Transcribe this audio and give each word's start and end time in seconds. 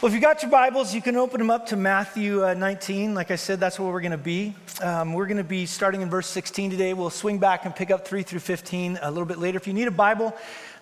Well, 0.00 0.08
if 0.08 0.14
you 0.14 0.20
got 0.22 0.40
your 0.40 0.50
Bibles, 0.50 0.94
you 0.94 1.02
can 1.02 1.14
open 1.16 1.40
them 1.40 1.50
up 1.50 1.66
to 1.66 1.76
Matthew 1.76 2.42
uh, 2.42 2.54
19. 2.54 3.14
Like 3.14 3.30
I 3.30 3.36
said, 3.36 3.60
that's 3.60 3.78
where 3.78 3.92
we're 3.92 4.00
going 4.00 4.12
to 4.12 4.16
be. 4.16 4.54
Um, 4.80 5.12
we're 5.12 5.26
going 5.26 5.36
to 5.36 5.44
be 5.44 5.66
starting 5.66 6.00
in 6.00 6.08
verse 6.08 6.26
16 6.28 6.70
today. 6.70 6.94
We'll 6.94 7.10
swing 7.10 7.36
back 7.36 7.66
and 7.66 7.76
pick 7.76 7.90
up 7.90 8.08
3 8.08 8.22
through 8.22 8.40
15 8.40 8.98
a 9.02 9.10
little 9.10 9.26
bit 9.26 9.36
later. 9.36 9.58
If 9.58 9.66
you 9.66 9.74
need 9.74 9.88
a 9.88 9.90
Bible, 9.90 10.34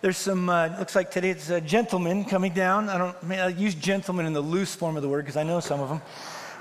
there's 0.02 0.18
some, 0.18 0.48
uh, 0.48 0.68
looks 0.78 0.94
like 0.94 1.10
today 1.10 1.30
it's 1.30 1.50
a 1.50 1.60
gentleman 1.60 2.26
coming 2.26 2.54
down. 2.54 2.88
I 2.88 2.96
don't 2.96 3.16
I, 3.28 3.38
I 3.38 3.48
use 3.48 3.74
gentleman 3.74 4.24
in 4.24 4.34
the 4.34 4.40
loose 4.40 4.76
form 4.76 4.94
of 4.94 5.02
the 5.02 5.08
word 5.08 5.24
because 5.24 5.36
I 5.36 5.42
know 5.42 5.58
some 5.58 5.80
of 5.80 5.88
them. 5.88 6.00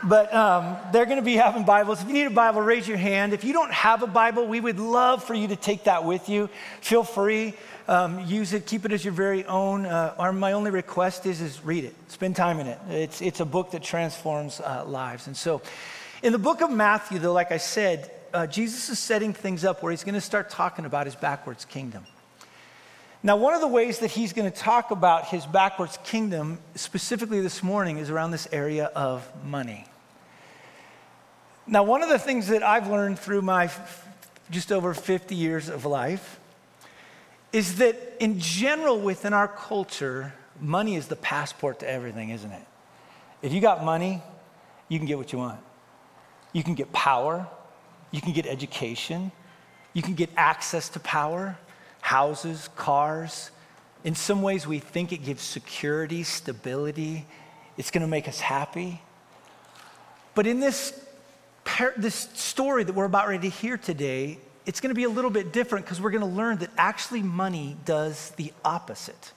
But 0.04 0.34
um, 0.34 0.78
they're 0.92 1.06
going 1.06 1.18
to 1.18 1.24
be 1.24 1.36
having 1.36 1.64
Bibles. 1.64 2.02
If 2.02 2.08
you 2.08 2.14
need 2.16 2.26
a 2.26 2.32
Bible, 2.32 2.62
raise 2.62 2.88
your 2.88 2.98
hand. 2.98 3.34
If 3.34 3.44
you 3.44 3.54
don't 3.54 3.72
have 3.72 4.02
a 4.02 4.08
Bible, 4.08 4.48
we 4.48 4.62
would 4.62 4.80
love 4.80 5.24
for 5.24 5.36
you 5.36 5.48
to 5.50 5.56
take 5.56 5.84
that 5.84 6.06
with 6.06 6.28
you. 6.28 6.50
Feel 6.82 7.04
free 7.04 7.54
um, 7.88 8.20
use 8.26 8.54
it, 8.54 8.66
keep 8.66 8.86
it 8.86 8.92
as 8.92 9.04
your 9.04 9.14
very 9.14 9.46
own. 9.46 9.86
Uh, 9.86 10.14
our, 10.18 10.34
my 10.34 10.52
only 10.52 10.72
request 10.72 11.26
is, 11.26 11.42
is 11.42 11.64
read 11.64 11.86
it, 11.86 11.96
spend 12.10 12.36
time 12.36 12.60
in 12.60 12.68
it. 12.68 12.80
It's, 12.90 13.22
it's 13.22 13.40
a 13.40 13.46
book 13.46 13.72
that 13.72 13.84
transforms 13.84 14.60
uh, 14.60 14.84
lives. 14.86 15.28
And 15.28 15.36
so, 15.36 15.62
in 16.22 16.34
the 16.34 16.40
book 16.40 16.62
of 16.62 16.72
Matthew, 16.72 17.20
though, 17.20 17.34
like 17.34 17.52
I 17.52 17.58
said, 17.58 18.12
uh, 18.34 18.48
Jesus 18.48 18.90
is 18.90 19.00
setting 19.00 19.34
things 19.34 19.64
up 19.64 19.84
where 19.84 19.92
he's 19.92 20.04
going 20.04 20.16
to 20.16 20.22
start 20.22 20.50
talking 20.50 20.86
about 20.86 21.06
his 21.06 21.16
backwards 21.16 21.64
kingdom. 21.64 22.06
Now, 23.24 23.38
one 23.38 23.54
of 23.54 23.62
the 23.62 23.68
ways 23.68 24.00
that 24.00 24.12
he's 24.12 24.34
going 24.34 24.52
to 24.52 24.58
talk 24.58 24.92
about 24.92 25.28
his 25.28 25.46
backwards 25.46 25.98
kingdom, 26.04 26.60
specifically 26.76 27.42
this 27.42 27.64
morning, 27.64 27.98
is 27.98 28.10
around 28.10 28.32
this 28.32 28.48
area 28.52 28.86
of 28.86 29.28
money. 29.46 29.86
Now, 31.66 31.84
one 31.84 32.04
of 32.04 32.10
the 32.10 32.20
things 32.20 32.48
that 32.48 32.64
I've 32.64 32.88
learned 32.88 33.20
through 33.20 33.42
my 33.42 33.66
f- 33.66 34.08
just 34.50 34.72
over 34.72 34.94
50 34.94 35.36
years 35.36 35.70
of 35.70 35.86
life 35.86 36.40
is 37.54 37.78
that 37.78 37.96
in 38.20 38.40
general 38.40 39.00
within 39.00 39.34
our 39.34 39.48
culture, 39.48 40.34
money 40.60 40.96
is 40.96 41.08
the 41.08 41.16
passport 41.16 41.80
to 41.80 41.90
everything, 41.90 42.30
isn't 42.30 42.52
it? 42.52 42.66
If 43.42 43.54
you 43.54 43.62
got 43.62 43.84
money, 43.84 44.22
you 44.90 45.00
can 45.00 45.08
get 45.08 45.18
what 45.18 45.32
you 45.32 45.40
want. 45.40 45.60
You 46.54 46.64
can 46.64 46.76
get 46.76 46.92
power, 46.92 47.48
you 48.12 48.22
can 48.22 48.34
get 48.34 48.48
education, 48.48 49.32
you 49.94 50.02
can 50.02 50.16
get 50.16 50.30
access 50.36 50.90
to 50.90 51.00
power, 51.00 51.58
houses, 52.02 52.70
cars. 52.76 53.52
In 54.04 54.16
some 54.16 54.42
ways, 54.42 54.66
we 54.66 54.80
think 54.80 55.12
it 55.12 55.24
gives 55.24 55.44
security, 55.44 56.24
stability, 56.24 57.26
it's 57.78 57.92
to 58.02 58.08
make 58.08 58.28
us 58.28 58.40
happy. 58.40 59.02
But 60.36 60.48
in 60.48 60.60
this, 60.60 61.00
this 61.98 62.30
story 62.34 62.84
that 62.84 62.94
we're 62.94 63.06
about 63.06 63.28
ready 63.28 63.50
to 63.50 63.56
hear 63.56 63.78
today, 63.78 64.40
it's 64.68 64.82
going 64.82 64.90
to 64.90 64.96
be 64.96 65.06
a 65.06 65.10
little 65.10 65.32
bit 65.32 65.54
different 65.54 65.86
because 65.86 66.02
we're 66.02 66.12
going 66.12 66.22
to 66.22 66.28
learn 66.28 66.58
that 66.58 66.70
actually 66.78 67.24
money 67.24 67.78
does 67.86 68.32
the 68.32 68.54
opposite. 68.66 69.32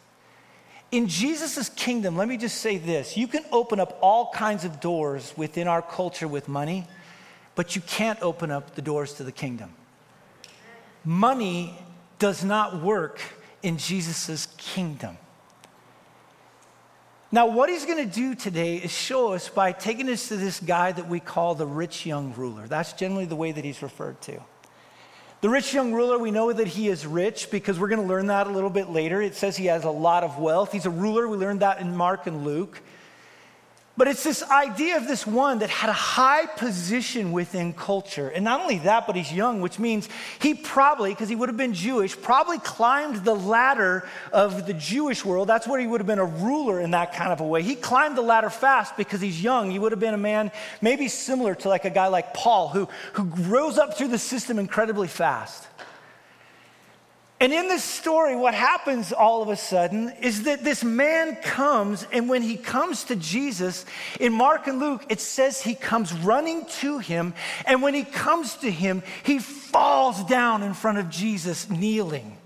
In 0.90 1.06
Jesus' 1.06 1.68
kingdom, 1.68 2.16
let 2.16 2.26
me 2.26 2.36
just 2.36 2.58
say 2.58 2.76
this 2.76 3.16
you 3.16 3.28
can 3.28 3.44
open 3.52 3.78
up 3.78 3.96
all 4.02 4.32
kinds 4.32 4.64
of 4.64 4.80
doors 4.80 5.32
within 5.36 5.68
our 5.68 5.82
culture 5.82 6.26
with 6.26 6.48
money, 6.48 6.84
but 7.54 7.76
you 7.76 7.82
can't 7.82 8.20
open 8.20 8.50
up 8.50 8.74
the 8.74 8.82
doors 8.82 9.14
to 9.14 9.24
the 9.24 9.30
kingdom. 9.30 9.70
Money 11.04 11.78
does 12.18 12.44
not 12.44 12.82
work 12.82 13.20
in 13.62 13.78
Jesus' 13.78 14.48
kingdom. 14.58 15.16
Now, 17.32 17.46
what 17.46 17.70
he's 17.70 17.86
going 17.86 18.04
to 18.04 18.12
do 18.12 18.34
today 18.34 18.78
is 18.78 18.90
show 18.90 19.32
us 19.32 19.48
by 19.48 19.70
taking 19.70 20.08
us 20.08 20.26
to 20.28 20.36
this 20.36 20.58
guy 20.58 20.90
that 20.90 21.08
we 21.08 21.20
call 21.20 21.54
the 21.54 21.66
rich 21.66 22.04
young 22.04 22.34
ruler. 22.34 22.66
That's 22.66 22.92
generally 22.92 23.26
the 23.26 23.36
way 23.36 23.52
that 23.52 23.64
he's 23.64 23.80
referred 23.80 24.20
to. 24.22 24.40
The 25.40 25.48
rich 25.48 25.72
young 25.72 25.94
ruler, 25.94 26.18
we 26.18 26.30
know 26.30 26.52
that 26.52 26.66
he 26.66 26.88
is 26.88 27.06
rich 27.06 27.50
because 27.50 27.78
we're 27.78 27.88
going 27.88 28.02
to 28.02 28.06
learn 28.06 28.26
that 28.26 28.46
a 28.46 28.50
little 28.50 28.68
bit 28.68 28.90
later. 28.90 29.22
It 29.22 29.34
says 29.34 29.56
he 29.56 29.66
has 29.66 29.84
a 29.84 29.90
lot 29.90 30.22
of 30.22 30.38
wealth. 30.38 30.70
He's 30.70 30.84
a 30.84 30.90
ruler. 30.90 31.26
We 31.28 31.38
learned 31.38 31.60
that 31.60 31.80
in 31.80 31.96
Mark 31.96 32.26
and 32.26 32.44
Luke. 32.44 32.82
But 34.00 34.08
it's 34.08 34.24
this 34.24 34.42
idea 34.44 34.96
of 34.96 35.06
this 35.06 35.26
one 35.26 35.58
that 35.58 35.68
had 35.68 35.90
a 35.90 35.92
high 35.92 36.46
position 36.46 37.32
within 37.32 37.74
culture. 37.74 38.30
And 38.30 38.42
not 38.46 38.62
only 38.62 38.78
that, 38.78 39.06
but 39.06 39.14
he's 39.14 39.30
young, 39.30 39.60
which 39.60 39.78
means 39.78 40.08
he 40.38 40.54
probably, 40.54 41.10
because 41.10 41.28
he 41.28 41.36
would 41.36 41.50
have 41.50 41.58
been 41.58 41.74
Jewish, 41.74 42.18
probably 42.18 42.58
climbed 42.60 43.16
the 43.26 43.34
ladder 43.34 44.08
of 44.32 44.66
the 44.66 44.72
Jewish 44.72 45.22
world. 45.22 45.48
That's 45.48 45.68
where 45.68 45.78
he 45.78 45.86
would 45.86 46.00
have 46.00 46.06
been 46.06 46.18
a 46.18 46.24
ruler 46.24 46.80
in 46.80 46.92
that 46.92 47.12
kind 47.12 47.30
of 47.30 47.40
a 47.40 47.46
way. 47.46 47.62
He 47.62 47.74
climbed 47.74 48.16
the 48.16 48.22
ladder 48.22 48.48
fast 48.48 48.96
because 48.96 49.20
he's 49.20 49.42
young. 49.42 49.70
He 49.70 49.78
would 49.78 49.92
have 49.92 50.00
been 50.00 50.14
a 50.14 50.16
man 50.16 50.50
maybe 50.80 51.06
similar 51.06 51.54
to 51.56 51.68
like 51.68 51.84
a 51.84 51.90
guy 51.90 52.06
like 52.06 52.32
Paul, 52.32 52.70
who, 52.70 52.88
who 53.12 53.24
rose 53.50 53.76
up 53.76 53.98
through 53.98 54.08
the 54.08 54.18
system 54.18 54.58
incredibly 54.58 55.08
fast. 55.08 55.66
And 57.40 57.54
in 57.54 57.68
this 57.68 57.82
story, 57.82 58.36
what 58.36 58.52
happens 58.52 59.14
all 59.14 59.40
of 59.40 59.48
a 59.48 59.56
sudden 59.56 60.12
is 60.20 60.42
that 60.42 60.62
this 60.62 60.84
man 60.84 61.36
comes, 61.36 62.06
and 62.12 62.28
when 62.28 62.42
he 62.42 62.58
comes 62.58 63.04
to 63.04 63.16
Jesus, 63.16 63.86
in 64.20 64.34
Mark 64.34 64.66
and 64.66 64.78
Luke, 64.78 65.06
it 65.08 65.20
says 65.20 65.62
he 65.62 65.74
comes 65.74 66.12
running 66.12 66.66
to 66.80 66.98
him. 66.98 67.32
And 67.64 67.82
when 67.82 67.94
he 67.94 68.04
comes 68.04 68.56
to 68.56 68.70
him, 68.70 69.02
he 69.22 69.38
falls 69.38 70.22
down 70.24 70.62
in 70.62 70.74
front 70.74 70.98
of 70.98 71.08
Jesus, 71.08 71.70
kneeling. 71.70 72.36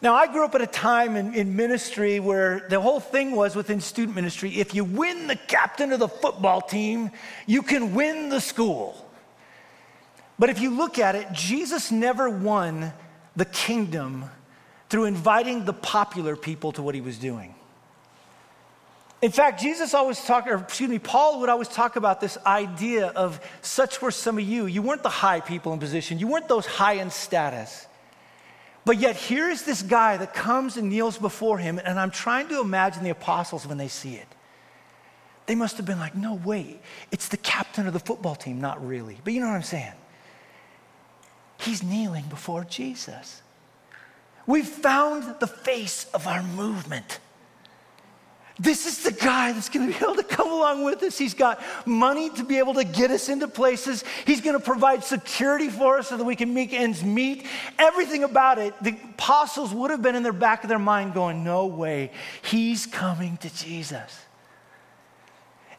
Now, 0.00 0.14
I 0.14 0.26
grew 0.26 0.44
up 0.44 0.54
at 0.54 0.62
a 0.62 0.66
time 0.66 1.14
in, 1.14 1.34
in, 1.34 1.54
ministry 1.54 2.20
where 2.20 2.66
the 2.70 2.80
whole 2.80 3.00
thing 3.00 3.36
was 3.36 3.54
within 3.54 3.80
student 3.80 4.16
ministry 4.16 4.58
if 4.58 4.74
you 4.74 4.82
win 4.82 5.28
the 5.28 5.36
captain 5.36 5.92
of 5.92 6.00
the 6.00 6.08
football 6.08 6.60
team, 6.62 7.10
you 7.46 7.62
can 7.62 7.94
win 7.94 8.30
the 8.30 8.40
school. 8.40 9.11
But 10.38 10.50
if 10.50 10.60
you 10.60 10.70
look 10.70 10.98
at 10.98 11.14
it, 11.14 11.32
Jesus 11.32 11.90
never 11.90 12.28
won 12.28 12.92
the 13.36 13.44
kingdom 13.44 14.24
through 14.88 15.04
inviting 15.04 15.64
the 15.64 15.72
popular 15.72 16.36
people 16.36 16.72
to 16.72 16.82
what 16.82 16.94
he 16.94 17.00
was 17.00 17.18
doing. 17.18 17.54
In 19.22 19.30
fact, 19.30 19.60
Jesus 19.60 19.94
always 19.94 20.22
talked, 20.24 20.48
or 20.48 20.56
excuse 20.56 20.90
me, 20.90 20.98
Paul 20.98 21.40
would 21.40 21.48
always 21.48 21.68
talk 21.68 21.94
about 21.94 22.20
this 22.20 22.36
idea 22.44 23.06
of 23.06 23.40
such 23.62 24.02
were 24.02 24.10
some 24.10 24.36
of 24.36 24.44
you. 24.44 24.66
You 24.66 24.82
weren't 24.82 25.04
the 25.04 25.08
high 25.08 25.40
people 25.40 25.72
in 25.72 25.78
position, 25.78 26.18
you 26.18 26.26
weren't 26.26 26.48
those 26.48 26.66
high 26.66 26.94
in 26.94 27.10
status. 27.10 27.86
But 28.84 28.98
yet, 28.98 29.14
here 29.14 29.48
is 29.48 29.62
this 29.62 29.80
guy 29.80 30.16
that 30.16 30.34
comes 30.34 30.76
and 30.76 30.88
kneels 30.88 31.16
before 31.16 31.58
him, 31.58 31.78
and 31.78 32.00
I'm 32.00 32.10
trying 32.10 32.48
to 32.48 32.60
imagine 32.60 33.04
the 33.04 33.10
apostles 33.10 33.64
when 33.64 33.78
they 33.78 33.86
see 33.86 34.16
it. 34.16 34.26
They 35.46 35.54
must 35.54 35.76
have 35.76 35.86
been 35.86 36.00
like, 36.00 36.16
no, 36.16 36.34
wait, 36.34 36.80
it's 37.12 37.28
the 37.28 37.36
captain 37.36 37.86
of 37.86 37.92
the 37.92 38.00
football 38.00 38.34
team, 38.34 38.60
not 38.60 38.84
really. 38.84 39.18
But 39.22 39.34
you 39.34 39.40
know 39.40 39.46
what 39.46 39.54
I'm 39.54 39.62
saying? 39.62 39.92
He's 41.62 41.82
kneeling 41.82 42.24
before 42.28 42.64
Jesus. 42.64 43.42
We've 44.46 44.66
found 44.66 45.38
the 45.38 45.46
face 45.46 46.06
of 46.12 46.26
our 46.26 46.42
movement. 46.42 47.20
This 48.58 48.86
is 48.86 49.02
the 49.02 49.12
guy 49.12 49.52
that's 49.52 49.68
going 49.68 49.90
to 49.90 49.98
be 49.98 50.04
able 50.04 50.16
to 50.16 50.24
come 50.24 50.50
along 50.50 50.84
with 50.84 51.02
us. 51.02 51.16
He's 51.16 51.34
got 51.34 51.62
money 51.86 52.30
to 52.30 52.44
be 52.44 52.58
able 52.58 52.74
to 52.74 52.84
get 52.84 53.10
us 53.10 53.28
into 53.28 53.48
places. 53.48 54.04
He's 54.26 54.40
going 54.40 54.58
to 54.58 54.64
provide 54.64 55.04
security 55.04 55.68
for 55.68 55.98
us 55.98 56.08
so 56.08 56.16
that 56.16 56.24
we 56.24 56.36
can 56.36 56.52
make 56.52 56.72
ends 56.72 57.02
meet. 57.02 57.46
Everything 57.78 58.24
about 58.24 58.58
it, 58.58 58.74
the 58.82 58.96
apostles 59.14 59.72
would 59.72 59.90
have 59.90 60.02
been 60.02 60.14
in 60.14 60.22
their 60.22 60.32
back 60.32 60.64
of 60.64 60.68
their 60.68 60.78
mind 60.78 61.14
going, 61.14 61.44
No 61.44 61.66
way, 61.66 62.10
he's 62.42 62.86
coming 62.86 63.36
to 63.38 63.54
Jesus. 63.54 64.20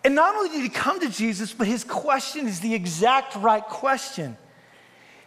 And 0.04 0.16
not 0.16 0.36
only 0.36 0.50
did 0.50 0.62
he 0.62 0.70
come 0.70 1.00
to 1.00 1.10
Jesus, 1.10 1.54
but 1.54 1.68
his 1.68 1.84
question 1.84 2.48
is 2.48 2.60
the 2.60 2.74
exact 2.74 3.36
right 3.36 3.64
question. 3.64 4.36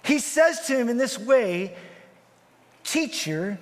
He 0.06 0.20
says 0.20 0.60
to 0.68 0.76
him 0.78 0.88
in 0.88 0.96
this 0.96 1.18
way, 1.18 1.74
Teacher, 2.84 3.58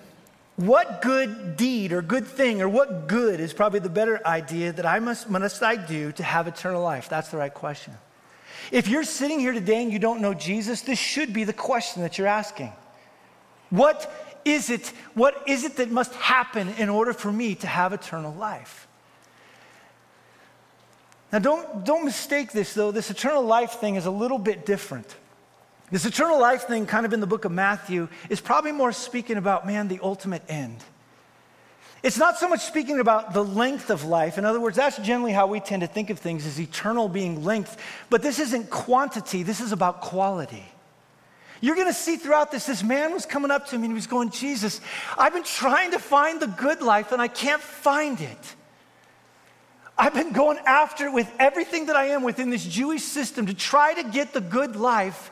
what 0.56 1.00
good 1.00 1.56
deed 1.56 1.92
or 1.92 2.02
good 2.02 2.26
thing 2.26 2.60
or 2.60 2.68
what 2.68 3.08
good 3.08 3.40
is 3.40 3.54
probably 3.54 3.80
the 3.80 3.88
better 3.88 4.24
idea 4.26 4.70
that 4.72 4.84
I 4.84 4.98
must, 4.98 5.30
must 5.30 5.62
I 5.62 5.76
do 5.76 6.12
to 6.12 6.22
have 6.22 6.46
eternal 6.46 6.82
life? 6.82 7.08
That's 7.08 7.30
the 7.30 7.38
right 7.38 7.52
question. 7.52 7.94
If 8.70 8.88
you're 8.88 9.04
sitting 9.04 9.40
here 9.40 9.52
today 9.52 9.82
and 9.82 9.90
you 9.90 9.98
don't 9.98 10.20
know 10.20 10.34
Jesus, 10.34 10.82
this 10.82 10.98
should 10.98 11.32
be 11.32 11.44
the 11.44 11.54
question 11.54 12.02
that 12.02 12.18
you're 12.18 12.26
asking. 12.26 12.72
What 13.70 14.40
is 14.44 14.68
it? 14.68 14.92
What 15.14 15.42
is 15.46 15.64
it 15.64 15.76
that 15.76 15.90
must 15.90 16.12
happen 16.14 16.68
in 16.76 16.90
order 16.90 17.14
for 17.14 17.32
me 17.32 17.54
to 17.56 17.66
have 17.66 17.94
eternal 17.94 18.34
life? 18.34 18.86
Now, 21.32 21.38
don't, 21.38 21.84
don't 21.84 22.04
mistake 22.04 22.52
this, 22.52 22.74
though. 22.74 22.92
This 22.92 23.10
eternal 23.10 23.42
life 23.42 23.72
thing 23.72 23.96
is 23.96 24.06
a 24.06 24.10
little 24.10 24.38
bit 24.38 24.66
different. 24.66 25.16
This 25.90 26.06
eternal 26.06 26.40
life 26.40 26.62
thing, 26.62 26.86
kind 26.86 27.06
of 27.06 27.12
in 27.12 27.20
the 27.20 27.26
book 27.26 27.44
of 27.44 27.52
Matthew, 27.52 28.08
is 28.30 28.40
probably 28.40 28.72
more 28.72 28.92
speaking 28.92 29.36
about, 29.36 29.66
man, 29.66 29.88
the 29.88 30.00
ultimate 30.02 30.42
end. 30.48 30.82
It's 32.02 32.18
not 32.18 32.36
so 32.36 32.48
much 32.48 32.60
speaking 32.60 33.00
about 33.00 33.32
the 33.32 33.42
length 33.42 33.88
of 33.88 34.04
life. 34.04 34.36
In 34.36 34.44
other 34.44 34.60
words, 34.60 34.76
that's 34.76 34.98
generally 34.98 35.32
how 35.32 35.46
we 35.46 35.60
tend 35.60 35.80
to 35.80 35.86
think 35.86 36.10
of 36.10 36.18
things 36.18 36.46
as 36.46 36.60
eternal 36.60 37.08
being 37.08 37.44
length. 37.44 37.78
But 38.10 38.22
this 38.22 38.38
isn't 38.38 38.68
quantity, 38.68 39.42
this 39.42 39.60
is 39.60 39.72
about 39.72 40.02
quality. 40.02 40.64
You're 41.62 41.76
going 41.76 41.86
to 41.86 41.94
see 41.94 42.16
throughout 42.16 42.50
this, 42.50 42.66
this 42.66 42.82
man 42.82 43.14
was 43.14 43.24
coming 43.24 43.50
up 43.50 43.68
to 43.68 43.78
me 43.78 43.84
and 43.84 43.92
he 43.92 43.94
was 43.94 44.06
going, 44.06 44.28
Jesus, 44.28 44.82
I've 45.16 45.32
been 45.32 45.44
trying 45.44 45.92
to 45.92 45.98
find 45.98 46.42
the 46.42 46.46
good 46.46 46.82
life 46.82 47.10
and 47.10 47.22
I 47.22 47.28
can't 47.28 47.62
find 47.62 48.20
it. 48.20 48.54
I've 49.96 50.12
been 50.12 50.32
going 50.32 50.58
after 50.66 51.06
it 51.06 51.12
with 51.14 51.32
everything 51.38 51.86
that 51.86 51.96
I 51.96 52.08
am 52.08 52.22
within 52.22 52.50
this 52.50 52.66
Jewish 52.66 53.02
system 53.02 53.46
to 53.46 53.54
try 53.54 53.94
to 53.94 54.02
get 54.02 54.34
the 54.34 54.42
good 54.42 54.76
life 54.76 55.30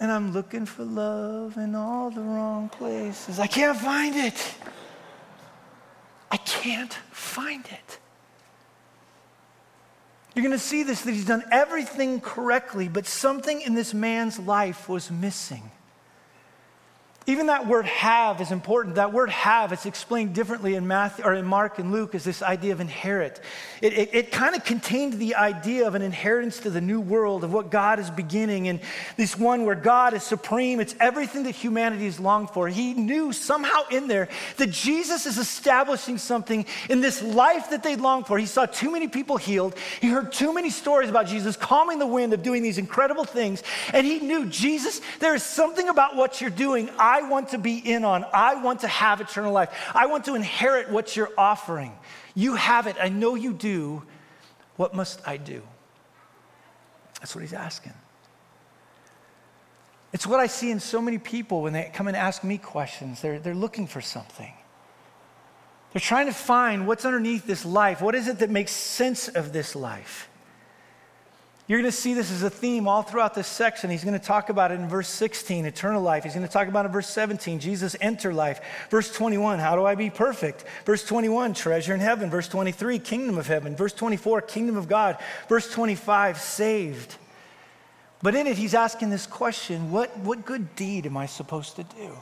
and 0.00 0.10
I'm 0.10 0.32
looking 0.32 0.66
for 0.66 0.84
love 0.84 1.56
in 1.56 1.74
all 1.74 2.10
the 2.10 2.20
wrong 2.20 2.68
places. 2.68 3.38
I 3.38 3.46
can't 3.46 3.78
find 3.78 4.16
it. 4.16 4.54
I 6.30 6.36
can't 6.38 6.92
find 7.10 7.64
it. 7.66 7.98
You're 10.34 10.42
going 10.42 10.52
to 10.52 10.58
see 10.58 10.82
this 10.82 11.02
that 11.02 11.12
he's 11.12 11.26
done 11.26 11.44
everything 11.52 12.20
correctly, 12.20 12.88
but 12.88 13.06
something 13.06 13.60
in 13.60 13.74
this 13.74 13.94
man's 13.94 14.38
life 14.38 14.88
was 14.88 15.10
missing. 15.10 15.70
Even 17.26 17.46
that 17.46 17.66
word 17.66 17.86
have 17.86 18.42
is 18.42 18.52
important. 18.52 18.96
That 18.96 19.12
word 19.12 19.30
have, 19.30 19.72
it's 19.72 19.86
explained 19.86 20.34
differently 20.34 20.74
in 20.74 20.86
Matthew 20.86 21.24
or 21.24 21.32
in 21.32 21.46
Mark 21.46 21.78
and 21.78 21.90
Luke 21.90 22.14
as 22.14 22.22
this 22.22 22.42
idea 22.42 22.72
of 22.72 22.80
inherit. 22.80 23.40
It, 23.80 23.94
it, 23.94 24.14
it 24.14 24.32
kind 24.32 24.54
of 24.54 24.62
contained 24.64 25.14
the 25.14 25.34
idea 25.34 25.86
of 25.86 25.94
an 25.94 26.02
inheritance 26.02 26.60
to 26.60 26.70
the 26.70 26.82
new 26.82 27.00
world, 27.00 27.42
of 27.42 27.52
what 27.52 27.70
God 27.70 27.98
is 27.98 28.10
beginning, 28.10 28.68
and 28.68 28.78
this 29.16 29.38
one 29.38 29.64
where 29.64 29.74
God 29.74 30.12
is 30.12 30.22
supreme. 30.22 30.80
It's 30.80 30.94
everything 31.00 31.44
that 31.44 31.52
humanity 31.52 32.04
has 32.04 32.20
longed 32.20 32.50
for. 32.50 32.68
He 32.68 32.92
knew 32.92 33.32
somehow 33.32 33.84
in 33.90 34.06
there 34.06 34.28
that 34.58 34.70
Jesus 34.70 35.24
is 35.24 35.38
establishing 35.38 36.18
something 36.18 36.66
in 36.90 37.00
this 37.00 37.22
life 37.22 37.70
that 37.70 37.82
they 37.82 37.96
longed 37.96 38.26
for. 38.26 38.38
He 38.38 38.46
saw 38.46 38.66
too 38.66 38.92
many 38.92 39.08
people 39.08 39.38
healed. 39.38 39.74
He 40.00 40.08
heard 40.08 40.30
too 40.30 40.52
many 40.52 40.68
stories 40.68 41.08
about 41.08 41.26
Jesus 41.26 41.56
calming 41.56 41.98
the 41.98 42.06
wind 42.06 42.34
of 42.34 42.42
doing 42.42 42.62
these 42.62 42.76
incredible 42.76 43.24
things. 43.24 43.62
And 43.94 44.06
he 44.06 44.18
knew, 44.18 44.44
Jesus, 44.46 45.00
there 45.20 45.34
is 45.34 45.42
something 45.42 45.88
about 45.88 46.16
what 46.16 46.42
you're 46.42 46.50
doing. 46.50 46.90
I 47.14 47.22
want 47.22 47.50
to 47.50 47.58
be 47.58 47.78
in 47.78 48.04
on. 48.04 48.24
I 48.32 48.56
want 48.56 48.80
to 48.80 48.88
have 48.88 49.20
eternal 49.20 49.52
life. 49.52 49.70
I 49.94 50.06
want 50.06 50.24
to 50.24 50.34
inherit 50.34 50.90
what 50.90 51.16
you're 51.16 51.30
offering. 51.38 51.92
You 52.34 52.56
have 52.56 52.88
it. 52.88 52.96
I 53.00 53.08
know 53.08 53.36
you 53.36 53.52
do. 53.52 54.02
What 54.74 54.94
must 54.94 55.20
I 55.24 55.36
do? 55.36 55.62
That's 57.20 57.32
what 57.36 57.42
he's 57.42 57.52
asking. 57.52 57.92
It's 60.12 60.26
what 60.26 60.40
I 60.40 60.48
see 60.48 60.72
in 60.72 60.80
so 60.80 61.00
many 61.00 61.18
people 61.18 61.62
when 61.62 61.72
they 61.72 61.88
come 61.94 62.08
and 62.08 62.16
ask 62.16 62.42
me 62.42 62.58
questions. 62.58 63.20
They're, 63.20 63.38
they're 63.38 63.54
looking 63.54 63.86
for 63.86 64.00
something. 64.00 64.52
They're 65.92 66.00
trying 66.00 66.26
to 66.26 66.32
find 66.32 66.84
what's 66.88 67.04
underneath 67.04 67.46
this 67.46 67.64
life. 67.64 68.02
What 68.02 68.16
is 68.16 68.26
it 68.26 68.40
that 68.40 68.50
makes 68.50 68.72
sense 68.72 69.28
of 69.28 69.52
this 69.52 69.76
life? 69.76 70.28
You're 71.66 71.80
going 71.80 71.90
to 71.90 71.96
see 71.96 72.12
this 72.12 72.30
as 72.30 72.42
a 72.42 72.50
theme 72.50 72.86
all 72.86 73.02
throughout 73.02 73.34
this 73.34 73.46
section. 73.46 73.88
He's 73.88 74.04
going 74.04 74.18
to 74.18 74.24
talk 74.24 74.50
about 74.50 74.70
it 74.70 74.74
in 74.74 74.86
verse 74.86 75.08
16, 75.08 75.64
eternal 75.64 76.02
life. 76.02 76.24
He's 76.24 76.34
going 76.34 76.46
to 76.46 76.52
talk 76.52 76.68
about 76.68 76.84
it 76.84 76.88
in 76.88 76.92
verse 76.92 77.08
17, 77.08 77.58
Jesus 77.58 77.96
enter 78.02 78.34
life. 78.34 78.60
Verse 78.90 79.10
21, 79.10 79.60
how 79.60 79.74
do 79.74 79.86
I 79.86 79.94
be 79.94 80.10
perfect? 80.10 80.66
Verse 80.84 81.02
21, 81.04 81.54
treasure 81.54 81.94
in 81.94 82.00
heaven. 82.00 82.28
Verse 82.28 82.48
23, 82.48 82.98
kingdom 82.98 83.38
of 83.38 83.46
heaven. 83.46 83.74
Verse 83.76 83.94
24, 83.94 84.42
kingdom 84.42 84.76
of 84.76 84.88
God. 84.88 85.16
Verse 85.48 85.72
25, 85.72 86.38
saved. 86.38 87.16
But 88.20 88.34
in 88.34 88.46
it, 88.46 88.58
he's 88.58 88.74
asking 88.74 89.08
this 89.08 89.26
question 89.26 89.90
what, 89.90 90.14
what 90.18 90.44
good 90.44 90.76
deed 90.76 91.06
am 91.06 91.16
I 91.16 91.24
supposed 91.24 91.76
to 91.76 91.82
do? 91.82 92.12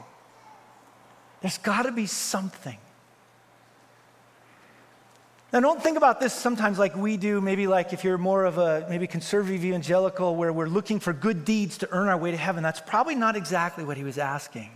There's 1.41 1.57
got 1.57 1.83
to 1.83 1.91
be 1.91 2.05
something. 2.05 2.77
Now, 5.53 5.59
don't 5.59 5.81
think 5.83 5.97
about 5.97 6.19
this 6.19 6.33
sometimes 6.33 6.79
like 6.79 6.95
we 6.95 7.15
do, 7.15 7.39
maybe 7.39 7.67
like 7.67 7.93
if 7.93 8.03
you're 8.03 8.17
more 8.17 8.45
of 8.45 8.57
a 8.57 8.87
maybe 8.89 9.05
conservative 9.05 9.63
evangelical 9.63 10.35
where 10.35 10.51
we're 10.51 10.65
looking 10.65 10.99
for 10.99 11.13
good 11.13 11.45
deeds 11.45 11.77
to 11.77 11.89
earn 11.91 12.09
our 12.09 12.17
way 12.17 12.31
to 12.31 12.37
heaven. 12.37 12.63
That's 12.63 12.81
probably 12.81 13.13
not 13.13 13.35
exactly 13.35 13.83
what 13.83 13.95
he 13.95 14.03
was 14.03 14.17
asking. 14.17 14.71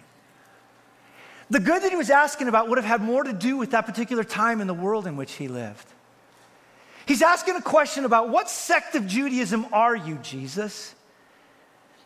The 1.50 1.60
good 1.60 1.82
that 1.82 1.90
he 1.90 1.96
was 1.96 2.12
asking 2.12 2.48
about 2.48 2.70
would 2.70 2.78
have 2.78 2.86
had 2.86 3.02
more 3.02 3.24
to 3.24 3.34
do 3.34 3.58
with 3.58 3.72
that 3.72 3.88
particular 3.88 4.24
time 4.24 4.62
in 4.62 4.68
the 4.68 4.74
world 4.76 5.08
in 5.08 5.18
which 5.18 5.34
he 5.34 5.48
lived. 5.48 5.88
He's 7.08 7.24
asking 7.24 7.56
a 7.56 7.62
question 7.62 8.06
about 8.06 8.30
what 8.30 8.48
sect 8.48 8.94
of 8.94 9.08
Judaism 9.08 9.66
are 9.72 9.96
you, 9.96 10.20
Jesus? 10.22 10.94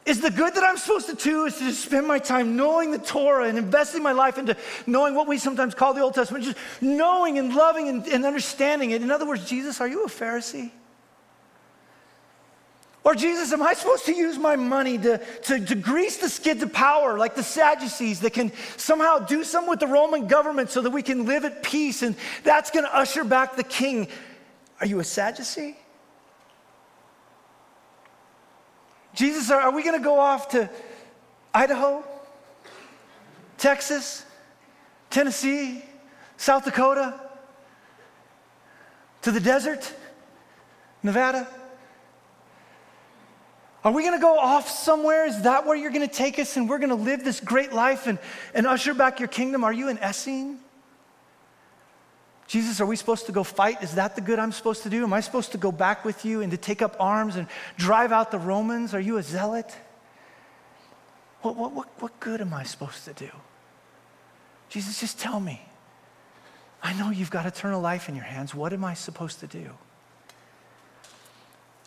Is 0.03 0.19
the 0.19 0.31
good 0.31 0.56
that 0.56 0.63
I'm 0.63 0.77
supposed 0.77 1.07
to 1.09 1.15
do 1.15 1.45
is 1.45 1.57
to 1.59 1.71
spend 1.74 2.07
my 2.07 2.18
time 2.18 2.56
knowing 2.56 2.89
the 2.92 2.98
Torah 2.98 3.48
and 3.48 3.57
investing 3.57 4.01
my 4.01 4.13
life 4.13 4.39
into 4.39 4.57
knowing 4.88 5.13
what 5.13 5.27
we 5.27 5.38
sometimes 5.38 5.75
call 5.75 5.94
the 5.94 6.01
Old 6.01 6.15
Testament, 6.15 6.44
just 6.44 6.57
knowing 6.81 7.38
and 7.38 7.53
loving 7.53 7.88
and, 7.88 8.07
and 8.07 8.25
understanding 8.25 8.92
it. 8.92 9.03
In 9.03 9.12
other 9.12 9.27
words, 9.27 9.48
Jesus, 9.48 9.80
are 9.80 9.88
you 9.88 10.03
a 10.03 10.09
Pharisee? 10.09 10.71
Or, 13.03 13.15
Jesus, 13.15 13.51
am 13.51 13.63
I 13.63 13.74
supposed 13.74 14.06
to 14.06 14.13
use 14.13 14.38
my 14.38 14.56
money 14.56 14.98
to, 15.00 15.18
to, 15.18 15.65
to, 15.65 15.75
grease 15.75 16.18
the 16.18 16.30
skids 16.30 16.62
of 16.62 16.71
power 16.71 17.18
like 17.18 17.33
the 17.33 17.42
Sadducees 17.44 18.19
that 18.19 18.33
can 18.33 18.51
somehow 18.77 19.18
do 19.19 19.44
something 19.44 19.69
with 19.69 19.80
the 19.80 19.88
Roman 19.88 20.27
government 20.27 20.69
so 20.69 20.81
that 20.81 20.92
we 20.92 21.01
can 21.01 21.25
live 21.25 21.44
at 21.44 21.63
peace 21.63 22.04
and 22.04 22.15
that's 22.44 22.69
going 22.69 22.86
to 22.86 22.95
usher 22.95 23.24
back 23.24 23.56
the 23.56 23.63
king? 23.63 24.07
Are 24.80 24.86
you 24.86 25.00
a 25.00 25.04
Sadducee? 25.04 25.77
Jesus, 29.13 29.52
are, 29.52 29.72
we 29.72 29.84
going 29.84 29.98
to 29.98 30.04
go 30.04 30.19
off 30.19 30.50
to 30.50 30.69
Idaho, 31.54 32.04
Texas, 33.58 34.25
Tennessee, 35.10 35.84
South 36.38 36.66
Dakota, 36.66 37.19
to 39.24 39.31
the 39.31 39.40
desert, 39.40 39.94
Nevada? 41.04 41.48
Are 43.84 43.92
we 43.92 44.04
going 44.04 44.18
to 44.18 44.22
go 44.22 44.38
off 44.38 44.69
somewhere? 44.69 45.25
Is 45.25 45.42
that 45.42 45.66
where 45.66 45.75
you're 45.75 45.92
going 45.92 46.07
to 46.07 46.14
take 46.14 46.38
us 46.38 46.56
and 46.56 46.69
we're 46.69 46.78
going 46.78 46.90
to 46.90 46.96
live 46.96 47.24
this 47.24 47.40
great 47.40 47.74
life 47.74 48.07
and, 48.07 48.19
and 48.54 48.68
usher 48.68 48.94
back 48.94 49.19
your 49.19 49.28
kingdom? 49.28 49.64
Are 49.64 49.74
you 49.74 49.90
in 49.90 49.98
Essene? 49.98 50.60
Jesus, 52.51 52.81
are 52.81 52.86
we 52.86 52.98
supposed 52.98 53.27
to 53.27 53.31
go 53.31 53.45
fight? 53.45 53.81
Is 53.81 53.95
that 53.95 54.18
the 54.18 54.21
good 54.21 54.38
I'm 54.38 54.51
supposed 54.51 54.83
to 54.83 54.89
do? 54.89 55.06
Am 55.06 55.13
I 55.13 55.21
supposed 55.21 55.53
to 55.53 55.57
go 55.57 55.71
back 55.71 56.03
with 56.03 56.25
you 56.25 56.42
and 56.42 56.51
to 56.51 56.57
take 56.57 56.81
up 56.81 56.98
arms 57.00 57.38
and 57.38 57.48
drive 57.77 58.12
out 58.12 58.30
the 58.30 58.39
Romans? 58.39 58.94
Are 58.94 59.00
you 59.00 59.15
a 59.15 59.24
zealot? 59.24 59.74
What, 61.44 61.56
what, 61.56 61.71
what, 61.71 61.88
what 62.01 62.19
good 62.19 62.42
am 62.42 62.53
I 62.53 62.63
supposed 62.63 63.06
to 63.06 63.13
do? 63.13 63.30
Jesus, 64.68 65.00
just 65.00 65.18
tell 65.18 65.39
me. 65.39 65.62
I 66.83 66.92
know 67.00 67.09
you've 67.09 67.31
got 67.31 67.45
eternal 67.45 67.80
life 67.80 68.09
in 68.09 68.15
your 68.15 68.25
hands. 68.25 68.54
What 68.54 68.74
am 68.74 68.83
I 68.83 68.95
supposed 68.95 69.39
to 69.39 69.47
do? 69.47 69.69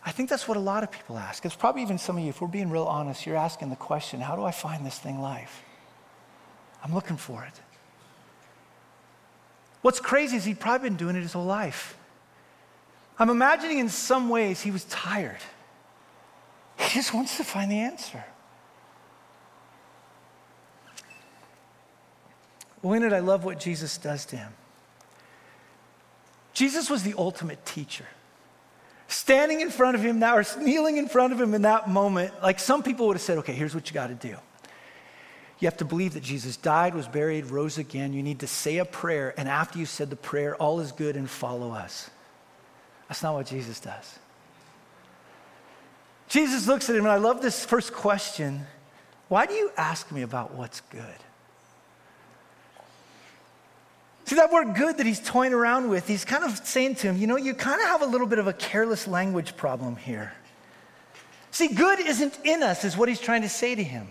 I 0.03 0.09
think 0.09 0.31
that's 0.31 0.47
what 0.47 0.57
a 0.57 0.61
lot 0.61 0.81
of 0.81 0.89
people 0.89 1.19
ask. 1.19 1.45
It's 1.45 1.53
probably 1.53 1.83
even 1.83 1.99
some 1.99 2.17
of 2.17 2.23
you, 2.23 2.29
if 2.29 2.41
we're 2.41 2.47
being 2.47 2.71
real 2.71 2.85
honest, 2.85 3.27
you're 3.27 3.37
asking 3.37 3.69
the 3.69 3.75
question 3.75 4.19
how 4.19 4.35
do 4.35 4.43
I 4.43 4.49
find 4.49 4.83
this 4.83 4.97
thing 4.97 5.21
life? 5.21 5.61
I'm 6.83 6.95
looking 6.95 7.17
for 7.17 7.43
it. 7.43 7.53
What's 9.85 9.99
crazy 9.99 10.35
is 10.35 10.45
he'd 10.45 10.59
probably 10.59 10.89
been 10.89 10.97
doing 10.97 11.15
it 11.15 11.21
his 11.21 11.33
whole 11.33 11.45
life. 11.45 11.95
I'm 13.19 13.29
imagining 13.29 13.77
in 13.77 13.87
some 13.87 14.29
ways 14.29 14.59
he 14.59 14.71
was 14.71 14.83
tired. 14.85 15.37
He 16.79 16.95
just 16.95 17.13
wants 17.13 17.37
to 17.37 17.43
find 17.43 17.69
the 17.69 17.77
answer. 17.77 18.25
Well, 22.81 22.93
in 22.93 23.03
it, 23.03 23.13
I 23.13 23.19
love 23.19 23.45
what 23.45 23.59
Jesus 23.59 23.99
does 23.99 24.25
to 24.25 24.37
him. 24.37 24.53
Jesus 26.53 26.89
was 26.89 27.03
the 27.03 27.13
ultimate 27.15 27.63
teacher. 27.63 28.07
Standing 29.07 29.61
in 29.61 29.69
front 29.69 29.95
of 29.95 30.01
him 30.01 30.17
now, 30.17 30.35
or 30.35 30.45
kneeling 30.59 30.97
in 30.97 31.07
front 31.07 31.31
of 31.31 31.39
him 31.39 31.53
in 31.53 31.61
that 31.61 31.87
moment, 31.87 32.33
like 32.41 32.59
some 32.59 32.81
people 32.81 33.05
would 33.05 33.17
have 33.17 33.21
said, 33.21 33.37
okay, 33.37 33.53
here's 33.53 33.75
what 33.75 33.87
you 33.87 33.93
got 33.93 34.07
to 34.07 34.15
do. 34.15 34.35
You 35.59 35.67
have 35.67 35.77
to 35.77 35.85
believe 35.85 36.13
that 36.15 36.23
Jesus 36.23 36.57
died, 36.57 36.95
was 36.95 37.07
buried, 37.07 37.49
rose 37.49 37.77
again. 37.77 38.13
You 38.13 38.21
need 38.21 38.39
to 38.39 38.47
say 38.47 38.77
a 38.77 38.85
prayer, 38.85 39.33
and 39.37 39.47
after 39.47 39.79
you 39.79 39.85
said 39.85 40.09
the 40.09 40.15
prayer, 40.15 40.55
all 40.55 40.79
is 40.81 40.91
good 40.91 41.15
and 41.15 41.29
follow 41.29 41.71
us. 41.71 42.09
That's 43.07 43.23
not 43.23 43.35
what 43.35 43.47
Jesus 43.47 43.79
does. 43.79 44.19
Jesus 46.27 46.67
looks 46.67 46.89
at 46.89 46.95
him, 46.95 47.05
and 47.05 47.11
I 47.11 47.17
love 47.17 47.41
this 47.41 47.63
first 47.63 47.93
question 47.93 48.65
Why 49.29 49.45
do 49.45 49.53
you 49.53 49.71
ask 49.77 50.11
me 50.11 50.23
about 50.23 50.53
what's 50.53 50.81
good? 50.81 51.15
See, 54.25 54.35
that 54.37 54.51
word 54.51 54.75
good 54.75 54.97
that 54.97 55.05
he's 55.05 55.19
toying 55.19 55.53
around 55.53 55.89
with, 55.89 56.07
he's 56.07 56.25
kind 56.25 56.43
of 56.43 56.57
saying 56.65 56.95
to 56.95 57.07
him, 57.07 57.17
you 57.17 57.27
know, 57.27 57.37
you 57.37 57.53
kind 57.53 57.79
of 57.79 57.87
have 57.87 58.01
a 58.01 58.07
little 58.07 58.25
bit 58.25 58.39
of 58.39 58.47
a 58.47 58.53
careless 58.53 59.07
language 59.07 59.55
problem 59.55 59.95
here. 59.95 60.33
See, 61.51 61.67
good 61.67 61.99
isn't 61.99 62.39
in 62.43 62.63
us, 62.63 62.83
is 62.83 62.97
what 62.97 63.07
he's 63.07 63.19
trying 63.19 63.43
to 63.43 63.49
say 63.49 63.75
to 63.75 63.83
him. 63.83 64.07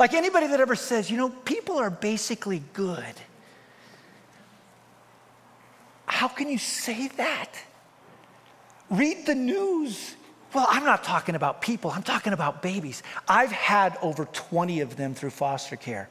Like 0.00 0.14
anybody 0.14 0.46
that 0.46 0.58
ever 0.60 0.74
says, 0.76 1.10
you 1.10 1.18
know, 1.18 1.28
people 1.28 1.76
are 1.76 1.90
basically 1.90 2.62
good. 2.72 3.14
How 6.06 6.26
can 6.26 6.48
you 6.48 6.56
say 6.56 7.08
that? 7.08 7.52
Read 8.88 9.26
the 9.26 9.34
news. 9.34 10.16
Well, 10.54 10.66
I'm 10.70 10.84
not 10.84 11.04
talking 11.04 11.34
about 11.34 11.60
people, 11.60 11.90
I'm 11.90 12.02
talking 12.02 12.32
about 12.32 12.62
babies. 12.62 13.02
I've 13.28 13.52
had 13.52 13.98
over 14.00 14.24
20 14.24 14.80
of 14.80 14.96
them 14.96 15.12
through 15.12 15.28
foster 15.30 15.76
care. 15.76 16.08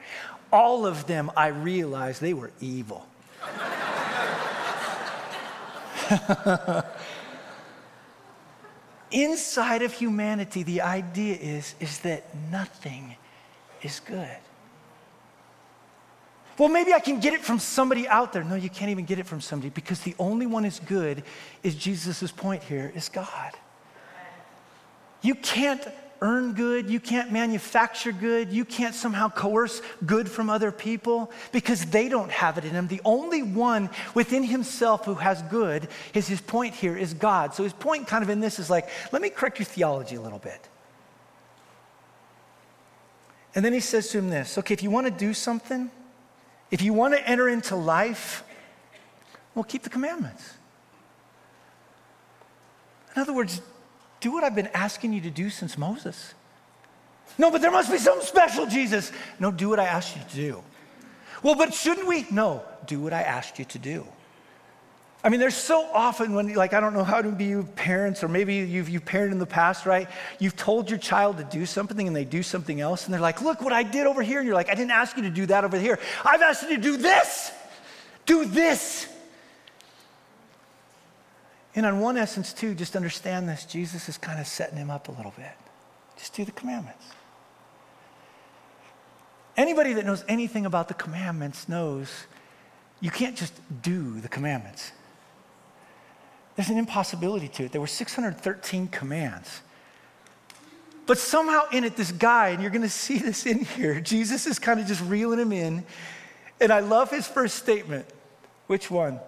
All 0.54 0.86
of 0.86 1.08
them, 1.08 1.32
I 1.36 1.48
realized 1.48 2.22
they 2.22 2.36
were 2.36 2.52
evil. 2.62 3.08
Inside 9.10 9.82
of 9.82 9.94
humanity, 9.94 10.62
the 10.62 10.82
idea 10.82 11.38
is, 11.38 11.74
is 11.80 11.98
that 12.02 12.26
nothing 12.52 13.16
is 13.82 14.00
good. 14.00 14.38
Well, 16.58 16.70
maybe 16.70 16.94
I 16.94 17.00
can 17.00 17.22
get 17.22 17.34
it 17.34 17.42
from 17.42 17.58
somebody 17.58 18.08
out 18.08 18.34
there. 18.34 18.44
No, 18.44 18.56
you 18.56 18.70
can't 18.70 18.92
even 18.92 19.06
get 19.06 19.18
it 19.18 19.26
from 19.26 19.40
somebody 19.40 19.70
because 19.70 20.02
the 20.02 20.14
only 20.20 20.46
one 20.46 20.66
is 20.66 20.80
good 20.80 21.24
is 21.64 21.74
Jesus' 21.74 22.32
point 22.32 22.64
here 22.64 22.92
is 22.94 23.08
God. 23.08 23.54
You 25.22 25.36
can't 25.36 25.82
earn 26.22 26.54
good, 26.54 26.90
you 26.90 27.00
can't 27.00 27.32
manufacture 27.32 28.12
good, 28.12 28.52
you 28.52 28.66
can't 28.66 28.94
somehow 28.94 29.30
coerce 29.30 29.82
good 30.06 30.30
from 30.30 30.50
other 30.50 30.72
people 30.72 31.32
because 31.54 31.86
they 31.86 32.10
don't 32.10 32.32
have 32.32 32.58
it 32.58 32.66
in 32.66 32.72
him. 32.72 32.88
The 32.88 33.02
only 33.06 33.42
one 33.42 33.90
within 34.14 34.44
himself 34.44 35.06
who 35.06 35.16
has 35.16 35.42
good 35.44 35.88
is 36.14 36.28
his 36.28 36.42
point 36.42 36.76
here 36.76 36.98
is 36.98 37.14
God. 37.14 37.54
So 37.54 37.64
his 37.64 37.74
point 37.74 38.08
kind 38.08 38.22
of 38.22 38.30
in 38.30 38.42
this 38.42 38.60
is 38.60 38.70
like, 38.70 38.90
let 39.12 39.22
me 39.22 39.30
correct 39.30 39.60
your 39.60 39.66
theology 39.66 40.16
a 40.16 40.22
little 40.22 40.40
bit. 40.40 40.68
And 43.56 43.66
then 43.66 43.74
he 43.74 43.80
says 43.80 44.10
to 44.10 44.20
him 44.20 44.30
this 44.30 44.58
okay, 44.58 44.74
if 44.74 44.84
you 44.84 44.90
want 44.90 45.08
to 45.08 45.12
do 45.12 45.34
something, 45.34 45.90
if 46.72 46.82
you 46.82 46.94
want 46.94 47.14
to 47.16 47.28
enter 47.28 47.50
into 47.50 47.76
life, 47.76 48.44
well, 49.56 49.64
keep 49.64 49.84
the 49.84 49.90
commandments. 49.90 50.54
In 53.16 53.22
other 53.22 53.34
words, 53.34 53.62
do 54.20 54.32
what 54.32 54.44
I've 54.44 54.56
been 54.56 54.70
asking 54.74 55.14
you 55.14 55.22
to 55.22 55.30
do 55.30 55.50
since 55.50 55.78
Moses. 55.78 56.34
No, 57.38 57.50
but 57.52 57.62
there 57.62 57.72
must 57.72 57.92
be 57.92 57.98
something 57.98 58.26
special, 58.26 58.66
Jesus. 58.66 59.12
No, 59.40 59.52
do 59.52 59.70
what 59.70 59.80
I 59.80 59.86
asked 59.86 60.16
you 60.16 60.22
to 60.30 60.36
do. 60.36 60.64
Well, 61.42 61.56
but 61.56 61.74
shouldn't 61.74 62.08
we? 62.08 62.26
No, 62.30 62.64
do 62.86 63.00
what 63.00 63.14
I 63.14 63.22
asked 63.22 63.60
you 63.60 63.66
to 63.66 63.80
do. 63.80 64.06
I 65.22 65.28
mean, 65.28 65.42
there's 65.42 65.56
so 65.56 65.86
often 65.94 66.34
when, 66.34 66.54
like, 66.54 66.74
I 66.74 66.80
don't 66.80 66.94
know 66.94 67.04
how 67.04 67.22
to 67.22 67.30
be 67.30 67.46
you 67.46 67.64
parents, 67.76 68.24
or 68.24 68.30
maybe 68.30 68.56
you've 68.56 68.88
you 68.88 69.02
parent 69.02 69.34
in 69.34 69.40
the 69.40 69.46
past, 69.46 69.86
right? 69.86 70.08
You've 70.40 70.56
told 70.56 70.90
your 70.90 71.00
child 71.00 71.38
to 71.40 71.44
do 71.44 71.66
something 71.66 72.08
and 72.08 72.16
they 72.16 72.24
do 72.24 72.42
something 72.42 72.80
else, 72.80 73.04
and 73.04 73.14
they're 73.14 73.20
like, 73.20 73.42
look 73.42 73.62
what 73.62 73.74
I 73.74 73.84
did 73.84 74.08
over 74.08 74.24
here. 74.24 74.40
And 74.40 74.48
you're 74.48 74.56
like, 74.56 74.70
I 74.70 74.76
didn't 74.76 74.92
ask 74.92 75.18
you 75.18 75.24
to 75.24 75.30
do 75.30 75.46
that 75.48 75.66
over 75.66 75.78
here. 75.78 76.00
I've 76.24 76.42
asked 76.42 76.64
you 76.64 76.78
to 76.78 76.82
do 76.82 76.96
this. 76.96 77.52
Do 78.26 78.46
this. 78.46 79.08
And 81.76 81.86
on 81.86 82.00
one 82.00 82.16
essence, 82.16 82.54
too, 82.54 82.74
just 82.74 82.96
understand 82.96 83.50
this 83.50 83.66
Jesus 83.66 84.08
is 84.08 84.18
kind 84.18 84.40
of 84.40 84.48
setting 84.48 84.78
him 84.78 84.90
up 84.90 85.10
a 85.10 85.12
little 85.12 85.34
bit. 85.36 85.52
Just 86.18 86.34
do 86.34 86.46
the 86.46 86.52
commandments. 86.52 87.06
Anybody 89.58 89.94
that 89.94 90.06
knows 90.06 90.24
anything 90.30 90.66
about 90.66 90.88
the 90.88 90.94
commandments 90.94 91.68
knows 91.68 92.10
you 93.02 93.12
can't 93.12 93.36
just 93.36 93.54
do 93.82 94.22
the 94.22 94.30
commandments. 94.30 94.94
There's 96.60 96.70
an 96.70 96.78
impossibility 96.78 97.48
to 97.48 97.64
it. 97.64 97.72
There 97.72 97.80
were 97.80 97.88
613 97.88 98.90
commands. 98.90 99.62
But 101.06 101.18
somehow 101.18 101.70
in 101.72 101.86
it, 101.86 101.96
this 101.96 102.12
guy, 102.12 102.50
and 102.50 102.62
you're 102.62 102.70
going 102.70 102.82
to 102.82 102.90
see 102.90 103.18
this 103.18 103.46
in 103.46 103.64
here, 103.64 104.02
Jesus 104.02 104.46
is 104.46 104.60
kind 104.60 104.78
of 104.78 104.86
just 104.86 105.02
reeling 105.04 105.40
him 105.40 105.54
in. 105.54 105.86
And 106.60 106.74
I 106.74 106.82
love 106.82 107.12
his 107.12 107.26
first 107.26 107.56
statement. 107.56 108.08
Which 108.68 108.92
one? 108.92 109.22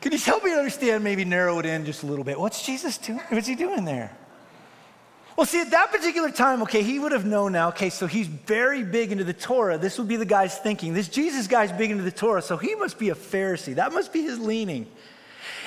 Can 0.00 0.12
you 0.12 0.18
help 0.18 0.42
me 0.42 0.54
understand, 0.54 1.04
maybe 1.04 1.26
narrow 1.26 1.58
it 1.58 1.66
in 1.66 1.84
just 1.84 2.02
a 2.02 2.06
little 2.06 2.24
bit? 2.24 2.40
What's 2.40 2.64
Jesus 2.64 2.96
doing? 2.96 3.20
What's 3.28 3.46
he 3.46 3.56
doing 3.56 3.84
there? 3.84 4.16
Well, 5.36 5.46
see, 5.46 5.60
at 5.60 5.70
that 5.70 5.90
particular 5.90 6.30
time, 6.30 6.62
okay, 6.62 6.82
he 6.82 6.98
would 6.98 7.12
have 7.12 7.24
known 7.24 7.52
now, 7.52 7.68
okay, 7.68 7.88
so 7.88 8.06
he's 8.06 8.26
very 8.26 8.82
big 8.82 9.12
into 9.12 9.24
the 9.24 9.32
Torah. 9.32 9.78
This 9.78 9.98
would 9.98 10.08
be 10.08 10.16
the 10.16 10.24
guy's 10.24 10.58
thinking. 10.58 10.92
This 10.92 11.08
Jesus 11.08 11.46
guy's 11.46 11.72
big 11.72 11.90
into 11.90 12.02
the 12.02 12.10
Torah, 12.10 12.42
so 12.42 12.56
he 12.56 12.74
must 12.74 12.98
be 12.98 13.10
a 13.10 13.14
Pharisee. 13.14 13.76
That 13.76 13.92
must 13.92 14.12
be 14.12 14.22
his 14.22 14.38
leaning. 14.38 14.86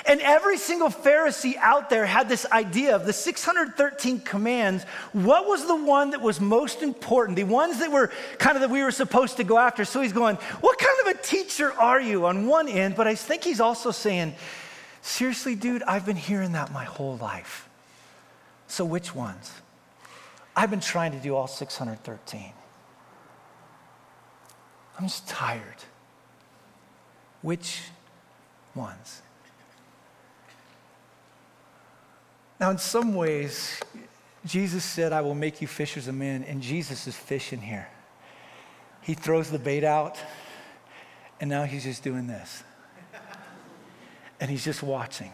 And 0.05 0.20
every 0.22 0.58
single 0.58 0.89
Pharisee 0.89 1.55
out 1.58 1.89
there 1.89 2.05
had 2.05 2.27
this 2.27 2.46
idea 2.51 2.96
of 2.96 3.05
the 3.05 3.13
613 3.13 4.20
commands. 4.20 4.84
What 5.13 5.48
was 5.48 5.65
the 5.65 5.75
one 5.75 6.12
that 6.12 6.22
was 6.22 6.41
most 6.41 6.82
important? 6.82 7.38
The 7.38 7.46
ones 7.46 7.79
that 7.79 7.89
were 7.89 8.12
kind 8.38 8.58
of 8.58 8.62
that 8.62 8.70
we 8.70 8.84
were 8.84 8.91
supposed 8.91 9.38
to 9.38 9.43
go 9.43 9.58
after. 9.58 9.86
So 9.86 10.01
he's 10.01 10.13
going, 10.13 10.36
What 10.60 10.77
kind 10.77 10.96
of 11.01 11.15
a 11.15 11.24
teacher 11.24 11.72
are 11.72 12.01
you 12.01 12.25
on 12.25 12.48
one 12.48 12.67
end? 12.67 12.96
But 12.96 13.08
I 13.08 13.15
think 13.15 13.43
he's 13.43 13.62
also 13.62 13.91
saying, 13.91 14.36
Seriously, 15.01 15.55
dude, 15.55 15.84
I've 15.84 16.05
been 16.05 16.17
hearing 16.17 16.51
that 16.53 16.72
my 16.74 16.84
whole 16.84 17.17
life. 17.17 17.70
So 18.74 18.84
which 18.84 19.13
ones? 19.13 19.51
I've 20.56 20.72
been 20.72 20.80
trying 20.80 21.12
to 21.12 21.20
do 21.20 21.36
all 21.36 21.46
613. 21.46 22.53
I'm 24.98 25.06
just 25.06 25.27
tired. 25.27 25.84
Which 27.44 27.82
ones? 28.74 29.22
Now, 32.60 32.72
in 32.72 32.80
some 32.80 33.13
ways, 33.13 33.80
Jesus 34.44 34.84
said, 34.84 35.13
I 35.13 35.22
will 35.22 35.36
make 35.36 35.62
you 35.62 35.68
fishers 35.68 36.08
of 36.08 36.15
men, 36.15 36.44
and 36.44 36.60
Jesus 36.60 37.06
is 37.06 37.15
fishing 37.15 37.62
here. 37.62 37.88
He 39.01 39.13
throws 39.13 39.51
the 39.51 39.60
bait 39.60 39.84
out, 39.84 40.18
and 41.39 41.48
now 41.48 41.65
he's 41.65 41.84
just 41.84 42.01
doing 42.01 42.25
this. 42.25 42.63
And 44.39 44.50
he's 44.50 44.65
just 44.65 44.82
watching. 44.82 45.32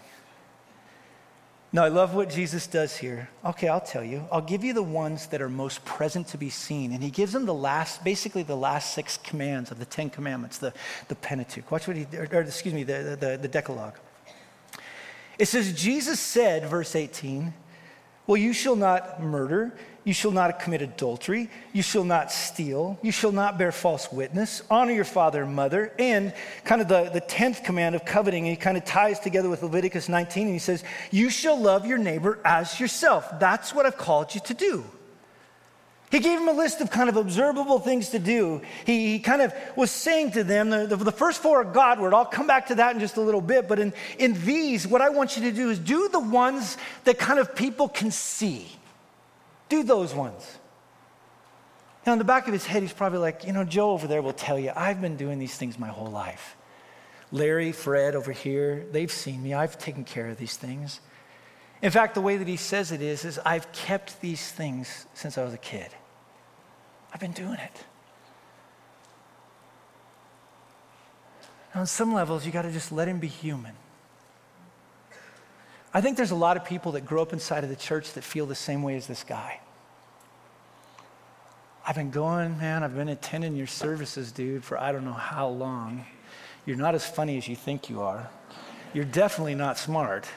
Now, 1.72 1.84
I 1.84 1.90
love 1.90 2.16
what 2.16 2.32
Jesus 2.32 2.66
does 2.66 2.98
here. 2.98 3.30
Okay, 3.46 3.68
I'll 3.68 3.80
tell 3.80 4.04
you. 4.04 4.26
I'll 4.32 4.42
give 4.42 4.64
you 4.64 4.74
the 4.74 4.82
ones 4.82 5.28
that 5.28 5.40
are 5.40 5.50
most 5.50 5.86
present 5.86 6.28
to 6.30 6.38
be 6.38 6.50
seen. 6.50 6.94
And 6.94 7.04
he 7.04 7.12
gives 7.12 7.32
them 7.32 7.46
the 7.46 7.54
last, 7.54 8.04
basically 8.04 8.42
the 8.42 8.58
last 8.58 8.96
six 8.96 9.18
commands 9.18 9.70
of 9.70 9.78
the 9.78 9.86
Ten 9.86 10.10
Commandments, 10.10 10.58
the, 10.58 10.74
the 11.10 11.16
Pentateuch. 11.16 11.70
Watch 11.70 11.88
what 11.88 11.96
he, 11.96 12.08
or, 12.18 12.28
or 12.32 12.42
excuse 12.42 12.74
me, 12.74 12.84
the, 12.84 13.16
the, 13.20 13.38
the 13.40 13.48
Decalogue. 13.48 14.00
It 15.38 15.46
says, 15.46 15.72
Jesus 15.80 16.20
said, 16.20 16.66
verse 16.66 16.96
18, 16.96 17.54
Well, 18.26 18.38
you 18.38 18.52
shall 18.52 18.76
not 18.76 19.22
murder, 19.22 19.78
you 20.10 20.14
shall 20.14 20.32
not 20.32 20.60
commit 20.60 20.82
adultery, 20.82 21.52
you 21.72 21.84
shall 21.84 22.04
not 22.04 22.32
steal, 22.32 22.98
you 23.04 23.12
shall 23.12 23.32
not 23.32 23.60
bear 23.60 23.72
false 23.72 24.12
witness, 24.12 24.64
honor 24.68 24.92
your 24.92 25.06
father 25.06 25.44
and 25.44 25.56
mother, 25.56 25.94
and 26.00 26.34
kind 26.64 26.82
of 26.82 26.88
the, 26.88 27.12
the 27.12 27.22
10th 27.22 27.64
command 27.64 27.94
of 27.94 28.04
coveting, 28.06 28.48
and 28.48 28.58
he 28.58 28.60
kind 28.60 28.76
of 28.76 28.84
ties 28.84 29.20
together 29.20 29.48
with 29.48 29.62
Leviticus 29.62 30.10
19, 30.10 30.48
and 30.48 30.56
he 30.56 30.58
says, 30.58 30.84
You 31.12 31.30
shall 31.30 31.60
love 31.62 31.86
your 31.86 32.00
neighbor 32.00 32.40
as 32.44 32.80
yourself. 32.80 33.40
That's 33.40 33.76
what 33.76 33.86
I've 33.86 33.98
called 33.98 34.34
you 34.34 34.42
to 34.46 34.56
do. 34.56 34.84
He 36.10 36.18
gave 36.18 36.40
them 36.40 36.48
a 36.48 36.54
list 36.54 36.82
of 36.82 36.90
kind 36.90 37.08
of 37.08 37.16
observable 37.16 37.78
things 37.78 38.10
to 38.10 38.18
do. 38.18 38.62
He, 38.88 39.12
he 39.12 39.20
kind 39.20 39.44
of 39.44 39.54
was 39.76 39.92
saying 39.92 40.32
to 40.32 40.44
them, 40.44 40.72
the, 40.72 40.88
the, 40.88 40.96
the, 40.96 41.12
first 41.12 41.40
four 41.40 41.62
are 41.62 41.64
Godward. 41.64 42.16
I'll 42.16 42.26
come 42.26 42.48
back 42.48 42.66
to 42.70 42.76
that 42.76 42.96
in 42.96 43.00
just 43.00 43.18
a 43.18 43.22
little 43.22 43.42
bit. 43.42 43.68
But 43.68 43.78
in, 43.78 43.94
in 44.18 44.34
these, 44.44 44.88
what 44.88 45.02
I 45.02 45.10
want 45.10 45.38
you 45.38 45.44
to 45.44 45.52
do 45.52 45.70
is 45.70 45.78
do 45.78 46.10
the 46.10 46.20
ones 46.20 46.78
that 47.04 47.20
kind 47.20 47.38
of 47.38 47.54
people 47.54 47.88
can 47.88 48.10
see. 48.10 48.66
Do 49.70 49.84
those 49.84 50.14
ones. 50.14 50.58
Now, 52.06 52.14
in 52.14 52.20
the 52.20 52.26
back 52.26 52.48
of 52.48 52.54
his 52.54 52.66
head, 52.66 52.82
he's 52.82 52.94
probably 52.94 53.20
like, 53.20 53.46
you 53.46 53.54
know, 53.54 53.64
Joe 53.64 53.92
over 53.92 54.08
there 54.08 54.22
will 54.22 54.34
tell 54.34 54.58
you, 54.58 54.72
I've 54.76 55.00
been 55.00 55.16
doing 55.16 55.38
these 55.38 55.56
things 55.56 55.78
my 55.78 55.90
whole 55.90 56.10
life. 56.10 56.56
Larry, 57.32 57.72
Fred 57.72 58.16
over 58.16 58.32
here, 58.32 58.86
they've 58.92 59.12
seen 59.12 59.44
me. 59.44 59.54
I've 59.54 59.78
taken 59.78 60.04
care 60.04 60.28
of 60.28 60.38
these 60.38 60.58
things. 60.58 61.02
In 61.82 61.92
fact, 61.92 62.16
the 62.16 62.22
way 62.22 62.38
that 62.38 62.48
he 62.48 62.58
says 62.58 62.92
it 62.92 63.02
is, 63.02 63.24
is 63.26 63.40
I've 63.46 63.72
kept 63.72 64.20
these 64.22 64.52
things 64.52 65.06
since 65.14 65.38
I 65.38 65.44
was 65.44 65.54
a 65.54 65.60
kid. 65.60 65.90
I've 67.14 67.20
been 67.20 67.32
doing 67.32 67.54
it. 67.54 67.86
Now, 71.74 71.82
on 71.82 71.88
some 71.88 72.14
levels, 72.14 72.46
you 72.46 72.52
got 72.52 72.64
to 72.64 72.72
just 72.72 72.92
let 72.92 73.08
him 73.08 73.20
be 73.20 73.28
human. 73.28 73.74
I 75.94 76.02
think 76.02 76.18
there's 76.18 76.32
a 76.32 76.36
lot 76.36 76.56
of 76.56 76.66
people 76.66 76.92
that 76.94 77.06
grow 77.06 77.22
up 77.22 77.34
inside 77.34 77.64
of 77.64 77.70
the 77.70 77.76
church 77.76 78.14
that 78.14 78.24
feel 78.24 78.46
the 78.46 78.56
same 78.56 78.84
way 78.84 78.96
as 78.96 79.08
this 79.08 79.24
guy. 79.24 79.60
I've 81.86 81.96
been 81.96 82.12
going, 82.12 82.58
man, 82.60 82.84
I've 82.84 82.96
been 82.96 83.10
attending 83.10 83.56
your 83.56 83.66
services, 83.66 84.32
dude, 84.32 84.64
for 84.64 84.78
I 84.78 84.92
don't 84.92 85.06
know 85.06 85.12
how 85.14 85.48
long. 85.48 86.06
You're 86.66 86.78
not 86.78 86.94
as 86.94 87.04
funny 87.04 87.38
as 87.38 87.48
you 87.48 87.56
think 87.56 87.90
you 87.90 88.02
are. 88.02 88.30
You're 88.94 89.06
definitely 89.06 89.56
not 89.56 89.78
smart. 89.80 90.28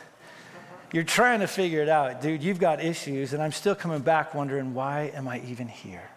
You're 0.92 1.04
trying 1.04 1.40
to 1.40 1.47
figure 1.47 1.82
it 1.82 1.88
out, 1.90 2.23
dude. 2.23 2.42
You've 2.42 2.59
got 2.59 2.82
issues, 2.82 3.35
and 3.35 3.42
I'm 3.42 3.52
still 3.52 3.75
coming 3.75 4.00
back 4.00 4.35
wondering, 4.35 4.73
why 4.73 5.11
am 5.14 5.28
I 5.28 5.42
even 5.47 5.68
here? 5.68 6.09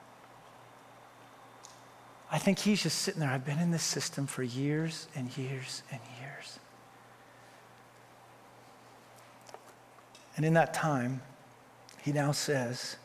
I 2.32 2.38
think 2.38 2.60
he's 2.60 2.84
just 2.84 3.00
sitting 3.00 3.20
there. 3.20 3.30
I've 3.30 3.46
been 3.46 3.60
in 3.60 3.72
this 3.72 3.84
system 3.84 4.28
for 4.28 4.44
years 4.44 5.08
and 5.16 5.36
years 5.38 5.84
and 5.92 6.00
years. 6.22 6.60
And 10.36 10.46
in 10.46 10.54
that 10.54 10.74
time, 10.74 11.22
he 12.02 12.12
now 12.12 12.32
says, 12.32 12.98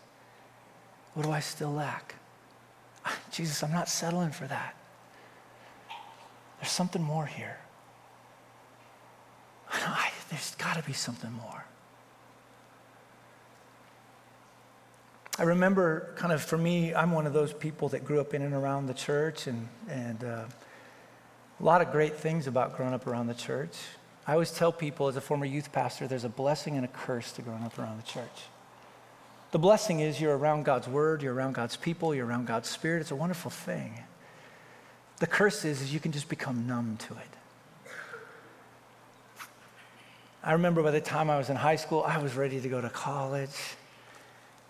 What 1.14 1.24
do 1.24 1.30
I 1.30 1.40
still 1.40 1.72
lack? 1.72 2.16
Jesus, 3.30 3.62
I'm 3.62 3.72
not 3.72 3.88
settling 3.88 4.30
for 4.30 4.46
that. 4.46 4.74
There's 6.60 6.72
something 6.72 7.02
more 7.02 7.26
here. 7.26 7.58
I, 9.72 10.10
there's 10.28 10.54
got 10.56 10.76
to 10.76 10.82
be 10.82 10.92
something 10.92 11.32
more. 11.32 11.64
I 15.38 15.44
remember, 15.44 16.12
kind 16.16 16.34
of 16.34 16.42
for 16.42 16.58
me, 16.58 16.94
I'm 16.94 17.12
one 17.12 17.26
of 17.26 17.32
those 17.32 17.54
people 17.54 17.88
that 17.90 18.04
grew 18.04 18.20
up 18.20 18.34
in 18.34 18.42
and 18.42 18.52
around 18.52 18.88
the 18.88 18.94
church, 18.94 19.46
and, 19.46 19.68
and 19.88 20.22
uh, 20.22 20.44
a 21.58 21.64
lot 21.64 21.80
of 21.80 21.90
great 21.92 22.16
things 22.16 22.46
about 22.46 22.76
growing 22.76 22.92
up 22.92 23.06
around 23.06 23.28
the 23.28 23.34
church. 23.34 23.74
I 24.30 24.34
always 24.34 24.52
tell 24.52 24.70
people, 24.70 25.08
as 25.08 25.16
a 25.16 25.20
former 25.20 25.44
youth 25.44 25.72
pastor, 25.72 26.06
there's 26.06 26.22
a 26.22 26.28
blessing 26.28 26.76
and 26.76 26.84
a 26.84 26.88
curse 26.88 27.32
to 27.32 27.42
growing 27.42 27.64
up 27.64 27.76
around 27.80 27.96
the 27.96 28.06
church. 28.06 28.44
The 29.50 29.58
blessing 29.58 29.98
is 29.98 30.20
you're 30.20 30.38
around 30.38 30.64
God's 30.64 30.86
word, 30.86 31.20
you're 31.20 31.34
around 31.34 31.54
God's 31.54 31.74
people, 31.74 32.14
you're 32.14 32.26
around 32.26 32.46
God's 32.46 32.68
spirit. 32.68 33.00
It's 33.00 33.10
a 33.10 33.16
wonderful 33.16 33.50
thing. 33.50 33.98
The 35.18 35.26
curse 35.26 35.64
is, 35.64 35.82
is 35.82 35.92
you 35.92 35.98
can 35.98 36.12
just 36.12 36.28
become 36.28 36.68
numb 36.68 36.96
to 37.08 37.14
it. 37.14 38.30
I 40.44 40.52
remember 40.52 40.84
by 40.84 40.92
the 40.92 41.00
time 41.00 41.28
I 41.28 41.36
was 41.36 41.50
in 41.50 41.56
high 41.56 41.74
school, 41.74 42.04
I 42.06 42.18
was 42.18 42.36
ready 42.36 42.60
to 42.60 42.68
go 42.68 42.80
to 42.80 42.88
college. 42.88 43.58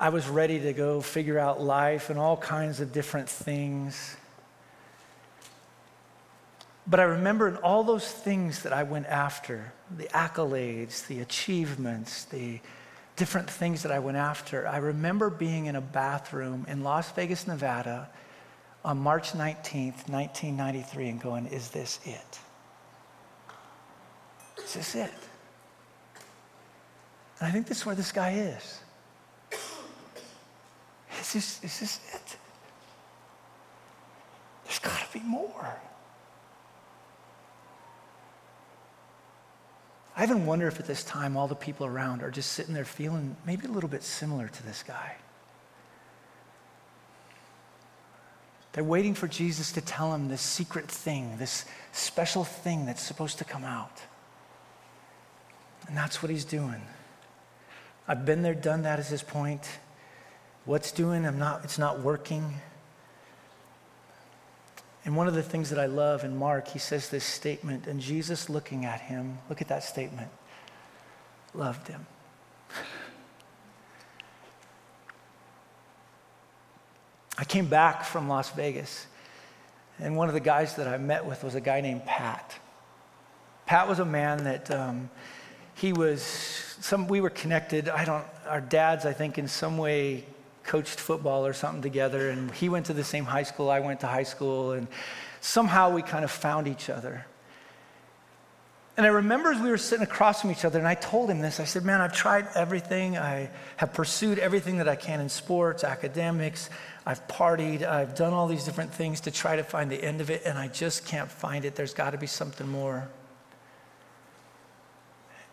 I 0.00 0.08
was 0.08 0.26
ready 0.26 0.58
to 0.60 0.72
go 0.72 1.02
figure 1.02 1.38
out 1.38 1.60
life 1.60 2.08
and 2.08 2.18
all 2.18 2.38
kinds 2.38 2.80
of 2.80 2.94
different 2.94 3.28
things. 3.28 4.16
But 6.86 7.00
I 7.00 7.04
remember 7.04 7.48
in 7.48 7.56
all 7.56 7.84
those 7.84 8.06
things 8.10 8.62
that 8.62 8.72
I 8.72 8.82
went 8.82 9.06
after 9.06 9.72
the 9.96 10.04
accolades, 10.06 11.06
the 11.06 11.20
achievements, 11.20 12.24
the 12.24 12.60
different 13.16 13.50
things 13.50 13.82
that 13.82 13.92
I 13.92 13.98
went 13.98 14.16
after 14.16 14.66
I 14.66 14.78
remember 14.78 15.28
being 15.28 15.66
in 15.66 15.76
a 15.76 15.80
bathroom 15.80 16.64
in 16.68 16.82
Las 16.82 17.12
Vegas, 17.12 17.46
Nevada 17.46 18.08
on 18.84 18.98
March 18.98 19.32
19th, 19.32 20.08
1993, 20.08 21.08
and 21.08 21.20
going, 21.20 21.46
Is 21.46 21.70
this 21.70 22.00
it? 22.04 22.38
Is 24.64 24.74
this 24.74 24.94
it? 24.94 25.12
And 27.38 27.48
I 27.48 27.50
think 27.50 27.66
this 27.66 27.78
is 27.78 27.86
where 27.86 27.94
this 27.94 28.12
guy 28.12 28.32
is. 28.32 28.80
Is 31.20 31.32
this, 31.34 31.64
is 31.64 31.80
this 31.80 32.00
it? 32.14 32.36
There's 34.64 34.78
got 34.78 34.98
to 34.98 35.18
be 35.18 35.24
more. 35.24 35.78
I 40.20 40.24
even 40.24 40.44
wonder 40.44 40.68
if 40.68 40.78
at 40.78 40.86
this 40.86 41.02
time 41.02 41.34
all 41.34 41.48
the 41.48 41.54
people 41.54 41.86
around 41.86 42.22
are 42.22 42.30
just 42.30 42.52
sitting 42.52 42.74
there 42.74 42.84
feeling 42.84 43.36
maybe 43.46 43.66
a 43.66 43.70
little 43.70 43.88
bit 43.88 44.02
similar 44.02 44.48
to 44.48 44.62
this 44.64 44.82
guy. 44.82 45.16
They're 48.72 48.84
waiting 48.84 49.14
for 49.14 49.26
Jesus 49.26 49.72
to 49.72 49.80
tell 49.80 50.12
them 50.12 50.28
this 50.28 50.42
secret 50.42 50.90
thing, 50.90 51.38
this 51.38 51.64
special 51.92 52.44
thing 52.44 52.84
that's 52.84 53.00
supposed 53.00 53.38
to 53.38 53.44
come 53.44 53.64
out. 53.64 54.02
And 55.88 55.96
that's 55.96 56.22
what 56.22 56.28
he's 56.28 56.44
doing. 56.44 56.82
I've 58.06 58.26
been 58.26 58.42
there, 58.42 58.52
done 58.54 58.82
that, 58.82 58.98
is 58.98 59.08
his 59.08 59.22
point. 59.22 59.66
What's 60.66 60.92
doing? 60.92 61.24
I'm 61.24 61.38
not, 61.38 61.64
it's 61.64 61.78
not 61.78 62.00
working. 62.00 62.56
And 65.10 65.16
one 65.16 65.26
of 65.26 65.34
the 65.34 65.42
things 65.42 65.70
that 65.70 65.78
I 65.80 65.86
love 65.86 66.22
in 66.22 66.36
Mark, 66.36 66.68
he 66.68 66.78
says 66.78 67.08
this 67.08 67.24
statement, 67.24 67.88
and 67.88 67.98
Jesus 67.98 68.48
looking 68.48 68.84
at 68.84 69.00
him, 69.00 69.38
look 69.48 69.60
at 69.60 69.66
that 69.66 69.82
statement, 69.82 70.28
loved 71.52 71.88
him. 71.88 72.06
I 77.36 77.42
came 77.42 77.66
back 77.66 78.04
from 78.04 78.28
Las 78.28 78.50
Vegas, 78.50 79.08
and 79.98 80.16
one 80.16 80.28
of 80.28 80.34
the 80.34 80.38
guys 80.38 80.76
that 80.76 80.86
I 80.86 80.96
met 80.96 81.26
with 81.26 81.42
was 81.42 81.56
a 81.56 81.60
guy 81.60 81.80
named 81.80 82.06
Pat. 82.06 82.54
Pat 83.66 83.88
was 83.88 83.98
a 83.98 84.04
man 84.04 84.44
that 84.44 84.70
um, 84.70 85.10
he 85.74 85.92
was, 85.92 86.22
some, 86.22 87.08
we 87.08 87.20
were 87.20 87.30
connected. 87.30 87.88
I 87.88 88.04
don't, 88.04 88.24
our 88.46 88.60
dads, 88.60 89.04
I 89.04 89.12
think, 89.12 89.38
in 89.38 89.48
some 89.48 89.76
way 89.76 90.24
coached 90.70 91.00
football 91.00 91.44
or 91.44 91.52
something 91.52 91.82
together, 91.82 92.30
and 92.30 92.48
he 92.52 92.68
went 92.68 92.86
to 92.86 92.92
the 92.92 93.02
same 93.02 93.24
high 93.24 93.42
school, 93.42 93.68
I 93.68 93.80
went 93.80 93.98
to 94.00 94.06
high 94.06 94.22
school, 94.22 94.70
and 94.70 94.86
somehow 95.40 95.92
we 95.92 96.00
kind 96.00 96.22
of 96.22 96.30
found 96.30 96.68
each 96.68 96.88
other. 96.88 97.26
And 98.96 99.04
I 99.04 99.08
remember 99.08 99.50
as 99.50 99.60
we 99.60 99.68
were 99.68 99.78
sitting 99.78 100.04
across 100.04 100.42
from 100.42 100.52
each 100.52 100.64
other, 100.64 100.78
and 100.78 100.86
I 100.86 100.94
told 100.94 101.28
him 101.28 101.40
this 101.40 101.58
I 101.58 101.64
said, 101.64 101.84
Man, 101.84 102.00
I've 102.00 102.12
tried 102.12 102.46
everything. 102.54 103.18
I 103.18 103.50
have 103.78 103.92
pursued 103.92 104.38
everything 104.38 104.76
that 104.76 104.88
I 104.88 104.94
can 104.94 105.20
in 105.20 105.28
sports, 105.28 105.82
academics. 105.82 106.70
I've 107.04 107.26
partied. 107.26 107.82
I've 107.82 108.14
done 108.14 108.32
all 108.32 108.46
these 108.46 108.62
different 108.62 108.94
things 108.94 109.22
to 109.22 109.32
try 109.32 109.56
to 109.56 109.64
find 109.64 109.90
the 109.90 110.00
end 110.00 110.20
of 110.20 110.30
it, 110.30 110.42
and 110.44 110.56
I 110.56 110.68
just 110.68 111.04
can't 111.04 111.30
find 111.30 111.64
it. 111.64 111.74
There's 111.74 111.94
got 111.94 112.10
to 112.10 112.18
be 112.18 112.28
something 112.28 112.68
more. 112.68 113.08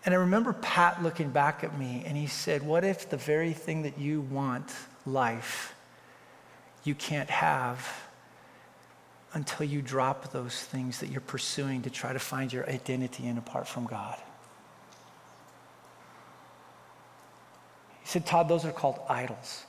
And 0.05 0.13
I 0.13 0.17
remember 0.17 0.53
Pat 0.53 1.01
looking 1.01 1.31
back 1.31 1.63
at 1.63 1.75
me, 1.79 2.03
and 2.05 2.15
he 2.15 2.27
said, 2.27 2.61
What 2.61 2.83
if 2.83 3.09
the 3.09 3.17
very 3.17 3.53
thing 3.53 3.81
that 3.81 3.97
you 3.97 4.21
want, 4.21 4.71
life, 5.07 5.73
you 6.83 6.95
can't 6.95 7.29
have 7.29 8.07
until 9.33 9.65
you 9.65 9.81
drop 9.81 10.31
those 10.31 10.63
things 10.63 10.99
that 10.99 11.09
you're 11.09 11.21
pursuing 11.21 11.81
to 11.83 11.89
try 11.89 12.13
to 12.13 12.19
find 12.19 12.51
your 12.51 12.67
identity 12.69 13.27
in 13.27 13.37
apart 13.37 13.67
from 13.67 13.85
God. 13.85 14.17
He 18.01 18.07
said, 18.07 18.25
Todd, 18.25 18.47
those 18.47 18.63
are 18.63 18.71
called 18.71 18.99
idols. 19.09 19.65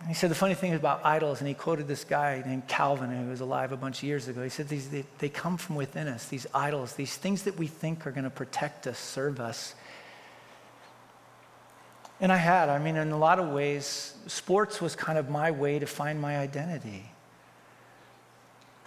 And 0.00 0.08
he 0.08 0.14
said 0.14 0.30
the 0.30 0.34
funny 0.34 0.54
thing 0.54 0.74
about 0.74 1.04
idols, 1.04 1.38
and 1.40 1.46
he 1.46 1.54
quoted 1.54 1.86
this 1.86 2.02
guy 2.02 2.42
named 2.44 2.66
Calvin 2.66 3.10
who 3.10 3.30
was 3.30 3.40
alive 3.40 3.70
a 3.70 3.76
bunch 3.76 3.98
of 3.98 4.04
years 4.04 4.26
ago. 4.26 4.42
He 4.42 4.48
said 4.48 4.68
these 4.68 4.88
they, 4.88 5.04
they 5.18 5.28
come 5.28 5.56
from 5.56 5.76
within 5.76 6.08
us, 6.08 6.26
these 6.26 6.46
idols, 6.52 6.94
these 6.94 7.16
things 7.16 7.44
that 7.44 7.56
we 7.56 7.68
think 7.68 8.04
are 8.04 8.10
going 8.10 8.24
to 8.24 8.30
protect 8.30 8.88
us, 8.88 8.98
serve 8.98 9.38
us. 9.38 9.76
And 12.22 12.32
I 12.32 12.36
had, 12.36 12.70
I 12.70 12.78
mean, 12.78 12.96
in 12.96 13.10
a 13.10 13.18
lot 13.18 13.38
of 13.38 13.50
ways, 13.50 14.14
sports 14.26 14.80
was 14.80 14.96
kind 14.96 15.18
of 15.18 15.28
my 15.28 15.50
way 15.50 15.78
to 15.78 15.86
find 15.86 16.18
my 16.18 16.38
identity 16.38 17.12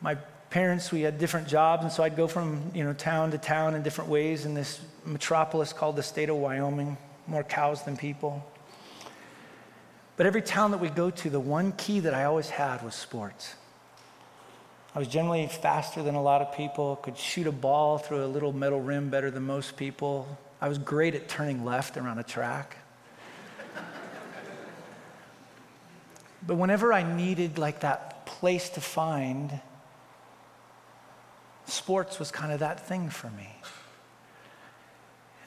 my 0.02 0.16
parents, 0.50 0.92
we 0.92 1.02
had 1.02 1.18
different 1.18 1.48
jobs, 1.48 1.84
and 1.84 1.92
so 1.92 2.04
I'd 2.04 2.16
go 2.16 2.28
from 2.28 2.72
you 2.74 2.84
know 2.84 2.94
town 2.94 3.32
to 3.32 3.38
town 3.38 3.76
in 3.76 3.82
different 3.82 4.10
ways 4.10 4.46
in 4.46 4.54
this 4.54 4.80
metropolis 5.06 5.74
called 5.74 5.96
the 5.96 6.04
state 6.04 6.30
of 6.30 6.38
Wyoming. 6.38 6.98
More 7.28 7.44
cows 7.44 7.84
than 7.84 7.98
people. 7.98 8.46
But 10.16 10.28
every 10.28 10.44
town 10.44 10.72
that 10.72 10.80
we 10.80 10.90
go 10.90 11.10
to, 11.10 11.30
the 11.30 11.40
one 11.40 11.72
key 11.72 12.02
that 12.02 12.14
I 12.14 12.26
always 12.26 12.50
had 12.50 12.84
was 12.84 12.94
sports. 12.94 13.56
I 14.94 15.00
was 15.00 15.08
generally 15.08 15.46
faster 15.48 16.04
than 16.04 16.14
a 16.14 16.22
lot 16.22 16.42
of 16.42 16.56
people, 16.56 16.98
could 16.98 17.18
shoot 17.18 17.48
a 17.48 17.52
ball 17.52 17.98
through 17.98 18.24
a 18.24 18.28
little 18.28 18.54
metal 18.54 18.80
rim 18.80 19.10
better 19.10 19.32
than 19.32 19.44
most 19.44 19.76
people. 19.76 20.38
I 20.62 20.70
was 20.70 20.78
great 20.78 21.16
at 21.16 21.28
turning 21.28 21.66
left 21.66 21.98
around 21.98 22.20
a 22.20 22.24
track. 22.24 22.78
But 26.48 26.56
whenever 26.56 26.94
I 26.94 27.04
needed 27.04 27.58
like 27.58 27.82
that 27.82 28.26
place 28.26 28.70
to 28.70 28.82
find 28.82 29.60
sports 31.66 32.20
was 32.20 32.32
kind 32.32 32.52
of 32.52 32.60
that 32.60 32.88
thing 32.88 33.10
for 33.10 33.30
me. 33.32 33.50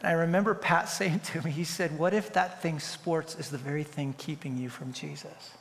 And 0.00 0.08
I 0.08 0.12
remember 0.12 0.54
Pat 0.54 0.88
saying 0.88 1.20
to 1.20 1.42
me, 1.42 1.50
he 1.50 1.64
said, 1.64 1.98
What 1.98 2.14
if 2.14 2.32
that 2.32 2.62
thing, 2.62 2.80
sports, 2.80 3.36
is 3.36 3.50
the 3.50 3.58
very 3.58 3.84
thing 3.84 4.14
keeping 4.18 4.56
you 4.56 4.68
from 4.68 4.92
Jesus? 4.92 5.52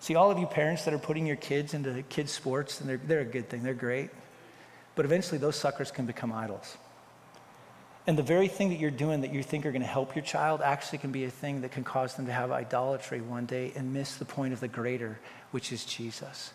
See, 0.00 0.16
all 0.16 0.30
of 0.32 0.38
you 0.38 0.46
parents 0.46 0.84
that 0.84 0.92
are 0.92 0.98
putting 0.98 1.26
your 1.26 1.36
kids 1.36 1.74
into 1.74 2.02
kids' 2.08 2.32
sports, 2.32 2.80
and 2.80 2.90
they're, 2.90 2.96
they're 2.96 3.20
a 3.20 3.24
good 3.24 3.48
thing, 3.48 3.62
they're 3.62 3.72
great. 3.72 4.10
But 4.94 5.04
eventually, 5.04 5.38
those 5.38 5.56
suckers 5.56 5.90
can 5.90 6.06
become 6.06 6.32
idols. 6.32 6.76
And 8.06 8.18
the 8.18 8.22
very 8.22 8.48
thing 8.48 8.70
that 8.70 8.80
you're 8.80 8.90
doing 8.90 9.20
that 9.20 9.32
you 9.32 9.42
think 9.42 9.64
are 9.64 9.70
going 9.70 9.82
to 9.82 9.88
help 9.88 10.16
your 10.16 10.24
child 10.24 10.60
actually 10.60 10.98
can 10.98 11.12
be 11.12 11.24
a 11.24 11.30
thing 11.30 11.60
that 11.60 11.70
can 11.70 11.84
cause 11.84 12.14
them 12.14 12.26
to 12.26 12.32
have 12.32 12.50
idolatry 12.50 13.20
one 13.20 13.46
day 13.46 13.72
and 13.76 13.92
miss 13.92 14.16
the 14.16 14.24
point 14.24 14.52
of 14.52 14.60
the 14.60 14.68
greater, 14.68 15.20
which 15.52 15.72
is 15.72 15.84
Jesus. 15.84 16.52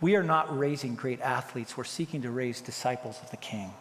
We 0.00 0.16
are 0.16 0.22
not 0.22 0.58
raising 0.58 0.94
great 0.94 1.20
athletes, 1.20 1.76
we're 1.76 1.84
seeking 1.84 2.22
to 2.22 2.30
raise 2.30 2.62
disciples 2.62 3.18
of 3.22 3.30
the 3.30 3.36
King. 3.36 3.74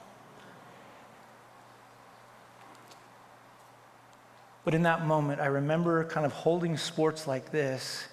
But 4.66 4.74
in 4.74 4.84
that 4.84 5.06
moment, 5.06 5.40
I 5.40 5.46
remember 5.46 6.04
kind 6.04 6.26
of 6.26 6.34
holding 6.34 6.76
sports 6.76 7.28
like 7.28 7.52
this 7.52 8.06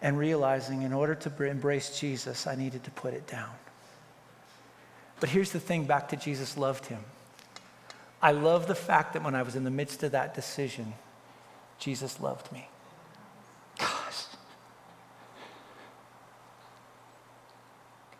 and 0.00 0.18
realizing 0.18 0.82
in 0.82 0.94
order 0.94 1.14
to 1.14 1.44
embrace 1.44 2.00
Jesus, 2.00 2.46
I 2.46 2.54
needed 2.54 2.82
to 2.84 2.90
put 2.92 3.12
it 3.12 3.26
down. 3.26 3.52
But 5.20 5.28
here's 5.28 5.52
the 5.52 5.60
thing 5.60 5.84
back 5.84 6.08
to 6.08 6.16
Jesus 6.16 6.56
loved 6.56 6.86
him. 6.86 7.04
I 8.26 8.32
love 8.32 8.66
the 8.66 8.74
fact 8.74 9.12
that 9.12 9.22
when 9.22 9.36
I 9.36 9.42
was 9.42 9.54
in 9.54 9.62
the 9.62 9.70
midst 9.70 10.02
of 10.02 10.10
that 10.10 10.34
decision, 10.34 10.94
Jesus 11.78 12.18
loved 12.18 12.50
me. 12.50 12.68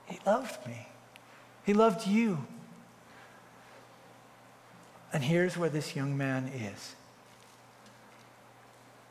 He 0.07 0.21
loved 0.25 0.65
me. 0.65 0.87
He 1.65 1.75
loved 1.75 2.07
you. 2.07 2.47
And 5.13 5.25
here's 5.25 5.57
where 5.57 5.71
this 5.71 5.97
young 5.97 6.17
man 6.17 6.53
is. 6.55 6.95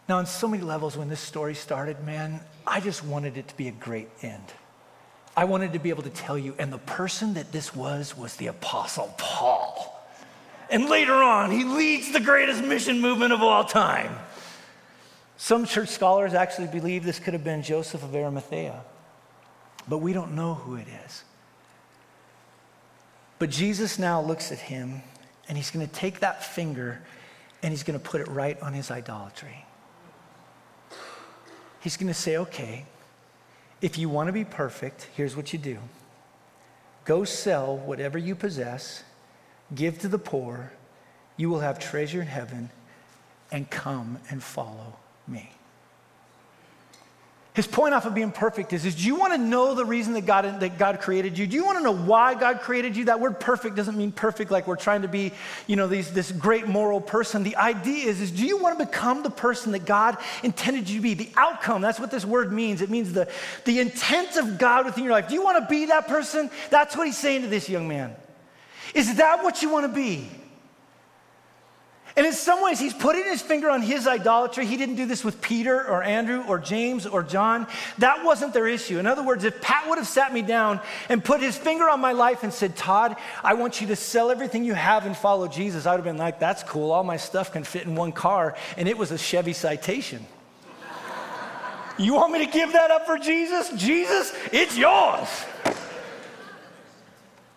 Now, 0.07 0.19
on 0.19 0.25
so 0.25 0.47
many 0.47 0.63
levels, 0.63 0.95
when 0.95 1.09
this 1.09 1.19
story 1.19 1.55
started, 1.55 2.05
man, 2.05 2.39
I 2.65 2.79
just 2.79 3.03
wanted 3.03 3.35
it 3.35 3.49
to 3.49 3.57
be 3.57 3.67
a 3.67 3.73
great 3.73 4.07
end. 4.21 4.45
I 5.35 5.43
wanted 5.43 5.73
to 5.73 5.79
be 5.79 5.89
able 5.89 6.03
to 6.03 6.09
tell 6.09 6.37
you, 6.37 6.55
and 6.57 6.71
the 6.71 6.77
person 6.77 7.33
that 7.33 7.51
this 7.51 7.75
was 7.75 8.15
was 8.15 8.37
the 8.37 8.47
Apostle 8.47 9.13
Paul. 9.17 9.91
And 10.69 10.89
later 10.89 11.13
on, 11.13 11.51
he 11.51 11.63
leads 11.63 12.11
the 12.11 12.19
greatest 12.19 12.63
mission 12.63 13.01
movement 13.01 13.33
of 13.33 13.41
all 13.41 13.63
time. 13.63 14.15
Some 15.37 15.65
church 15.65 15.89
scholars 15.89 16.33
actually 16.33 16.67
believe 16.67 17.03
this 17.03 17.19
could 17.19 17.33
have 17.33 17.43
been 17.43 17.61
Joseph 17.61 18.03
of 18.03 18.15
Arimathea 18.15 18.81
but 19.87 19.99
we 19.99 20.13
don't 20.13 20.33
know 20.33 20.53
who 20.53 20.75
it 20.75 20.87
is. 21.05 21.23
But 23.37 23.49
Jesus 23.49 23.99
now 23.99 24.21
looks 24.21 24.51
at 24.51 24.59
him 24.59 25.01
and 25.47 25.57
he's 25.57 25.71
going 25.71 25.85
to 25.85 25.93
take 25.93 26.21
that 26.21 26.43
finger 26.43 27.01
and 27.61 27.71
he's 27.71 27.83
going 27.83 27.99
to 27.99 28.03
put 28.03 28.21
it 28.21 28.27
right 28.27 28.59
on 28.61 28.73
his 28.73 28.89
idolatry. 28.89 29.65
He's 31.81 31.97
going 31.97 32.07
to 32.07 32.13
say, 32.13 32.37
okay, 32.37 32.85
if 33.81 33.97
you 33.97 34.09
want 34.09 34.27
to 34.27 34.33
be 34.33 34.45
perfect, 34.45 35.07
here's 35.15 35.35
what 35.35 35.53
you 35.53 35.59
do 35.59 35.77
go 37.03 37.23
sell 37.23 37.77
whatever 37.77 38.17
you 38.17 38.33
possess, 38.33 39.03
give 39.73 39.99
to 39.99 40.07
the 40.07 40.19
poor, 40.19 40.71
you 41.37 41.49
will 41.49 41.59
have 41.59 41.79
treasure 41.79 42.21
in 42.21 42.27
heaven, 42.27 42.69
and 43.51 43.69
come 43.69 44.19
and 44.29 44.43
follow 44.43 44.97
me. 45.27 45.51
His 47.55 47.65
point 47.65 47.93
off 47.93 48.05
of 48.05 48.13
being 48.13 48.33
perfect 48.33 48.73
is, 48.73 48.83
is 48.83 48.95
do 48.95 49.03
you 49.03 49.15
want 49.15 49.31
to 49.31 49.37
know 49.37 49.75
the 49.75 49.85
reason 49.85 50.11
that 50.15 50.25
God, 50.25 50.59
that 50.59 50.77
God 50.77 50.99
created 50.99 51.37
you? 51.37 51.47
Do 51.47 51.55
you 51.55 51.63
want 51.63 51.77
to 51.77 51.83
know 51.85 51.95
why 51.95 52.35
God 52.35 52.59
created 52.59 52.97
you? 52.97 53.05
That 53.05 53.21
word 53.21 53.39
perfect 53.39 53.77
doesn't 53.77 53.97
mean 53.97 54.11
perfect 54.11 54.51
like 54.51 54.67
we're 54.67 54.75
trying 54.75 55.03
to 55.03 55.07
be, 55.07 55.31
you 55.65 55.77
know, 55.77 55.87
these, 55.87 56.11
this 56.11 56.33
great 56.33 56.67
moral 56.67 56.99
person. 56.99 57.43
The 57.43 57.55
idea 57.55 58.09
is, 58.09 58.19
is 58.19 58.29
do 58.29 58.45
you 58.45 58.57
want 58.57 58.77
to 58.77 58.85
become 58.85 59.23
the 59.23 59.29
person 59.29 59.71
that 59.71 59.85
God 59.85 60.17
intended 60.43 60.89
you 60.89 60.97
to 60.97 61.01
be? 61.01 61.13
The 61.13 61.29
outcome, 61.37 61.81
that's 61.81 61.97
what 61.97 62.11
this 62.11 62.25
word 62.25 62.51
means. 62.51 62.81
It 62.81 62.89
means 62.89 63.13
the, 63.13 63.31
the 63.63 63.79
intent 63.79 64.35
of 64.35 64.57
God 64.57 64.85
within 64.85 65.05
your 65.05 65.13
life. 65.13 65.29
Do 65.29 65.33
you 65.33 65.43
want 65.43 65.63
to 65.63 65.69
be 65.69 65.85
that 65.85 66.09
person? 66.09 66.49
That's 66.71 66.97
what 66.97 67.07
he's 67.07 67.17
saying 67.17 67.43
to 67.43 67.47
this 67.47 67.69
young 67.69 67.87
man. 67.87 68.17
Is 68.95 69.17
that 69.17 69.43
what 69.43 69.61
you 69.61 69.69
want 69.69 69.85
to 69.85 69.93
be? 69.93 70.27
And 72.17 72.25
in 72.25 72.31
some 72.31 72.63
ways, 72.63 72.79
he's 72.79 72.93
putting 72.93 73.25
his 73.25 73.41
finger 73.41 73.69
on 73.69 73.81
his 73.81 74.07
idolatry. 74.07 74.65
He 74.65 74.77
didn't 74.77 74.95
do 74.95 75.05
this 75.05 75.25
with 75.25 75.41
Peter 75.41 75.85
or 75.85 76.01
Andrew 76.01 76.45
or 76.47 76.57
James 76.57 77.05
or 77.05 77.23
John. 77.23 77.67
That 77.97 78.23
wasn't 78.23 78.53
their 78.53 78.67
issue. 78.67 78.99
In 78.99 79.05
other 79.05 79.21
words, 79.21 79.43
if 79.43 79.61
Pat 79.61 79.89
would 79.89 79.97
have 79.97 80.07
sat 80.07 80.33
me 80.33 80.41
down 80.41 80.79
and 81.09 81.21
put 81.21 81.41
his 81.41 81.57
finger 81.57 81.89
on 81.89 81.99
my 81.99 82.13
life 82.13 82.43
and 82.43 82.53
said, 82.53 82.77
Todd, 82.77 83.17
I 83.43 83.55
want 83.55 83.81
you 83.81 83.87
to 83.87 83.97
sell 83.97 84.31
everything 84.31 84.63
you 84.63 84.75
have 84.75 85.05
and 85.05 85.15
follow 85.15 85.49
Jesus, 85.49 85.85
I 85.85 85.91
would 85.91 85.97
have 85.97 86.05
been 86.05 86.17
like, 86.17 86.39
that's 86.39 86.63
cool. 86.63 86.93
All 86.93 87.03
my 87.03 87.17
stuff 87.17 87.51
can 87.51 87.65
fit 87.65 87.83
in 87.83 87.95
one 87.95 88.13
car. 88.13 88.55
And 88.77 88.87
it 88.87 88.97
was 88.97 89.11
a 89.11 89.17
Chevy 89.17 89.51
Citation. 89.51 90.25
you 91.97 92.13
want 92.13 92.31
me 92.31 92.45
to 92.45 92.49
give 92.49 92.71
that 92.71 92.91
up 92.91 93.05
for 93.05 93.17
Jesus? 93.17 93.71
Jesus, 93.75 94.33
it's 94.53 94.77
yours. 94.77 95.27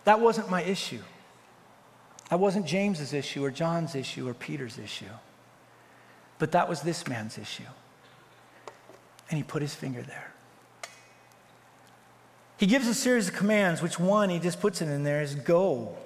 That 0.03 0.19
wasn't 0.19 0.51
my 0.51 0.63
issue. 0.65 0.99
That 2.31 2.41
wasn't 2.41 2.67
James's 2.67 3.15
issue 3.15 3.45
or 3.45 3.51
John's 3.51 3.95
issue 3.95 4.29
or 4.29 4.35
Peter's 4.35 4.79
issue. 4.79 5.07
But 6.39 6.53
that 6.53 6.69
was 6.69 6.83
this 6.83 7.07
man's 7.09 7.39
issue. 7.39 7.65
And 9.31 9.37
he 9.37 9.43
put 9.43 9.63
his 9.63 9.75
finger 9.75 10.03
there. 10.03 10.33
He 12.59 12.67
gives 12.67 12.89
a 12.89 12.95
series 12.95 13.29
of 13.29 13.35
commands, 13.35 13.83
which 13.83 13.99
one 13.99 14.31
he 14.31 14.39
just 14.39 14.61
puts 14.61 14.83
it 14.83 14.89
in 14.89 15.05
there 15.05 15.23
is 15.23 15.35
go. 15.35 15.97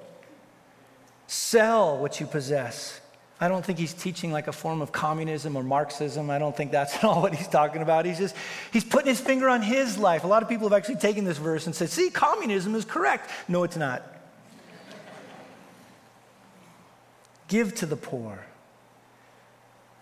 Sell 1.27 1.99
what 1.99 2.21
you 2.21 2.27
possess. 2.27 3.01
I 3.41 3.49
don't 3.49 3.65
think 3.65 3.79
he's 3.79 3.95
teaching 3.95 4.31
like 4.31 4.49
a 4.49 4.53
form 4.53 4.83
of 4.83 4.93
communism 4.93 5.57
or 5.57 5.65
Marxism. 5.65 6.31
I 6.31 6.39
don't 6.39 6.57
think 6.57 6.71
that's 6.71 6.95
at 6.99 7.05
all 7.05 7.23
what 7.23 7.35
he's 7.35 7.49
talking 7.49 7.83
about. 7.83 8.05
He's 8.05 8.19
just, 8.19 8.37
he's 8.73 8.85
putting 8.85 9.09
his 9.09 9.21
finger 9.21 9.49
on 9.49 9.63
his 9.63 9.99
life. 9.99 10.25
A 10.25 10.27
lot 10.27 10.43
of 10.43 10.49
people 10.49 10.69
have 10.69 10.77
actually 10.77 10.97
taken 10.97 11.25
this 11.25 11.39
verse 11.39 11.67
and 11.67 11.75
said, 11.75 11.89
see, 11.89 12.11
communism 12.11 12.75
is 12.75 12.85
correct. 12.85 13.31
No, 13.49 13.65
it's 13.65 13.77
not. 13.77 14.03
Give 17.53 17.75
to 17.75 17.85
the 17.85 17.97
poor. 17.97 18.47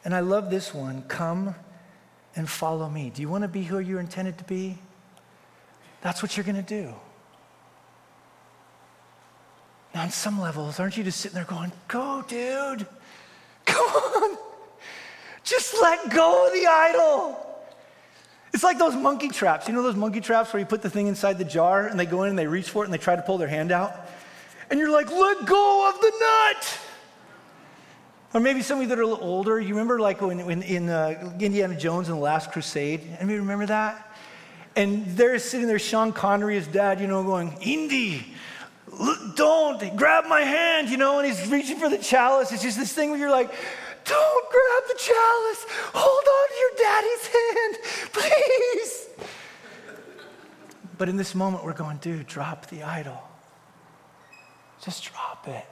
And 0.05 0.15
I 0.15 0.21
love 0.21 0.51
this 0.51 0.73
one 0.73 1.03
come 1.09 1.57
and 2.37 2.49
follow 2.49 2.89
me. 2.89 3.11
Do 3.13 3.23
you 3.23 3.29
want 3.29 3.43
to 3.43 3.49
be 3.49 3.65
who 3.65 3.81
you're 3.81 3.99
intended 3.99 4.39
to 4.39 4.45
be? 4.45 4.79
That's 6.01 6.23
what 6.23 6.37
you're 6.37 6.45
going 6.45 6.55
to 6.55 6.63
do. 6.63 6.95
Now, 9.93 10.03
on 10.03 10.11
some 10.11 10.41
levels, 10.41 10.79
aren't 10.79 10.97
you 10.97 11.03
just 11.03 11.21
sitting 11.21 11.35
there 11.35 11.45
going, 11.45 11.73
Go, 11.89 12.25
dude, 12.29 12.87
come 13.65 13.85
on, 13.85 14.39
just 15.43 15.75
let 15.83 16.09
go 16.09 16.47
of 16.47 16.53
the 16.53 16.69
idol. 16.69 17.47
It's 18.55 18.63
like 18.63 18.79
those 18.79 18.95
monkey 18.95 19.29
traps. 19.29 19.67
You 19.67 19.75
know 19.75 19.83
those 19.83 19.97
monkey 19.97 20.21
traps 20.21 20.53
where 20.53 20.61
you 20.61 20.67
put 20.67 20.83
the 20.83 20.91
thing 20.91 21.09
inside 21.09 21.37
the 21.37 21.45
jar 21.45 21.89
and 21.89 21.99
they 21.99 22.07
go 22.07 22.23
in 22.23 22.31
and 22.31 22.39
they 22.39 22.47
reach 22.47 22.71
for 22.71 22.85
it 22.85 22.87
and 22.87 22.95
they 22.95 22.99
try 22.99 23.17
to 23.17 23.23
pull 23.23 23.39
their 23.39 23.49
hand 23.49 23.73
out? 23.73 24.09
And 24.71 24.79
you're 24.79 24.93
like, 24.93 25.11
Let 25.11 25.47
go 25.47 25.93
of 25.93 26.01
the 26.01 26.13
nut. 26.21 26.81
Or 28.33 28.41
maybe 28.41 28.63
some 28.63 28.79
of 28.79 28.83
you 28.83 28.89
that 28.89 28.99
are 28.99 29.03
a 29.03 29.07
little 29.07 29.25
older, 29.25 29.59
you 29.59 29.71
remember 29.71 29.99
like 29.99 30.21
when, 30.21 30.47
when 30.47 30.63
in 30.63 30.89
uh, 30.89 31.35
Indiana 31.41 31.77
Jones 31.77 32.09
and 32.09 32.17
the 32.17 32.23
Last 32.23 32.53
Crusade? 32.53 33.01
Anybody 33.19 33.39
remember 33.39 33.67
that? 33.67 34.17
And 34.77 35.05
they're 35.17 35.39
sitting 35.41 35.67
there, 35.67 35.81
Sean 35.81 36.13
Connery, 36.13 36.55
his 36.55 36.69
dad, 36.69 37.01
you 37.01 37.09
know, 37.09 37.25
going, 37.25 37.57
Indy, 37.61 38.25
don't 39.35 39.97
grab 39.97 40.27
my 40.27 40.43
hand, 40.43 40.91
you 40.91 40.97
know, 40.97 41.19
and 41.19 41.27
he's 41.27 41.49
reaching 41.49 41.77
for 41.77 41.89
the 41.89 41.99
chalice. 41.99 42.53
It's 42.53 42.63
just 42.63 42.79
this 42.79 42.93
thing 42.93 43.11
where 43.11 43.19
you're 43.19 43.31
like, 43.31 43.53
don't 44.05 44.51
grab 44.51 44.83
the 44.89 44.99
chalice. 44.99 45.67
Hold 45.93 46.25
on 46.29 46.49
to 46.49 46.57
your 46.61 46.75
daddy's 46.87 47.27
hand, 47.27 47.77
please. 48.13 49.09
But 50.99 51.09
in 51.09 51.17
this 51.17 51.35
moment, 51.35 51.65
we're 51.65 51.73
going, 51.73 51.97
dude, 51.97 52.27
drop 52.27 52.67
the 52.67 52.85
idol. 52.85 53.21
Just 54.83 55.05
drop 55.05 55.49
it. 55.49 55.67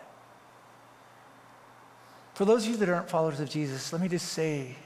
For 2.38 2.44
those 2.44 2.66
of 2.66 2.70
you 2.70 2.77
that 2.77 2.88
aren't 2.88 3.11
followers 3.11 3.40
of 3.40 3.51
Jesus, 3.51 3.92
let 3.92 4.01
me 4.01 4.07
just 4.07 4.29
say, 4.29 4.77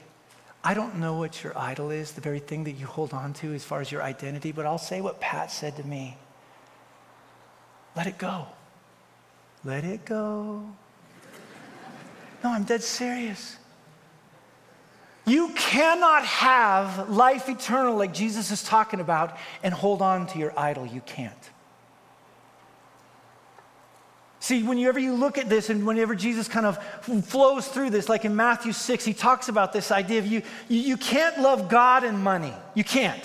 I 0.63 0.73
don't 0.73 0.95
know 0.95 1.17
what 1.19 1.43
your 1.43 1.55
idol 1.55 1.91
is, 1.91 2.13
the 2.13 2.19
very 2.19 2.39
thing 2.39 2.63
that 2.63 2.71
you 2.71 2.87
hold 2.87 3.13
on 3.13 3.31
to 3.33 3.53
as 3.53 3.63
far 3.63 3.79
as 3.79 3.91
your 3.91 4.01
identity, 4.01 4.51
but 4.51 4.65
I'll 4.65 4.79
say 4.79 5.01
what 5.01 5.19
Pat 5.19 5.51
said 5.51 5.75
to 5.77 5.85
me. 5.85 6.17
Let 7.95 8.07
it 8.07 8.17
go. 8.17 8.47
Let 9.63 9.83
it 9.83 10.03
go. 10.03 10.67
No, 12.43 12.49
I'm 12.49 12.63
dead 12.63 12.81
serious. 12.81 13.55
You 15.27 15.49
cannot 15.49 16.25
have 16.25 17.11
life 17.11 17.49
eternal 17.49 17.95
like 17.95 18.15
Jesus 18.15 18.49
is 18.49 18.63
talking 18.63 18.99
about 18.99 19.37
and 19.61 19.75
hold 19.75 20.01
on 20.01 20.25
to 20.25 20.39
your 20.39 20.57
idol. 20.57 20.87
You 20.87 21.01
can't. 21.01 21.51
See, 24.43 24.61
whenever 24.61 24.99
you 24.99 25.13
look 25.13 25.37
at 25.37 25.47
this 25.47 25.69
and 25.69 25.87
whenever 25.87 26.15
Jesus 26.15 26.49
kind 26.49 26.65
of 26.65 26.77
flows 27.23 27.65
through 27.65 27.91
this, 27.91 28.09
like 28.09 28.25
in 28.25 28.35
Matthew 28.35 28.73
6, 28.73 29.05
he 29.05 29.13
talks 29.13 29.47
about 29.47 29.71
this 29.71 29.89
idea 29.89 30.19
of 30.19 30.27
you, 30.27 30.41
you, 30.67 30.97
can't 30.97 31.39
love 31.39 31.69
God 31.69 32.03
and 32.03 32.21
money. 32.21 32.53
You 32.75 32.83
can't. 32.83 33.23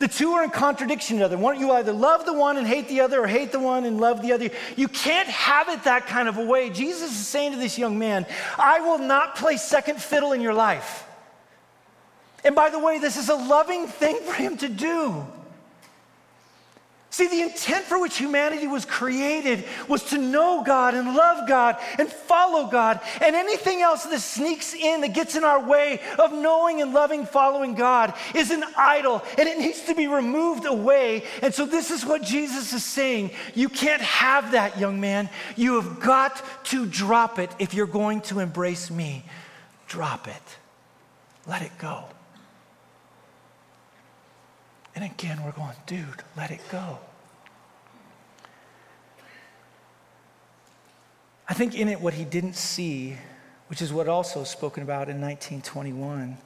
The 0.00 0.06
two 0.06 0.32
are 0.32 0.44
in 0.44 0.50
contradiction 0.50 1.16
to 1.16 1.22
each 1.22 1.32
other. 1.32 1.54
You 1.54 1.72
either 1.72 1.94
love 1.94 2.26
the 2.26 2.34
one 2.34 2.58
and 2.58 2.66
hate 2.66 2.88
the 2.88 3.00
other, 3.00 3.22
or 3.22 3.26
hate 3.26 3.52
the 3.52 3.58
one 3.58 3.86
and 3.86 3.98
love 3.98 4.20
the 4.20 4.34
other. 4.34 4.50
You 4.76 4.86
can't 4.86 5.28
have 5.28 5.70
it 5.70 5.84
that 5.84 6.08
kind 6.08 6.28
of 6.28 6.36
a 6.36 6.44
way. 6.44 6.68
Jesus 6.68 7.12
is 7.12 7.26
saying 7.26 7.52
to 7.52 7.58
this 7.58 7.78
young 7.78 7.98
man, 7.98 8.26
I 8.58 8.80
will 8.80 8.98
not 8.98 9.36
play 9.36 9.56
second 9.56 9.98
fiddle 9.98 10.32
in 10.32 10.42
your 10.42 10.52
life. 10.52 11.06
And 12.44 12.54
by 12.54 12.68
the 12.68 12.78
way, 12.78 12.98
this 12.98 13.16
is 13.16 13.30
a 13.30 13.34
loving 13.34 13.86
thing 13.86 14.18
for 14.20 14.34
him 14.34 14.58
to 14.58 14.68
do. 14.68 15.26
See, 17.14 17.28
the 17.28 17.42
intent 17.42 17.84
for 17.84 18.00
which 18.00 18.18
humanity 18.18 18.66
was 18.66 18.84
created 18.84 19.62
was 19.86 20.02
to 20.06 20.18
know 20.18 20.64
God 20.66 20.94
and 20.94 21.14
love 21.14 21.46
God 21.46 21.76
and 21.96 22.08
follow 22.08 22.66
God. 22.66 22.98
And 23.20 23.36
anything 23.36 23.82
else 23.82 24.02
that 24.02 24.18
sneaks 24.18 24.74
in 24.74 25.00
that 25.02 25.14
gets 25.14 25.36
in 25.36 25.44
our 25.44 25.64
way 25.64 26.00
of 26.18 26.32
knowing 26.32 26.82
and 26.82 26.92
loving, 26.92 27.24
following 27.24 27.76
God 27.76 28.14
is 28.34 28.50
an 28.50 28.64
idol 28.76 29.22
and 29.38 29.48
it 29.48 29.60
needs 29.60 29.82
to 29.82 29.94
be 29.94 30.08
removed 30.08 30.66
away. 30.66 31.22
And 31.40 31.54
so, 31.54 31.66
this 31.66 31.92
is 31.92 32.04
what 32.04 32.20
Jesus 32.24 32.72
is 32.72 32.84
saying. 32.84 33.30
You 33.54 33.68
can't 33.68 34.02
have 34.02 34.50
that, 34.50 34.80
young 34.80 35.00
man. 35.00 35.30
You 35.54 35.80
have 35.80 36.00
got 36.00 36.42
to 36.64 36.84
drop 36.84 37.38
it 37.38 37.52
if 37.60 37.74
you're 37.74 37.86
going 37.86 38.22
to 38.22 38.40
embrace 38.40 38.90
me. 38.90 39.24
Drop 39.86 40.26
it, 40.26 40.58
let 41.46 41.62
it 41.62 41.78
go. 41.78 42.06
And 44.94 45.04
again, 45.04 45.42
we're 45.44 45.52
going, 45.52 45.74
dude, 45.86 46.22
let 46.36 46.50
it 46.50 46.60
go. 46.70 46.98
I 51.48 51.54
think 51.54 51.74
in 51.74 51.88
it, 51.88 52.00
what 52.00 52.14
he 52.14 52.24
didn't 52.24 52.54
see, 52.54 53.16
which 53.68 53.82
is 53.82 53.92
what 53.92 54.08
also 54.08 54.44
spoken 54.44 54.82
about 54.82 55.08
in 55.08 55.20
1921, 55.20 56.38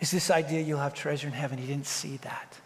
is 0.00 0.10
this 0.10 0.30
idea 0.30 0.60
you'll 0.60 0.80
have 0.80 0.94
treasure 0.94 1.28
in 1.28 1.32
heaven. 1.32 1.58
He 1.58 1.66
didn't 1.66 1.86
see 1.86 2.16
that. 2.18 2.58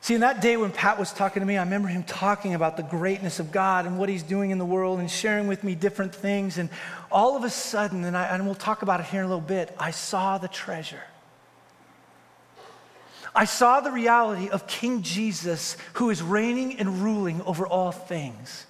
See, 0.00 0.14
in 0.14 0.20
that 0.20 0.40
day 0.40 0.56
when 0.56 0.70
Pat 0.70 1.00
was 1.00 1.12
talking 1.12 1.40
to 1.40 1.46
me, 1.46 1.58
I 1.58 1.64
remember 1.64 1.88
him 1.88 2.04
talking 2.04 2.54
about 2.54 2.76
the 2.76 2.84
greatness 2.84 3.40
of 3.40 3.50
God 3.50 3.86
and 3.86 3.98
what 3.98 4.08
he's 4.08 4.22
doing 4.22 4.52
in 4.52 4.58
the 4.58 4.64
world 4.64 5.00
and 5.00 5.10
sharing 5.10 5.48
with 5.48 5.64
me 5.64 5.74
different 5.74 6.14
things. 6.14 6.58
And 6.58 6.70
all 7.10 7.36
of 7.36 7.42
a 7.42 7.50
sudden, 7.50 8.04
and, 8.04 8.16
I, 8.16 8.26
and 8.26 8.46
we'll 8.46 8.54
talk 8.54 8.82
about 8.82 9.00
it 9.00 9.06
here 9.06 9.20
in 9.20 9.26
a 9.26 9.28
little 9.28 9.40
bit, 9.40 9.74
I 9.80 9.90
saw 9.90 10.38
the 10.38 10.46
treasure. 10.46 11.02
I 13.36 13.44
saw 13.44 13.80
the 13.80 13.92
reality 13.92 14.48
of 14.48 14.66
King 14.66 15.02
Jesus 15.02 15.76
who 15.92 16.08
is 16.08 16.22
reigning 16.22 16.78
and 16.78 17.02
ruling 17.02 17.42
over 17.42 17.66
all 17.66 17.92
things. 17.92 18.64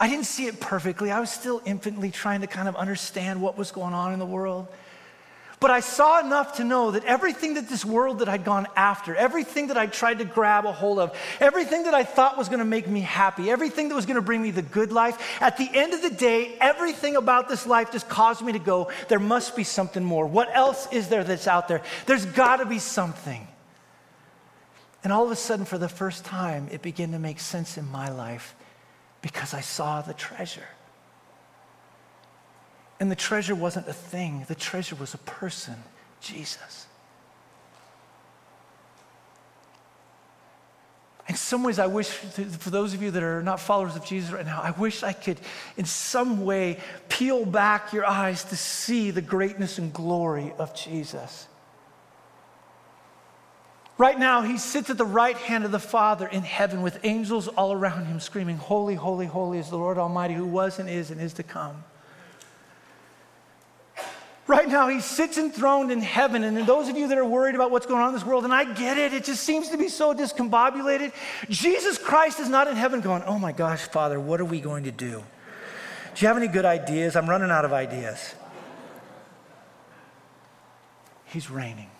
I 0.00 0.08
didn't 0.08 0.24
see 0.24 0.46
it 0.46 0.60
perfectly. 0.60 1.10
I 1.10 1.20
was 1.20 1.30
still 1.30 1.60
infinitely 1.66 2.10
trying 2.10 2.40
to 2.40 2.46
kind 2.46 2.68
of 2.68 2.76
understand 2.76 3.42
what 3.42 3.58
was 3.58 3.70
going 3.70 3.92
on 3.92 4.14
in 4.14 4.18
the 4.18 4.26
world. 4.26 4.66
But 5.60 5.72
I 5.72 5.80
saw 5.80 6.20
enough 6.20 6.56
to 6.56 6.64
know 6.64 6.92
that 6.92 7.04
everything 7.04 7.54
that 7.54 7.68
this 7.68 7.84
world 7.84 8.20
that 8.20 8.28
I'd 8.30 8.44
gone 8.44 8.66
after, 8.76 9.14
everything 9.14 9.66
that 9.66 9.76
I 9.76 9.86
tried 9.86 10.20
to 10.20 10.24
grab 10.24 10.64
a 10.64 10.72
hold 10.72 11.00
of, 11.00 11.14
everything 11.38 11.82
that 11.82 11.94
I 11.94 12.04
thought 12.04 12.38
was 12.38 12.48
going 12.48 12.60
to 12.60 12.64
make 12.64 12.86
me 12.86 13.00
happy, 13.00 13.50
everything 13.50 13.88
that 13.88 13.94
was 13.94 14.06
going 14.06 14.16
to 14.16 14.22
bring 14.22 14.40
me 14.40 14.52
the 14.52 14.62
good 14.62 14.92
life, 14.92 15.42
at 15.42 15.58
the 15.58 15.68
end 15.74 15.92
of 15.92 16.00
the 16.00 16.10
day, 16.10 16.56
everything 16.60 17.16
about 17.16 17.48
this 17.48 17.66
life 17.66 17.92
just 17.92 18.08
caused 18.08 18.40
me 18.40 18.52
to 18.52 18.58
go, 18.58 18.90
there 19.08 19.18
must 19.18 19.54
be 19.54 19.64
something 19.64 20.04
more. 20.04 20.26
What 20.26 20.48
else 20.54 20.86
is 20.92 21.08
there 21.08 21.24
that's 21.24 21.48
out 21.48 21.68
there? 21.68 21.82
There's 22.06 22.24
got 22.24 22.58
to 22.58 22.64
be 22.64 22.78
something. 22.78 23.46
And 25.08 25.12
all 25.14 25.24
of 25.24 25.30
a 25.30 25.36
sudden, 25.36 25.64
for 25.64 25.78
the 25.78 25.88
first 25.88 26.26
time, 26.26 26.68
it 26.70 26.82
began 26.82 27.12
to 27.12 27.18
make 27.18 27.40
sense 27.40 27.78
in 27.78 27.90
my 27.90 28.10
life 28.10 28.54
because 29.22 29.54
I 29.54 29.62
saw 29.62 30.02
the 30.02 30.12
treasure. 30.12 30.68
And 33.00 33.10
the 33.10 33.16
treasure 33.16 33.54
wasn't 33.54 33.88
a 33.88 33.94
thing, 33.94 34.44
the 34.48 34.54
treasure 34.54 34.96
was 34.96 35.14
a 35.14 35.18
person, 35.18 35.76
Jesus. 36.20 36.86
In 41.26 41.36
some 41.36 41.62
ways, 41.62 41.78
I 41.78 41.86
wish, 41.86 42.08
for 42.08 42.68
those 42.68 42.92
of 42.92 43.02
you 43.02 43.10
that 43.10 43.22
are 43.22 43.42
not 43.42 43.60
followers 43.60 43.96
of 43.96 44.04
Jesus 44.04 44.30
right 44.30 44.44
now, 44.44 44.60
I 44.62 44.72
wish 44.72 45.02
I 45.02 45.14
could, 45.14 45.40
in 45.78 45.86
some 45.86 46.44
way, 46.44 46.80
peel 47.08 47.46
back 47.46 47.94
your 47.94 48.04
eyes 48.04 48.44
to 48.44 48.56
see 48.56 49.10
the 49.10 49.22
greatness 49.22 49.78
and 49.78 49.90
glory 49.90 50.52
of 50.58 50.74
Jesus. 50.74 51.47
Right 53.98 54.16
now, 54.16 54.42
he 54.42 54.58
sits 54.58 54.90
at 54.90 54.96
the 54.96 55.04
right 55.04 55.36
hand 55.36 55.64
of 55.64 55.72
the 55.72 55.80
Father 55.80 56.28
in 56.28 56.42
heaven 56.42 56.82
with 56.82 57.00
angels 57.02 57.48
all 57.48 57.72
around 57.72 58.06
him, 58.06 58.20
screaming, 58.20 58.56
Holy, 58.56 58.94
holy, 58.94 59.26
holy 59.26 59.58
is 59.58 59.70
the 59.70 59.76
Lord 59.76 59.98
Almighty, 59.98 60.34
who 60.34 60.46
was 60.46 60.78
and 60.78 60.88
is 60.88 61.10
and 61.10 61.20
is 61.20 61.32
to 61.34 61.42
come. 61.42 61.82
Right 64.46 64.68
now, 64.68 64.88
he 64.88 65.00
sits 65.00 65.36
enthroned 65.36 65.90
in 65.90 66.00
heaven. 66.00 66.44
And 66.44 66.64
those 66.64 66.88
of 66.88 66.96
you 66.96 67.08
that 67.08 67.18
are 67.18 67.24
worried 67.24 67.56
about 67.56 67.72
what's 67.72 67.86
going 67.86 68.00
on 68.00 68.08
in 68.08 68.14
this 68.14 68.24
world, 68.24 68.44
and 68.44 68.54
I 68.54 68.72
get 68.72 68.96
it, 68.96 69.12
it 69.12 69.24
just 69.24 69.42
seems 69.42 69.68
to 69.70 69.76
be 69.76 69.88
so 69.88 70.14
discombobulated. 70.14 71.12
Jesus 71.50 71.98
Christ 71.98 72.38
is 72.38 72.48
not 72.48 72.68
in 72.68 72.76
heaven 72.76 73.00
going, 73.00 73.22
Oh 73.24 73.38
my 73.38 73.52
gosh, 73.52 73.80
Father, 73.80 74.18
what 74.18 74.40
are 74.40 74.46
we 74.46 74.60
going 74.60 74.84
to 74.84 74.92
do? 74.92 75.22
Do 76.14 76.22
you 76.22 76.28
have 76.28 76.36
any 76.36 76.48
good 76.48 76.64
ideas? 76.64 77.14
I'm 77.14 77.28
running 77.28 77.50
out 77.50 77.64
of 77.64 77.72
ideas. 77.72 78.36
He's 81.26 81.50
reigning. 81.50 81.90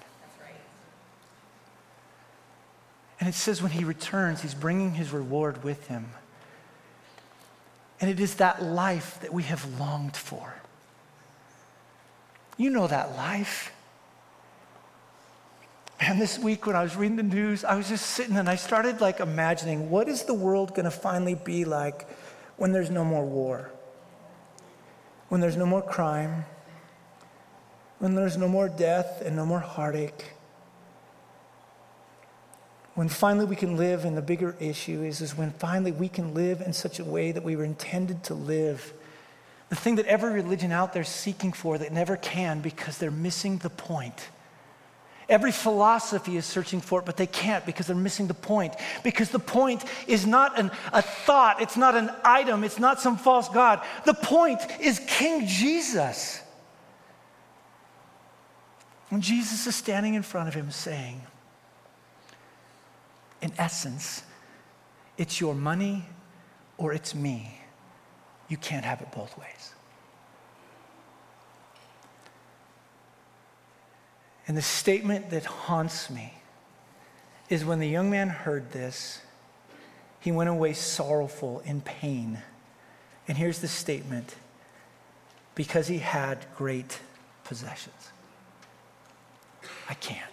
And 3.21 3.29
it 3.29 3.35
says 3.35 3.61
when 3.61 3.73
he 3.73 3.85
returns, 3.85 4.43
he's 4.43 4.55
bringing 4.55 4.95
his 4.95 5.13
reward 5.13 5.65
with 5.65 5.89
him. 5.89 6.11
And 8.01 8.09
it 8.11 8.21
is 8.21 8.37
that 8.37 8.63
life 8.63 9.19
that 9.23 9.33
we 9.33 9.43
have 9.45 9.79
longed 9.81 10.17
for. 10.17 10.55
You 12.57 12.71
know 12.71 12.87
that 12.87 13.17
life. 13.17 13.73
And 16.01 16.21
this 16.21 16.39
week 16.39 16.67
when 16.67 16.77
I 16.77 16.83
was 16.83 16.97
reading 16.97 17.17
the 17.17 17.25
news, 17.25 17.65
I 17.65 17.75
was 17.75 17.89
just 17.89 18.07
sitting 18.07 18.37
and 18.37 18.49
I 18.49 18.55
started 18.55 19.01
like 19.01 19.19
imagining 19.19 19.91
what 19.91 20.09
is 20.09 20.23
the 20.25 20.35
world 20.35 20.75
going 20.75 20.85
to 20.85 20.91
finally 20.91 21.35
be 21.35 21.65
like 21.65 22.09
when 22.57 22.71
there's 22.71 22.91
no 22.91 23.05
more 23.05 23.25
war? 23.25 23.71
When 25.29 25.41
there's 25.41 25.57
no 25.57 25.67
more 25.67 25.83
crime? 25.83 26.45
When 27.99 28.15
there's 28.15 28.37
no 28.37 28.47
more 28.47 28.69
death 28.69 29.23
and 29.25 29.35
no 29.35 29.45
more 29.45 29.59
heartache? 29.59 30.25
When 32.99 33.09
finally 33.09 33.47
we 33.47 33.55
can 33.55 33.77
live, 33.77 34.05
and 34.05 34.17
the 34.17 34.23
bigger 34.23 34.57
issue 34.59 35.05
is, 35.05 35.21
is 35.21 35.39
when 35.39 35.53
finally 35.53 35.93
we 35.93 36.09
can 36.09 36.35
live 36.35 36.61
in 36.61 36.73
such 36.73 36.99
a 36.99 37.05
way 37.05 37.31
that 37.31 37.45
we 37.45 37.55
were 37.55 37.65
intended 37.65 38.25
to 38.25 38.35
live 38.35 38.93
the 39.69 39.77
thing 39.77 39.95
that 39.95 40.07
every 40.07 40.33
religion 40.33 40.73
out 40.73 40.93
there 40.93 41.03
is 41.03 41.09
seeking 41.09 41.53
for 41.53 41.79
that 41.79 41.93
never 41.93 42.17
can 42.17 42.61
because 42.61 42.99
they're 42.99 43.13
missing 43.13 43.59
the 43.59 43.71
point. 43.71 44.29
Every 45.29 45.53
philosophy 45.53 46.37
is 46.37 46.45
searching 46.45 46.81
for 46.81 46.99
it, 46.99 47.07
but 47.07 47.17
they 47.17 47.29
can't 47.29 47.65
because 47.65 47.87
they're 47.87 47.95
missing 47.95 48.27
the 48.27 48.35
point. 48.35 48.75
Because 49.05 49.29
the 49.31 49.39
point 49.39 49.85
is 50.09 50.27
not 50.27 50.59
an, 50.59 50.73
a 50.93 51.01
thought, 51.01 51.63
it's 51.63 51.77
not 51.77 51.95
an 51.95 52.11
item, 52.25 52.65
it's 52.65 52.81
not 52.81 53.01
some 53.01 53.17
false 53.17 53.49
God. 53.49 53.81
The 54.07 54.15
point 54.15 54.59
is 54.81 55.01
King 55.07 55.47
Jesus. 55.47 56.43
When 59.11 59.21
Jesus 59.21 59.69
is 59.69 59.77
standing 59.77 60.15
in 60.15 60.25
front 60.25 60.49
of 60.49 60.55
him 60.55 60.73
saying, 60.73 61.21
in 63.41 63.53
essence, 63.59 64.23
it's 65.17 65.41
your 65.41 65.55
money 65.55 66.05
or 66.77 66.93
it's 66.93 67.15
me. 67.15 67.61
You 68.49 68.57
can't 68.57 68.85
have 68.85 69.01
it 69.01 69.13
both 69.13 69.37
ways. 69.39 69.75
And 74.47 74.57
the 74.57 74.63
statement 74.63 75.31
that 75.31 75.45
haunts 75.45 76.09
me 76.09 76.33
is 77.51 77.65
when 77.65 77.79
the 77.79 77.89
young 77.89 78.11
man 78.11 78.29
heard 78.29 78.73
this, 78.73 79.21
he 80.21 80.33
went 80.33 80.49
away 80.49 80.73
sorrowful 80.73 81.61
in 81.67 81.83
pain. 81.83 82.43
And 83.27 83.37
here's 83.37 83.59
the 83.59 83.69
statement 83.69 84.35
because 85.55 85.89
he 85.89 85.99
had 85.99 86.47
great 86.57 86.99
possessions. 87.45 88.11
I 89.89 89.95
can't. 89.95 90.28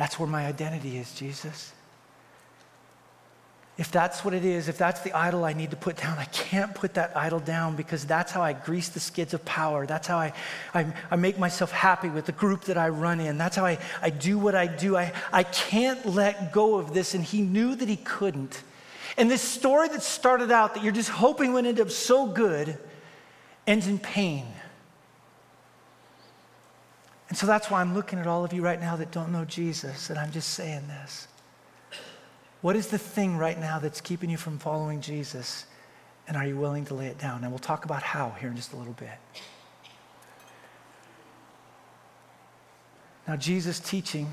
That's 0.00 0.18
where 0.18 0.28
my 0.28 0.46
identity 0.46 0.98
is, 0.98 1.14
Jesus 1.14 1.72
if 3.80 3.90
that's 3.90 4.26
what 4.26 4.34
it 4.34 4.44
is, 4.44 4.68
if 4.68 4.76
that's 4.76 5.00
the 5.00 5.12
idol 5.14 5.42
I 5.42 5.54
need 5.54 5.70
to 5.70 5.76
put 5.76 5.96
down, 5.96 6.18
I 6.18 6.26
can't 6.26 6.74
put 6.74 6.92
that 6.94 7.16
idol 7.16 7.40
down 7.40 7.76
because 7.76 8.04
that's 8.04 8.30
how 8.30 8.42
I 8.42 8.52
grease 8.52 8.90
the 8.90 9.00
skids 9.00 9.32
of 9.32 9.42
power. 9.46 9.86
That's 9.86 10.06
how 10.06 10.18
I, 10.18 10.34
I, 10.74 10.92
I, 11.10 11.16
make 11.16 11.38
myself 11.38 11.72
happy 11.72 12.10
with 12.10 12.26
the 12.26 12.32
group 12.32 12.64
that 12.64 12.76
I 12.76 12.90
run 12.90 13.20
in. 13.20 13.38
That's 13.38 13.56
how 13.56 13.64
I, 13.64 13.78
I 14.02 14.10
do 14.10 14.38
what 14.38 14.54
I 14.54 14.66
do. 14.66 14.98
I, 14.98 15.14
I 15.32 15.44
can't 15.44 16.04
let 16.04 16.52
go 16.52 16.74
of 16.74 16.92
this. 16.92 17.14
And 17.14 17.24
he 17.24 17.40
knew 17.40 17.74
that 17.74 17.88
he 17.88 17.96
couldn't. 17.96 18.62
And 19.16 19.30
this 19.30 19.40
story 19.40 19.88
that 19.88 20.02
started 20.02 20.50
out 20.50 20.74
that 20.74 20.84
you're 20.84 20.92
just 20.92 21.08
hoping 21.08 21.54
would 21.54 21.64
end 21.64 21.80
up 21.80 21.90
so 21.90 22.26
good 22.26 22.76
ends 23.66 23.86
in 23.86 23.98
pain. 23.98 24.44
And 27.30 27.38
so 27.38 27.46
that's 27.46 27.70
why 27.70 27.80
I'm 27.80 27.94
looking 27.94 28.18
at 28.18 28.26
all 28.26 28.44
of 28.44 28.52
you 28.52 28.60
right 28.60 28.80
now 28.80 28.96
that 28.96 29.12
don't 29.12 29.30
know 29.30 29.44
Jesus, 29.44 30.10
and 30.10 30.18
I'm 30.18 30.32
just 30.32 30.50
saying 30.50 30.88
this. 30.88 31.28
What 32.60 32.74
is 32.74 32.88
the 32.88 32.98
thing 32.98 33.38
right 33.38 33.58
now 33.58 33.78
that's 33.78 34.00
keeping 34.00 34.28
you 34.28 34.36
from 34.36 34.58
following 34.58 35.00
Jesus? 35.00 35.64
And 36.26 36.36
are 36.36 36.44
you 36.44 36.56
willing 36.56 36.84
to 36.86 36.94
lay 36.94 37.06
it 37.06 37.18
down? 37.18 37.42
And 37.42 37.52
we'll 37.52 37.60
talk 37.60 37.84
about 37.84 38.02
how 38.02 38.30
here 38.38 38.50
in 38.50 38.56
just 38.56 38.72
a 38.72 38.76
little 38.76 38.92
bit. 38.94 39.16
Now, 43.28 43.36
Jesus 43.36 43.78
teaching, 43.78 44.28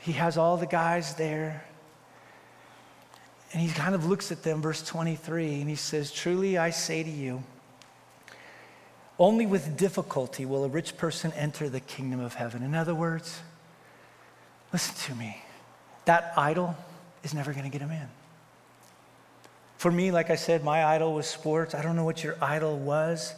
he 0.00 0.12
has 0.12 0.36
all 0.36 0.58
the 0.58 0.66
guys 0.66 1.14
there. 1.14 1.64
And 3.54 3.62
he 3.62 3.72
kind 3.72 3.94
of 3.94 4.04
looks 4.04 4.30
at 4.30 4.42
them, 4.42 4.60
verse 4.60 4.82
23, 4.82 5.62
and 5.62 5.70
he 5.70 5.76
says, 5.76 6.12
Truly 6.12 6.58
I 6.58 6.68
say 6.68 7.02
to 7.02 7.10
you, 7.10 7.42
only 9.18 9.46
with 9.46 9.76
difficulty 9.76 10.46
will 10.46 10.64
a 10.64 10.68
rich 10.68 10.96
person 10.96 11.32
enter 11.32 11.68
the 11.68 11.80
kingdom 11.80 12.20
of 12.20 12.34
heaven. 12.34 12.62
In 12.62 12.74
other 12.74 12.94
words, 12.94 13.40
listen 14.72 14.94
to 15.12 15.18
me. 15.18 15.42
That 16.04 16.32
idol, 16.36 16.76
is 17.22 17.34
never 17.34 17.52
going 17.52 17.64
to 17.64 17.70
get 17.70 17.80
him 17.80 17.90
in. 17.90 18.08
For 19.76 19.92
me, 19.92 20.10
like 20.10 20.30
I 20.30 20.36
said, 20.36 20.64
my 20.64 20.84
idol 20.84 21.14
was 21.14 21.26
sports. 21.26 21.74
I 21.74 21.82
don't 21.82 21.96
know 21.96 22.04
what 22.04 22.24
your 22.24 22.36
idol 22.40 22.78
was, 22.78 23.34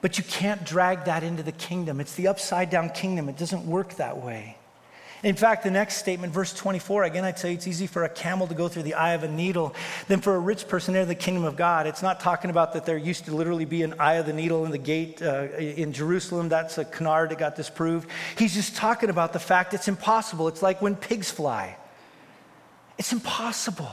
but 0.00 0.18
you 0.18 0.24
can't 0.24 0.64
drag 0.64 1.04
that 1.04 1.22
into 1.22 1.42
the 1.42 1.52
kingdom. 1.52 2.00
It's 2.00 2.14
the 2.14 2.28
upside 2.28 2.70
down 2.70 2.90
kingdom, 2.90 3.28
it 3.28 3.36
doesn't 3.36 3.66
work 3.66 3.94
that 3.96 4.22
way. 4.22 4.56
In 5.22 5.36
fact, 5.36 5.62
the 5.62 5.70
next 5.70 5.98
statement, 5.98 6.32
verse 6.32 6.52
24, 6.52 7.04
again, 7.04 7.24
I 7.24 7.30
tell 7.30 7.48
you, 7.48 7.54
it's 7.54 7.68
easy 7.68 7.86
for 7.86 8.02
a 8.02 8.08
camel 8.08 8.48
to 8.48 8.54
go 8.54 8.66
through 8.66 8.82
the 8.82 8.94
eye 8.94 9.12
of 9.12 9.22
a 9.22 9.28
needle 9.28 9.72
than 10.08 10.20
for 10.20 10.34
a 10.34 10.38
rich 10.38 10.66
person 10.66 10.96
enter 10.96 11.06
the 11.06 11.14
kingdom 11.14 11.44
of 11.44 11.54
God. 11.54 11.86
It's 11.86 12.02
not 12.02 12.18
talking 12.18 12.50
about 12.50 12.72
that 12.72 12.86
there 12.86 12.96
used 12.96 13.26
to 13.26 13.34
literally 13.34 13.64
be 13.64 13.84
an 13.84 13.94
eye 14.00 14.14
of 14.14 14.26
the 14.26 14.32
needle 14.32 14.64
in 14.64 14.72
the 14.72 14.78
gate 14.78 15.22
uh, 15.22 15.44
in 15.56 15.92
Jerusalem. 15.92 16.48
That's 16.48 16.76
a 16.78 16.84
canard 16.84 17.30
that 17.30 17.38
got 17.38 17.54
disproved. 17.54 18.10
He's 18.36 18.52
just 18.52 18.74
talking 18.74 19.10
about 19.10 19.32
the 19.32 19.38
fact 19.38 19.74
it's 19.74 19.86
impossible. 19.86 20.48
It's 20.48 20.62
like 20.62 20.82
when 20.82 20.96
pigs 20.96 21.30
fly. 21.30 21.76
It's 22.98 23.12
impossible. 23.12 23.92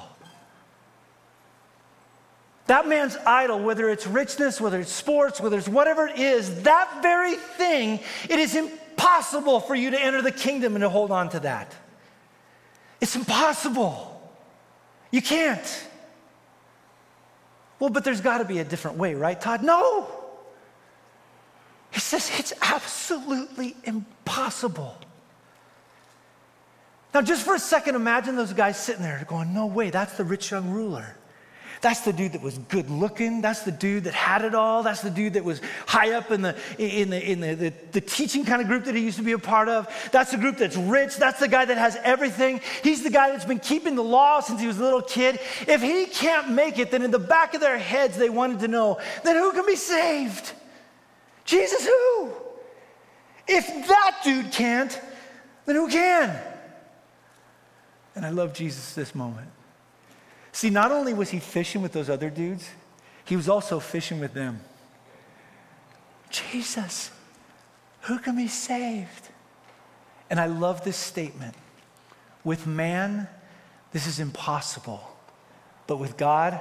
That 2.65 2.87
man's 2.87 3.15
idol, 3.17 3.59
whether 3.59 3.89
it's 3.89 4.07
richness, 4.07 4.59
whether 4.59 4.79
it's 4.79 4.91
sports, 4.91 5.39
whether 5.39 5.57
it's 5.57 5.69
whatever 5.69 6.07
it 6.07 6.17
is, 6.19 6.63
that 6.63 7.01
very 7.03 7.35
thing, 7.35 7.99
it 8.29 8.39
is 8.39 8.55
impossible 8.55 8.88
for 9.69 9.75
you 9.75 9.91
to 9.91 10.01
enter 10.01 10.21
the 10.21 10.31
kingdom 10.31 10.75
and 10.75 10.81
to 10.81 10.89
hold 10.89 11.11
on 11.11 11.29
to 11.29 11.39
that. 11.41 11.75
It's 12.99 13.15
impossible. 13.15 14.19
You 15.11 15.21
can't. 15.21 15.87
Well, 17.79 17.89
but 17.89 18.03
there's 18.03 18.21
got 18.21 18.39
to 18.39 18.45
be 18.45 18.59
a 18.59 18.63
different 18.63 18.97
way, 18.97 19.13
right, 19.13 19.39
Todd? 19.39 19.63
No. 19.63 20.07
He 21.91 21.99
says 21.99 22.31
it's 22.37 22.53
absolutely 22.61 23.75
impossible. 23.83 24.97
Now, 27.13 27.21
just 27.21 27.43
for 27.43 27.55
a 27.55 27.59
second, 27.59 27.95
imagine 27.95 28.35
those 28.35 28.53
guys 28.53 28.77
sitting 28.77 29.01
there 29.01 29.23
going, 29.27 29.53
No 29.53 29.65
way, 29.65 29.89
that's 29.89 30.17
the 30.17 30.23
rich 30.23 30.51
young 30.51 30.69
ruler. 30.69 31.15
That's 31.81 32.01
the 32.01 32.11
dude 32.11 32.33
that 32.33 32.41
was 32.41 32.57
good 32.57 32.89
looking. 32.89 33.39
That's 33.39 33.61
the 33.61 33.71
dude 33.71 34.03
that 34.03 34.13
had 34.13 34.43
it 34.43 34.53
all. 34.53 34.83
That's 34.83 35.01
the 35.01 35.09
dude 35.09 35.33
that 35.33 35.45
was 35.45 35.61
high 35.87 36.11
up 36.11 36.29
in 36.29 36.41
the, 36.41 36.55
in 36.77 37.09
the, 37.09 37.31
in 37.31 37.39
the, 37.39 37.55
the, 37.55 37.73
the, 37.93 38.01
teaching 38.01 38.43
kind 38.43 38.61
of 38.61 38.67
group 38.67 38.83
that 38.85 38.95
he 38.95 39.01
used 39.01 39.17
to 39.17 39.23
be 39.23 39.31
a 39.31 39.39
part 39.39 39.69
of. 39.69 39.87
That's 40.11 40.31
the 40.31 40.37
group 40.37 40.57
that's 40.57 40.75
rich. 40.75 41.15
That's 41.15 41.39
the 41.39 41.47
guy 41.47 41.63
that 41.63 41.77
has 41.77 41.95
everything. 42.03 42.59
He's 42.83 43.03
the 43.03 43.09
guy 43.09 43.31
that's 43.31 43.45
been 43.45 43.59
keeping 43.59 43.95
the 43.95 44.03
law 44.03 44.41
since 44.41 44.59
he 44.59 44.67
was 44.67 44.77
a 44.77 44.83
little 44.83 45.01
kid. 45.01 45.39
If 45.67 45.81
he 45.81 46.05
can't 46.07 46.51
make 46.51 46.79
it, 46.79 46.91
then 46.91 47.01
in 47.01 47.11
the 47.11 47.19
back 47.19 47.53
of 47.53 47.61
their 47.61 47.77
heads, 47.77 48.17
they 48.17 48.29
wanted 48.29 48.59
to 48.59 48.67
know, 48.67 48.99
then 49.23 49.37
who 49.37 49.53
can 49.53 49.65
be 49.65 49.77
saved? 49.77 50.51
Jesus, 51.45 51.85
who? 51.85 52.33
If 53.47 53.87
that 53.87 54.17
dude 54.23 54.51
can't, 54.51 54.99
then 55.65 55.75
who 55.75 55.87
can? 55.87 56.37
And 58.15 58.25
I 58.25 58.31
love 58.31 58.53
Jesus 58.53 58.93
this 58.93 59.15
moment. 59.15 59.47
See, 60.59 60.69
not 60.69 60.91
only 60.91 61.13
was 61.13 61.29
he 61.29 61.39
fishing 61.39 61.81
with 61.81 61.93
those 61.93 62.09
other 62.09 62.29
dudes, 62.29 62.67
he 63.23 63.37
was 63.37 63.47
also 63.47 63.79
fishing 63.79 64.19
with 64.19 64.33
them. 64.33 64.59
Jesus, 66.31 67.11
who 68.01 68.19
can 68.19 68.35
be 68.35 68.49
saved? 68.49 69.29
And 70.29 70.37
I 70.37 70.47
love 70.47 70.83
this 70.83 70.97
statement. 70.97 71.55
With 72.43 72.67
man, 72.67 73.29
this 73.93 74.05
is 74.05 74.19
impossible. 74.19 75.01
But 75.87 75.95
with 75.95 76.17
God, 76.17 76.59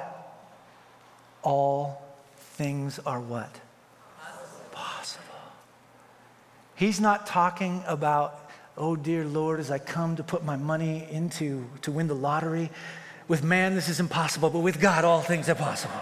all 1.43 2.01
things 2.37 3.01
are 3.01 3.19
what? 3.19 3.51
Possible. 4.71 5.25
He's 6.77 7.01
not 7.01 7.27
talking 7.27 7.83
about, 7.85 8.49
oh 8.77 8.95
dear 8.95 9.25
Lord, 9.25 9.59
as 9.59 9.73
I 9.73 9.81
come 9.81 10.15
to 10.15 10.23
put 10.23 10.45
my 10.45 10.55
money 10.55 11.05
into 11.11 11.69
to 11.83 11.91
win 11.91 12.07
the 12.07 12.15
lottery. 12.15 12.71
With 13.29 13.45
man, 13.45 13.75
this 13.75 13.91
is 13.91 14.01
impossible, 14.01 14.49
but 14.51 14.61
with 14.61 14.81
God, 14.81 15.05
all 15.05 15.21
things 15.21 15.49
are 15.49 15.55
possible. 15.55 16.01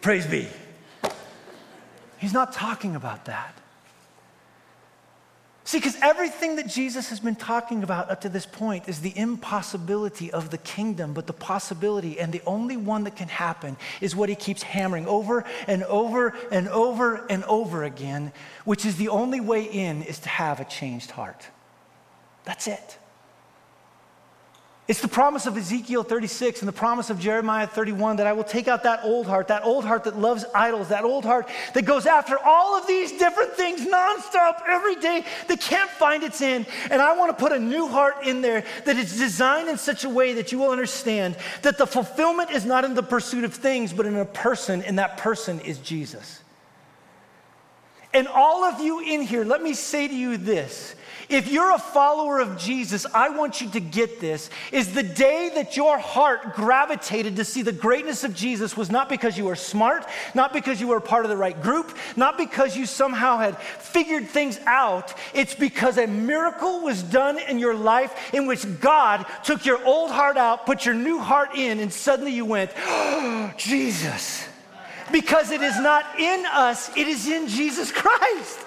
Praise 0.00 0.26
be. 0.26 0.48
He's 2.18 2.32
not 2.32 2.52
talking 2.52 2.94
about 2.96 3.24
that. 3.26 3.54
See, 5.64 5.78
because 5.78 5.98
everything 6.00 6.56
that 6.56 6.66
Jesus 6.66 7.10
has 7.10 7.20
been 7.20 7.36
talking 7.36 7.82
about 7.82 8.10
up 8.10 8.22
to 8.22 8.30
this 8.30 8.46
point 8.46 8.88
is 8.88 9.00
the 9.00 9.12
impossibility 9.14 10.30
of 10.30 10.48
the 10.48 10.56
kingdom, 10.56 11.12
but 11.12 11.26
the 11.26 11.34
possibility, 11.34 12.18
and 12.18 12.32
the 12.32 12.40
only 12.46 12.78
one 12.78 13.04
that 13.04 13.16
can 13.16 13.28
happen 13.28 13.76
is 14.00 14.16
what 14.16 14.30
he 14.30 14.34
keeps 14.34 14.62
hammering 14.62 15.06
over 15.06 15.44
and 15.66 15.84
over 15.84 16.34
and 16.50 16.68
over 16.68 17.26
and 17.28 17.44
over 17.44 17.84
again, 17.84 18.32
which 18.64 18.86
is 18.86 18.96
the 18.96 19.10
only 19.10 19.40
way 19.40 19.64
in 19.64 20.02
is 20.04 20.18
to 20.20 20.30
have 20.30 20.58
a 20.58 20.64
changed 20.64 21.10
heart. 21.10 21.46
That's 22.46 22.66
it. 22.66 22.98
It's 24.88 25.02
the 25.02 25.08
promise 25.08 25.44
of 25.44 25.54
Ezekiel 25.54 26.02
36 26.02 26.62
and 26.62 26.68
the 26.68 26.72
promise 26.72 27.10
of 27.10 27.20
Jeremiah 27.20 27.66
31 27.66 28.16
that 28.16 28.26
I 28.26 28.32
will 28.32 28.42
take 28.42 28.68
out 28.68 28.84
that 28.84 29.04
old 29.04 29.26
heart, 29.26 29.48
that 29.48 29.62
old 29.62 29.84
heart 29.84 30.04
that 30.04 30.18
loves 30.18 30.46
idols, 30.54 30.88
that 30.88 31.04
old 31.04 31.26
heart 31.26 31.46
that 31.74 31.84
goes 31.84 32.06
after 32.06 32.38
all 32.38 32.74
of 32.74 32.86
these 32.86 33.12
different 33.12 33.52
things 33.52 33.82
nonstop 33.82 34.62
every 34.66 34.96
day 34.96 35.26
that 35.48 35.60
can't 35.60 35.90
find 35.90 36.22
its 36.22 36.40
end. 36.40 36.64
And 36.90 37.02
I 37.02 37.14
want 37.18 37.36
to 37.36 37.38
put 37.38 37.52
a 37.52 37.58
new 37.58 37.86
heart 37.86 38.26
in 38.26 38.40
there 38.40 38.64
that 38.86 38.96
is 38.96 39.18
designed 39.18 39.68
in 39.68 39.76
such 39.76 40.04
a 40.04 40.08
way 40.08 40.32
that 40.32 40.52
you 40.52 40.58
will 40.58 40.70
understand 40.70 41.36
that 41.60 41.76
the 41.76 41.86
fulfillment 41.86 42.50
is 42.50 42.64
not 42.64 42.86
in 42.86 42.94
the 42.94 43.02
pursuit 43.02 43.44
of 43.44 43.52
things, 43.52 43.92
but 43.92 44.06
in 44.06 44.16
a 44.16 44.24
person, 44.24 44.80
and 44.80 44.98
that 44.98 45.18
person 45.18 45.60
is 45.60 45.76
Jesus. 45.76 46.40
And 48.14 48.26
all 48.26 48.64
of 48.64 48.80
you 48.80 49.00
in 49.00 49.20
here, 49.20 49.44
let 49.44 49.62
me 49.62 49.74
say 49.74 50.08
to 50.08 50.14
you 50.14 50.38
this 50.38 50.94
if 51.28 51.50
you're 51.52 51.74
a 51.74 51.78
follower 51.78 52.40
of 52.40 52.56
Jesus, 52.56 53.04
I 53.12 53.28
want 53.28 53.60
you 53.60 53.68
to 53.70 53.80
get 53.80 54.20
this 54.20 54.48
is 54.72 54.94
the 54.94 55.02
day 55.02 55.50
that 55.54 55.76
your 55.76 55.98
heart 55.98 56.54
gravitated 56.54 57.36
to 57.36 57.44
see 57.44 57.62
the 57.62 57.72
greatness 57.72 58.24
of 58.24 58.34
Jesus 58.34 58.76
was 58.76 58.90
not 58.90 59.08
because 59.08 59.36
you 59.36 59.44
were 59.44 59.56
smart, 59.56 60.06
not 60.34 60.52
because 60.52 60.80
you 60.80 60.88
were 60.88 61.00
part 61.00 61.24
of 61.24 61.30
the 61.30 61.36
right 61.36 61.60
group, 61.60 61.96
not 62.16 62.38
because 62.38 62.76
you 62.76 62.86
somehow 62.86 63.38
had 63.38 63.58
figured 63.58 64.28
things 64.28 64.58
out. 64.66 65.14
It's 65.34 65.54
because 65.54 65.98
a 65.98 66.06
miracle 66.06 66.80
was 66.80 67.02
done 67.02 67.38
in 67.38 67.58
your 67.58 67.74
life 67.74 68.32
in 68.32 68.46
which 68.46 68.64
God 68.80 69.26
took 69.44 69.66
your 69.66 69.84
old 69.84 70.10
heart 70.10 70.36
out, 70.36 70.64
put 70.64 70.86
your 70.86 70.94
new 70.94 71.18
heart 71.18 71.54
in, 71.54 71.78
and 71.80 71.92
suddenly 71.92 72.32
you 72.32 72.44
went, 72.44 72.70
oh, 72.78 73.52
Jesus. 73.56 74.46
Because 75.12 75.50
it 75.50 75.62
is 75.62 75.78
not 75.78 76.18
in 76.18 76.46
us, 76.46 76.94
it 76.96 77.06
is 77.06 77.28
in 77.28 77.48
Jesus 77.48 77.92
Christ. 77.92 78.58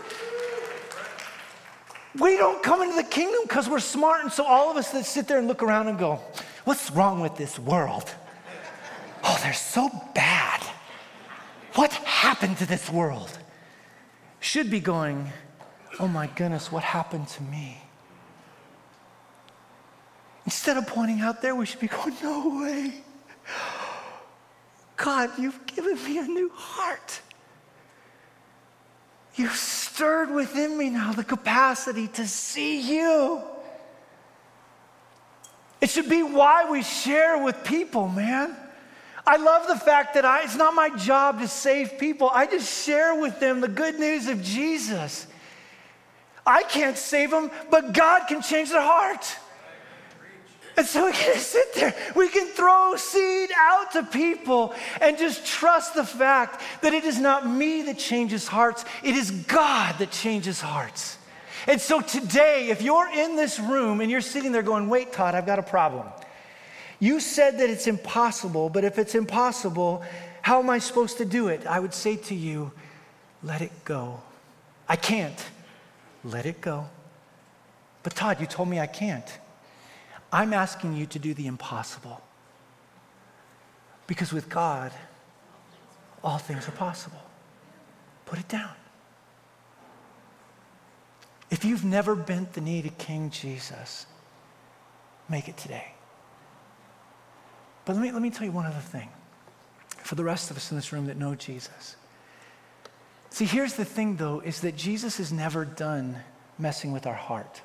We 2.19 2.35
don't 2.37 2.61
come 2.61 2.81
into 2.81 2.95
the 2.95 3.03
kingdom 3.03 3.39
because 3.43 3.69
we're 3.69 3.79
smart. 3.79 4.23
And 4.23 4.31
so 4.31 4.43
all 4.43 4.69
of 4.69 4.77
us 4.77 4.91
that 4.91 5.05
sit 5.05 5.27
there 5.27 5.37
and 5.37 5.47
look 5.47 5.63
around 5.63 5.87
and 5.87 5.97
go, 5.97 6.19
What's 6.65 6.91
wrong 6.91 7.21
with 7.21 7.37
this 7.37 7.57
world? 7.57 8.13
Oh, 9.23 9.39
they're 9.43 9.53
so 9.53 9.89
bad. 10.13 10.61
What 11.75 11.93
happened 11.93 12.57
to 12.57 12.65
this 12.65 12.89
world? 12.89 13.37
Should 14.39 14.69
be 14.69 14.79
going, 14.79 15.31
Oh 15.99 16.07
my 16.07 16.27
goodness, 16.27 16.71
what 16.71 16.83
happened 16.83 17.27
to 17.29 17.43
me? 17.43 17.81
Instead 20.45 20.77
of 20.77 20.87
pointing 20.87 21.21
out 21.21 21.41
there, 21.41 21.55
we 21.55 21.65
should 21.65 21.79
be 21.79 21.87
going, 21.87 22.15
No 22.21 22.61
way. 22.61 22.93
God, 24.97 25.31
you've 25.39 25.65
given 25.65 25.95
me 26.03 26.19
a 26.19 26.23
new 26.23 26.51
heart. 26.53 27.21
You've 29.35 29.55
stirred 29.55 30.31
within 30.31 30.77
me 30.77 30.89
now 30.89 31.13
the 31.13 31.23
capacity 31.23 32.07
to 32.09 32.27
see 32.27 32.81
you. 32.81 33.41
It 35.79 35.89
should 35.89 36.09
be 36.09 36.21
why 36.21 36.69
we 36.69 36.83
share 36.83 37.43
with 37.43 37.63
people, 37.63 38.07
man. 38.07 38.55
I 39.25 39.37
love 39.37 39.67
the 39.67 39.77
fact 39.77 40.15
that 40.15 40.25
I, 40.25 40.43
it's 40.43 40.55
not 40.55 40.73
my 40.73 40.89
job 40.95 41.39
to 41.39 41.47
save 41.47 41.97
people. 41.97 42.29
I 42.31 42.45
just 42.45 42.85
share 42.85 43.19
with 43.19 43.39
them 43.39 43.61
the 43.61 43.67
good 43.67 43.99
news 43.99 44.27
of 44.27 44.41
Jesus. 44.43 45.27
I 46.45 46.63
can't 46.63 46.97
save 46.97 47.31
them, 47.31 47.51
but 47.69 47.93
God 47.93 48.27
can 48.27 48.41
change 48.41 48.69
their 48.69 48.81
heart. 48.81 49.37
And 50.77 50.85
so 50.85 51.05
we 51.05 51.11
can 51.11 51.37
sit 51.37 51.73
there, 51.75 51.93
we 52.15 52.29
can 52.29 52.47
throw 52.47 52.95
seed 52.95 53.49
out 53.55 53.91
to 53.91 54.03
people 54.03 54.73
and 55.01 55.17
just 55.17 55.45
trust 55.45 55.95
the 55.95 56.05
fact 56.05 56.61
that 56.81 56.93
it 56.93 57.03
is 57.03 57.19
not 57.19 57.45
me 57.45 57.81
that 57.83 57.97
changes 57.97 58.47
hearts, 58.47 58.85
it 59.03 59.15
is 59.15 59.31
God 59.31 59.97
that 59.99 60.11
changes 60.11 60.61
hearts. 60.61 61.17
And 61.67 61.79
so 61.79 62.01
today, 62.01 62.69
if 62.69 62.81
you're 62.81 63.09
in 63.09 63.35
this 63.35 63.59
room 63.59 64.01
and 64.01 64.09
you're 64.09 64.21
sitting 64.21 64.51
there 64.51 64.63
going, 64.63 64.89
wait, 64.89 65.11
Todd, 65.11 65.35
I've 65.35 65.45
got 65.45 65.59
a 65.59 65.63
problem. 65.63 66.07
You 66.99 67.19
said 67.19 67.59
that 67.59 67.69
it's 67.69 67.87
impossible, 67.87 68.69
but 68.69 68.83
if 68.83 68.97
it's 68.97 69.15
impossible, 69.15 70.03
how 70.41 70.59
am 70.59 70.69
I 70.69 70.79
supposed 70.79 71.17
to 71.17 71.25
do 71.25 71.49
it? 71.49 71.65
I 71.67 71.79
would 71.79 71.93
say 71.93 72.15
to 72.15 72.35
you, 72.35 72.71
let 73.43 73.61
it 73.61 73.71
go. 73.85 74.21
I 74.87 74.95
can't. 74.95 75.37
Let 76.23 76.45
it 76.45 76.61
go. 76.61 76.87
But 78.03 78.15
Todd, 78.15 78.39
you 78.39 78.45
told 78.45 78.69
me 78.69 78.79
I 78.79 78.87
can't. 78.87 79.25
I'm 80.31 80.53
asking 80.53 80.95
you 80.95 81.05
to 81.07 81.19
do 81.19 81.33
the 81.33 81.47
impossible. 81.47 82.21
Because 84.07 84.31
with 84.31 84.49
God, 84.49 84.91
all 86.23 86.37
things 86.37 86.67
are 86.67 86.71
possible. 86.71 87.21
Put 88.25 88.39
it 88.39 88.47
down. 88.47 88.71
If 91.49 91.65
you've 91.65 91.83
never 91.83 92.15
bent 92.15 92.53
the 92.53 92.61
knee 92.61 92.81
to 92.81 92.89
King 92.89 93.29
Jesus, 93.29 94.05
make 95.27 95.49
it 95.49 95.57
today. 95.57 95.93
But 97.83 97.95
let 97.95 98.01
me, 98.01 98.11
let 98.11 98.21
me 98.21 98.29
tell 98.29 98.45
you 98.45 98.51
one 98.51 98.65
other 98.65 98.79
thing 98.79 99.09
for 99.97 100.15
the 100.15 100.23
rest 100.23 100.49
of 100.49 100.57
us 100.57 100.71
in 100.71 100.77
this 100.77 100.93
room 100.93 101.07
that 101.07 101.17
know 101.17 101.35
Jesus. 101.35 101.95
See, 103.29 103.45
here's 103.45 103.73
the 103.73 103.85
thing 103.85 104.17
though, 104.17 104.39
is 104.39 104.61
that 104.61 104.75
Jesus 104.75 105.19
is 105.19 105.31
never 105.31 105.65
done 105.65 106.17
messing 106.57 106.91
with 106.91 107.07
our 107.07 107.15
heart. 107.15 107.61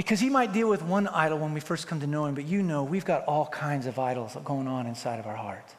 Because 0.00 0.18
he 0.18 0.30
might 0.30 0.54
deal 0.54 0.66
with 0.66 0.80
one 0.82 1.08
idol 1.08 1.36
when 1.36 1.52
we 1.52 1.60
first 1.60 1.86
come 1.86 2.00
to 2.00 2.06
know 2.06 2.24
him, 2.24 2.34
but 2.34 2.46
you 2.46 2.62
know 2.62 2.84
we've 2.84 3.04
got 3.04 3.26
all 3.26 3.44
kinds 3.44 3.84
of 3.84 3.98
idols 3.98 4.34
going 4.46 4.66
on 4.66 4.86
inside 4.86 5.20
of 5.20 5.26
our 5.26 5.36
heart. 5.36 5.74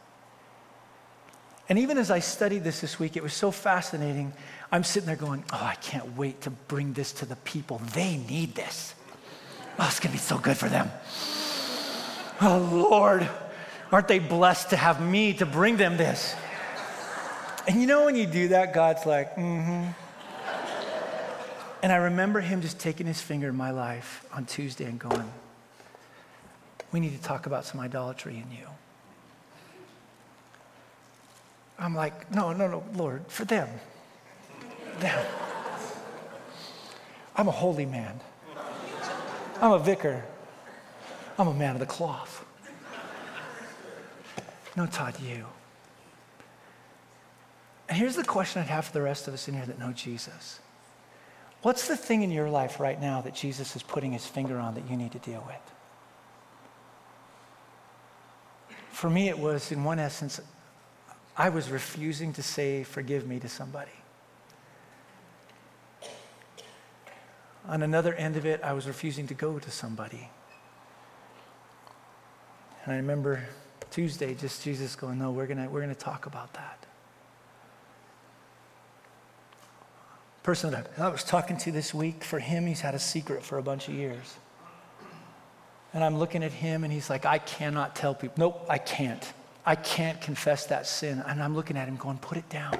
And 1.67 1.79
even 1.79 1.97
as 1.97 2.11
I 2.11 2.19
studied 2.19 2.63
this 2.63 2.81
this 2.81 2.99
week, 2.99 3.17
it 3.17 3.23
was 3.23 3.33
so 3.33 3.49
fascinating. 3.49 4.31
I'm 4.71 4.83
sitting 4.83 5.07
there 5.07 5.15
going, 5.15 5.43
oh, 5.51 5.63
I 5.63 5.73
can't 5.73 6.15
wait 6.17 6.41
to 6.41 6.51
bring 6.51 6.93
this 6.93 7.13
to 7.13 7.25
the 7.25 7.35
people. 7.37 7.81
They 7.95 8.17
need 8.17 8.53
this. 8.53 8.93
Oh, 9.79 9.87
it's 9.87 9.99
going 9.99 10.11
to 10.11 10.17
be 10.17 10.19
so 10.19 10.37
good 10.37 10.55
for 10.55 10.69
them. 10.69 10.91
Oh, 12.41 12.69
Lord, 12.91 13.27
aren't 13.91 14.07
they 14.07 14.19
blessed 14.19 14.69
to 14.69 14.75
have 14.75 15.01
me 15.01 15.33
to 15.33 15.47
bring 15.47 15.77
them 15.77 15.97
this? 15.97 16.35
And 17.67 17.81
you 17.81 17.87
know, 17.87 18.05
when 18.05 18.15
you 18.15 18.27
do 18.27 18.49
that, 18.49 18.71
God's 18.71 19.03
like, 19.07 19.35
mm 19.35 19.65
hmm. 19.65 20.00
And 21.83 21.91
I 21.91 21.95
remember 21.95 22.41
him 22.41 22.61
just 22.61 22.79
taking 22.79 23.07
his 23.07 23.21
finger 23.21 23.49
in 23.49 23.55
my 23.55 23.71
life 23.71 24.25
on 24.33 24.45
Tuesday 24.45 24.85
and 24.85 24.99
going, 24.99 25.31
We 26.91 26.99
need 26.99 27.15
to 27.15 27.21
talk 27.21 27.47
about 27.47 27.65
some 27.65 27.79
idolatry 27.79 28.35
in 28.35 28.51
you. 28.55 28.67
I'm 31.79 31.95
like, 31.95 32.31
No, 32.31 32.53
no, 32.53 32.67
no, 32.67 32.83
Lord, 32.93 33.25
for 33.27 33.45
them. 33.45 33.67
Them. 34.99 35.25
I'm 37.35 37.47
a 37.47 37.51
holy 37.51 37.85
man. 37.85 38.19
I'm 39.59 39.71
a 39.71 39.79
vicar. 39.79 40.23
I'm 41.39 41.47
a 41.47 41.53
man 41.53 41.73
of 41.73 41.79
the 41.79 41.85
cloth. 41.87 42.45
No, 44.75 44.85
Todd, 44.85 45.19
you. 45.19 45.45
And 47.89 47.97
here's 47.97 48.15
the 48.15 48.23
question 48.23 48.61
I'd 48.61 48.69
have 48.69 48.85
for 48.85 48.93
the 48.93 49.01
rest 49.01 49.27
of 49.27 49.33
us 49.33 49.47
in 49.47 49.53
here 49.53 49.65
that 49.65 49.79
know 49.79 49.91
Jesus. 49.91 50.59
What's 51.61 51.87
the 51.87 51.95
thing 51.95 52.23
in 52.23 52.31
your 52.31 52.49
life 52.49 52.79
right 52.79 52.99
now 52.99 53.21
that 53.21 53.35
Jesus 53.35 53.75
is 53.75 53.83
putting 53.83 54.13
his 54.13 54.25
finger 54.25 54.57
on 54.57 54.73
that 54.75 54.89
you 54.89 54.97
need 54.97 55.11
to 55.11 55.19
deal 55.19 55.43
with? 55.47 55.71
For 58.89 59.09
me, 59.09 59.29
it 59.29 59.37
was, 59.37 59.71
in 59.71 59.83
one 59.83 59.99
essence, 59.99 60.39
I 61.37 61.49
was 61.49 61.69
refusing 61.69 62.33
to 62.33 62.43
say, 62.43 62.83
forgive 62.83 63.27
me 63.27 63.39
to 63.39 63.49
somebody. 63.49 63.91
On 67.67 67.83
another 67.83 68.13
end 68.15 68.37
of 68.37 68.45
it, 68.45 68.61
I 68.63 68.73
was 68.73 68.87
refusing 68.87 69.27
to 69.27 69.33
go 69.33 69.59
to 69.59 69.71
somebody. 69.71 70.29
And 72.83 72.93
I 72.93 72.97
remember 72.97 73.47
Tuesday, 73.91 74.33
just 74.33 74.63
Jesus 74.63 74.95
going, 74.95 75.19
No, 75.19 75.31
we're 75.31 75.45
going 75.45 75.59
we're 75.71 75.81
going 75.81 75.93
to 75.93 75.99
talk 75.99 76.25
about 76.25 76.53
that. 76.53 76.85
Person 80.43 80.71
that 80.71 80.87
I 80.97 81.09
was 81.09 81.23
talking 81.23 81.57
to 81.57 81.71
this 81.71 81.93
week, 81.93 82.23
for 82.23 82.39
him, 82.39 82.65
he's 82.65 82.81
had 82.81 82.95
a 82.95 82.99
secret 82.99 83.43
for 83.43 83.57
a 83.57 83.63
bunch 83.63 83.87
of 83.87 83.93
years. 83.93 84.37
And 85.93 86.03
I'm 86.03 86.17
looking 86.17 86.43
at 86.43 86.51
him 86.51 86.83
and 86.83 86.91
he's 86.91 87.09
like, 87.09 87.25
I 87.25 87.37
cannot 87.37 87.95
tell 87.95 88.15
people. 88.15 88.35
Nope, 88.37 88.65
I 88.69 88.77
can't. 88.77 89.33
I 89.65 89.75
can't 89.75 90.19
confess 90.19 90.65
that 90.67 90.87
sin. 90.87 91.23
And 91.27 91.43
I'm 91.43 91.55
looking 91.55 91.77
at 91.77 91.87
him 91.87 91.97
going, 91.97 92.17
Put 92.17 92.37
it 92.37 92.49
down. 92.49 92.77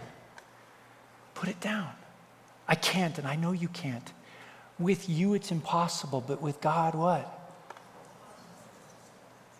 Put 1.35 1.49
it 1.49 1.59
down. 1.59 1.89
I 2.67 2.75
can't, 2.75 3.17
and 3.17 3.27
I 3.27 3.35
know 3.35 3.51
you 3.51 3.67
can't. 3.67 4.13
With 4.79 5.09
you, 5.09 5.33
it's 5.33 5.51
impossible, 5.51 6.23
but 6.25 6.41
with 6.41 6.61
God, 6.61 6.95
what? 6.95 7.37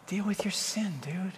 Deal 0.08 0.26
with 0.26 0.45
your 0.45 0.52
sin, 0.52 0.93
dude. 1.02 1.34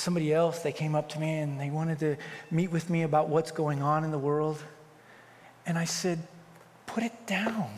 Somebody 0.00 0.32
else, 0.32 0.60
they 0.60 0.72
came 0.72 0.94
up 0.94 1.10
to 1.10 1.20
me 1.20 1.40
and 1.40 1.60
they 1.60 1.68
wanted 1.68 1.98
to 1.98 2.16
meet 2.50 2.70
with 2.70 2.88
me 2.88 3.02
about 3.02 3.28
what's 3.28 3.50
going 3.50 3.82
on 3.82 4.02
in 4.02 4.10
the 4.10 4.18
world. 4.18 4.56
And 5.66 5.76
I 5.76 5.84
said, 5.84 6.20
put 6.86 7.04
it 7.04 7.26
down. 7.26 7.68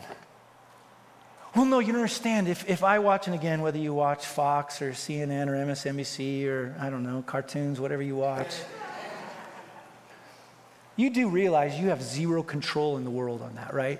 Well, 1.53 1.65
no, 1.65 1.79
you 1.79 1.87
don't 1.87 1.97
understand. 1.97 2.47
If, 2.47 2.69
if 2.69 2.81
I 2.81 2.99
watch, 2.99 3.27
and 3.27 3.35
again, 3.35 3.61
whether 3.61 3.77
you 3.77 3.93
watch 3.93 4.25
Fox 4.25 4.81
or 4.81 4.91
CNN 4.91 5.49
or 5.49 5.65
MSNBC 5.65 6.47
or, 6.47 6.73
I 6.79 6.89
don't 6.89 7.03
know, 7.03 7.23
cartoons, 7.23 7.81
whatever 7.81 8.01
you 8.01 8.15
watch, 8.15 8.55
you 10.95 11.09
do 11.09 11.27
realize 11.27 11.77
you 11.77 11.89
have 11.89 12.01
zero 12.01 12.41
control 12.41 12.95
in 12.95 13.03
the 13.03 13.11
world 13.11 13.41
on 13.41 13.55
that, 13.55 13.73
right? 13.73 13.99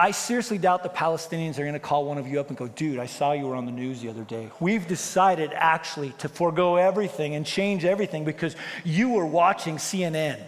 I 0.00 0.12
seriously 0.12 0.56
doubt 0.56 0.82
the 0.82 0.88
Palestinians 0.88 1.58
are 1.58 1.62
going 1.62 1.74
to 1.74 1.78
call 1.78 2.06
one 2.06 2.16
of 2.16 2.26
you 2.26 2.40
up 2.40 2.48
and 2.48 2.56
go, 2.56 2.68
dude, 2.68 2.98
I 2.98 3.04
saw 3.04 3.32
you 3.32 3.46
were 3.46 3.54
on 3.54 3.66
the 3.66 3.72
news 3.72 4.00
the 4.00 4.08
other 4.08 4.24
day. 4.24 4.48
We've 4.58 4.88
decided 4.88 5.50
actually 5.52 6.12
to 6.20 6.28
forego 6.30 6.76
everything 6.76 7.34
and 7.34 7.44
change 7.44 7.84
everything 7.84 8.24
because 8.24 8.56
you 8.82 9.10
were 9.10 9.26
watching 9.26 9.76
CNN. 9.76 10.42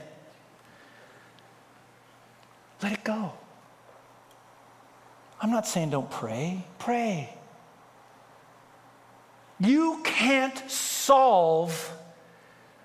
Let 2.83 2.93
it 2.93 3.05
go. 3.05 3.35
I'm 5.39 5.51
not 5.51 5.67
saying 5.67 5.91
don't 5.91 6.11
pray, 6.11 6.65
pray. 6.79 7.37
You 9.61 10.01
can't 10.03 10.59
solve 10.71 11.93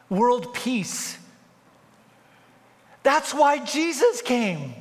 world 0.10 0.54
peace. 0.54 1.18
That's 3.04 3.34
why 3.34 3.64
Jesus 3.64 4.22
came. 4.22 4.74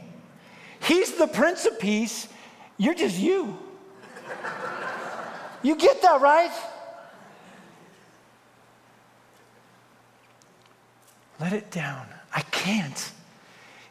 He's 0.80 1.14
the 1.16 1.26
Prince 1.26 1.66
of 1.66 1.78
Peace. 1.78 2.28
You're 2.78 2.94
just 2.94 3.18
you. 3.18 3.58
You 5.62 5.76
get 5.76 6.02
that, 6.02 6.20
right? 6.20 6.52
Let 11.40 11.52
it 11.52 11.70
down. 11.70 12.06
I 12.32 12.42
can't 12.42 13.12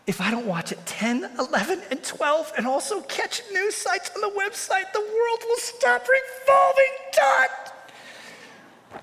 if 0.07 0.21
I 0.21 0.29
don't 0.29 0.45
watch 0.45 0.71
at 0.71 0.86
10, 0.86 1.31
11, 1.39 1.81
and 1.89 2.03
12 2.03 2.53
and 2.57 2.67
also 2.67 3.01
catch 3.01 3.41
news 3.51 3.75
sites 3.75 4.11
on 4.15 4.21
the 4.21 4.39
website, 4.39 4.91
the 4.93 4.99
world 4.99 5.39
will 5.47 5.57
stop 5.57 6.05
revolving. 6.07 6.83
Dot. 7.11 7.73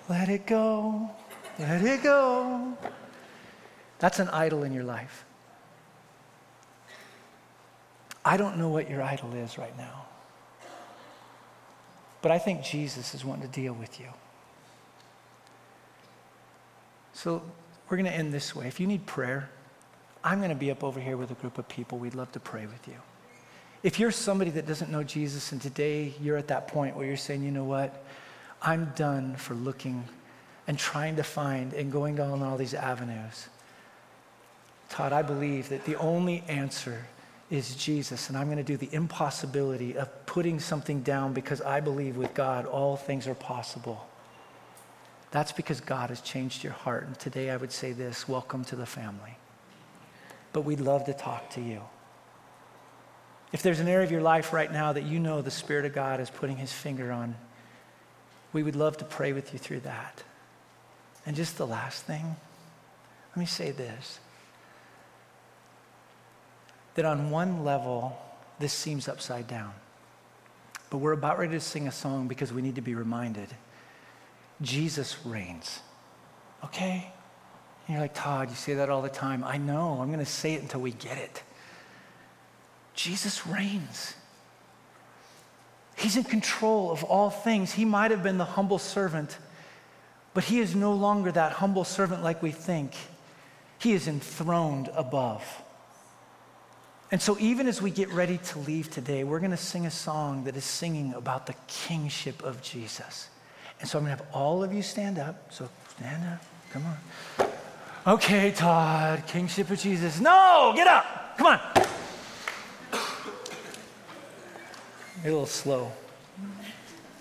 Let 0.09 0.29
it 0.29 0.47
go. 0.47 1.11
Let 1.59 1.83
it 1.83 2.03
go. 2.03 2.77
That's 3.99 4.21
an 4.21 4.29
idol 4.29 4.63
in 4.63 4.73
your 4.73 4.85
life. 4.85 5.25
I 8.33 8.39
don't 8.39 8.57
know 8.57 8.71
what 8.71 8.89
your 8.89 9.03
idol 9.03 9.35
is 9.35 9.59
right 9.59 9.77
now. 9.77 10.07
But 12.23 12.33
I 12.33 12.39
think 12.39 12.63
Jesus 12.63 13.15
is 13.15 13.27
wanting 13.27 13.47
to 13.47 13.53
deal 13.53 13.75
with 13.75 14.01
you. 14.01 14.07
So 17.13 17.43
we're 17.91 17.99
going 17.99 18.09
to 18.09 18.17
end 18.17 18.33
this 18.33 18.57
way. 18.57 18.67
If 18.67 18.81
you 18.81 18.87
need 18.87 19.05
prayer, 19.05 19.51
I'm 20.25 20.39
going 20.39 20.49
to 20.49 20.57
be 20.57 20.71
up 20.71 20.83
over 20.83 20.99
here 20.99 21.19
with 21.19 21.31
a 21.31 21.35
group 21.35 21.59
of 21.59 21.69
people. 21.69 21.99
We'd 21.99 22.15
love 22.15 22.33
to 22.33 22.41
pray 22.41 22.65
with 22.65 22.89
you. 22.89 22.95
If 23.83 24.01
you're 24.01 24.11
somebody 24.11 24.51
that 24.53 24.67
doesn't 24.67 24.91
know 24.91 25.03
Jesus 25.03 25.53
and 25.53 25.61
today 25.61 26.15
you're 26.19 26.39
at 26.39 26.49
that 26.49 26.69
point 26.69 26.97
where 26.97 27.05
you're 27.05 27.19
saying, 27.19 27.43
you 27.43 27.51
know 27.51 27.65
what, 27.65 28.03
I'm 28.63 28.95
done 28.97 29.37
for 29.37 29.53
looking 29.53 30.05
and 30.67 30.79
trying 30.79 31.17
to 31.17 31.23
find 31.23 31.75
and 31.75 31.93
going 31.93 32.17
down 32.17 32.43
all 32.43 32.57
these 32.57 32.73
avenues. 32.73 33.49
Todd, 34.89 35.13
I 35.13 35.21
believe 35.21 35.69
that 35.69 35.85
the 35.85 35.97
only 35.97 36.43
answer 36.49 37.05
is 37.53 37.77
Jesus, 37.77 38.29
and 38.29 38.39
I'm 38.39 38.47
going 38.47 38.57
to 38.59 38.65
do 38.65 38.77
the 38.77 38.89
impossibility 38.93 39.97
of 39.97 40.27
putting 40.27 40.59
something 40.59 41.03
down 41.03 41.33
because 41.33 41.61
I 41.61 41.81
believe 41.81 42.17
with 42.17 42.35
God 42.35 42.67
all 42.67 42.97
things 42.97 43.29
are 43.29 43.35
possible. 43.35 44.09
That's 45.31 45.53
because 45.53 45.81
God 45.81 46.09
has 46.09 46.21
changed 46.21 46.65
your 46.65 46.73
heart. 46.73 47.07
And 47.07 47.19
today 47.19 47.51
I 47.51 47.57
would 47.57 47.73
say 47.73 47.93
this 47.93 48.29
welcome 48.29 48.65
to 48.65 48.77
the 48.77 48.87
family 48.87 49.37
but 50.53 50.63
we'd 50.63 50.81
love 50.81 51.05
to 51.05 51.15
talk 51.15 51.51
to 51.51 51.61
you. 51.61 51.81
If 53.53 53.63
there's 53.63 53.81
an 53.81 53.89
area 53.89 54.05
of 54.05 54.11
your 54.11 54.23
life 54.23 54.53
right 54.53 54.73
now 54.73 54.93
that 54.93 55.05
you 55.05 55.19
know 55.19 55.43
the 55.43 55.51
Spirit 55.51 55.85
of 55.85 55.95
God 55.95 56.21
is 56.21 56.31
putting 56.31 56.57
his 56.57 56.73
finger 56.73 57.13
on, 57.13 57.35
we 58.53 58.63
would 58.63 58.77
love 58.77 58.97
to 58.99 59.05
pray 59.05 59.33
with 59.33 59.53
you 59.53 59.59
through 59.59 59.81
that. 59.81 60.23
And 61.27 61.37
just 61.37 61.57
the 61.57 61.67
last 61.67 62.05
thing, 62.05 62.37
let 63.31 63.37
me 63.37 63.47
say 63.47 63.71
this 63.71 64.19
that 66.95 67.05
on 67.05 67.31
one 67.31 67.65
level, 67.65 68.19
this 68.59 68.73
seems 68.73 69.09
upside 69.09 69.47
down. 69.47 69.73
But 70.91 70.99
we're 70.99 71.13
about 71.13 71.39
ready 71.39 71.53
to 71.53 71.61
sing 71.61 71.89
a 71.89 71.93
song 71.93 72.29
because 72.29 72.53
we 72.53 72.63
need 72.63 72.75
to 72.75 72.83
be 72.83 72.95
reminded 72.95 73.49
Jesus 74.61 75.17
reigns. 75.25 75.81
Okay? 76.65 77.11
And 77.87 77.95
you're 77.95 78.01
like, 78.01 78.15
Todd, 78.15 78.49
you 78.49 78.57
say 78.57 78.75
that 78.75 78.91
all 78.91 79.03
the 79.03 79.09
time. 79.09 79.43
I 79.43 79.59
know. 79.59 79.99
I'm 80.01 80.09
going 80.09 80.21
to 80.21 80.27
say 80.27 80.55
it 80.55 80.63
until 80.63 80.81
we 80.81 80.93
get 80.93 81.19
it. 81.19 81.43
Jesus 82.95 83.47
reigns. 83.47 84.15
He's 85.97 86.17
in 86.17 86.25
control 86.25 86.91
of 86.91 87.05
all 87.05 87.31
things. 87.31 87.73
He 87.73 87.85
might 87.85 88.11
have 88.11 88.23
been 88.23 88.39
the 88.39 88.45
humble 88.45 88.79
servant, 88.79 89.37
but 90.35 90.45
he 90.45 90.61
is 90.61 90.75
no 90.75 90.93
longer 90.93 91.33
that 91.33 91.53
humble 91.53 91.85
servant 91.85 92.23
like 92.23 92.43
we 92.43 92.51
think. 92.51 92.95
He 93.79 93.93
is 93.93 94.07
enthroned 94.07 94.91
above. 94.95 95.43
And 97.13 97.21
so, 97.21 97.37
even 97.39 97.67
as 97.69 97.83
we 97.83 97.91
get 97.91 98.09
ready 98.09 98.39
to 98.39 98.59
leave 98.61 98.91
today, 98.91 99.23
we're 99.23 99.39
going 99.39 99.51
to 99.51 99.57
sing 99.59 99.85
a 99.85 99.91
song 99.91 100.45
that 100.45 100.57
is 100.57 100.65
singing 100.65 101.13
about 101.13 101.47
the 101.47 101.55
kingship 101.69 102.43
of 102.43 102.63
Jesus. 102.63 103.29
And 103.81 103.89
so, 103.89 103.99
I'm 103.99 104.07
going 104.07 104.17
to 104.17 104.25
have 104.25 104.35
all 104.35 104.65
of 104.65 104.73
you 104.73 104.81
stand 104.81 105.19
up. 105.19 105.53
So, 105.53 105.69
stand 105.99 106.25
up. 106.25 106.43
Come 106.73 106.85
on. 106.87 108.15
Okay, 108.15 108.51
Todd, 108.53 109.27
kingship 109.27 109.71
of 109.71 109.79
Jesus. 109.79 110.21
No, 110.21 110.73
get 110.75 110.87
up. 110.87 111.37
Come 111.37 111.49
on. 111.49 111.61
You're 115.23 115.33
a 115.33 115.35
little 115.35 115.45
slow. 115.45 115.93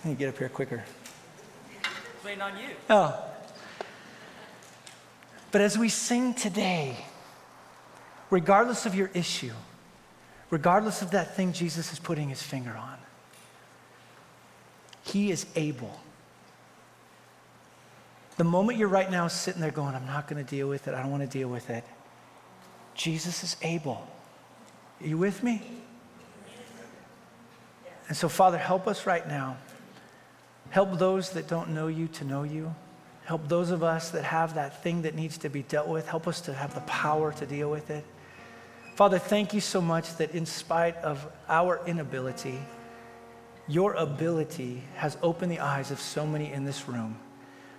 To 0.03 0.13
get 0.13 0.29
up 0.29 0.37
here 0.37 0.47
quicker. 0.47 0.85
Waiting 2.23 2.41
on 2.41 2.57
you. 2.57 2.69
Oh. 2.89 3.25
But 5.51 5.59
as 5.59 5.77
we 5.77 5.89
sing 5.89 6.33
today, 6.33 6.95
regardless 8.29 8.85
of 8.85 8.95
your 8.95 9.11
issue, 9.13 9.51
regardless 10.51 11.01
of 11.01 11.11
that 11.11 11.35
thing 11.35 11.53
Jesus 11.53 11.91
is 11.91 11.97
putting 11.97 12.29
his 12.29 12.43
finger 12.43 12.75
on, 12.77 12.97
he 15.03 15.31
is 15.31 15.47
able 15.55 15.99
the 18.41 18.45
moment 18.45 18.79
you're 18.79 18.87
right 18.87 19.11
now 19.11 19.27
sitting 19.27 19.61
there 19.61 19.69
going, 19.69 19.93
I'm 19.93 20.07
not 20.07 20.27
going 20.27 20.43
to 20.43 20.49
deal 20.49 20.67
with 20.67 20.87
it, 20.87 20.95
I 20.95 21.03
don't 21.03 21.11
want 21.11 21.21
to 21.21 21.29
deal 21.29 21.47
with 21.47 21.69
it, 21.69 21.83
Jesus 22.95 23.43
is 23.43 23.55
able. 23.61 24.07
Are 24.99 25.07
you 25.07 25.19
with 25.19 25.43
me? 25.43 25.61
And 28.07 28.17
so, 28.17 28.27
Father, 28.27 28.57
help 28.57 28.87
us 28.87 29.05
right 29.05 29.27
now. 29.27 29.57
Help 30.71 30.97
those 30.97 31.29
that 31.33 31.47
don't 31.47 31.69
know 31.69 31.85
you 31.85 32.07
to 32.07 32.25
know 32.25 32.41
you. 32.41 32.73
Help 33.25 33.47
those 33.47 33.69
of 33.69 33.83
us 33.83 34.09
that 34.09 34.23
have 34.23 34.55
that 34.55 34.81
thing 34.81 35.03
that 35.03 35.13
needs 35.13 35.37
to 35.37 35.49
be 35.49 35.61
dealt 35.61 35.87
with. 35.87 36.07
Help 36.07 36.27
us 36.27 36.41
to 36.41 36.53
have 36.55 36.73
the 36.73 36.81
power 36.81 37.31
to 37.33 37.45
deal 37.45 37.69
with 37.69 37.91
it. 37.91 38.03
Father, 39.01 39.17
thank 39.17 39.51
you 39.51 39.61
so 39.61 39.81
much 39.81 40.15
that 40.17 40.35
in 40.35 40.45
spite 40.45 40.95
of 40.97 41.25
our 41.49 41.81
inability, 41.87 42.59
your 43.67 43.95
ability 43.95 44.83
has 44.93 45.17
opened 45.23 45.51
the 45.51 45.59
eyes 45.59 45.89
of 45.89 45.99
so 45.99 46.23
many 46.23 46.53
in 46.53 46.65
this 46.65 46.87
room 46.87 47.17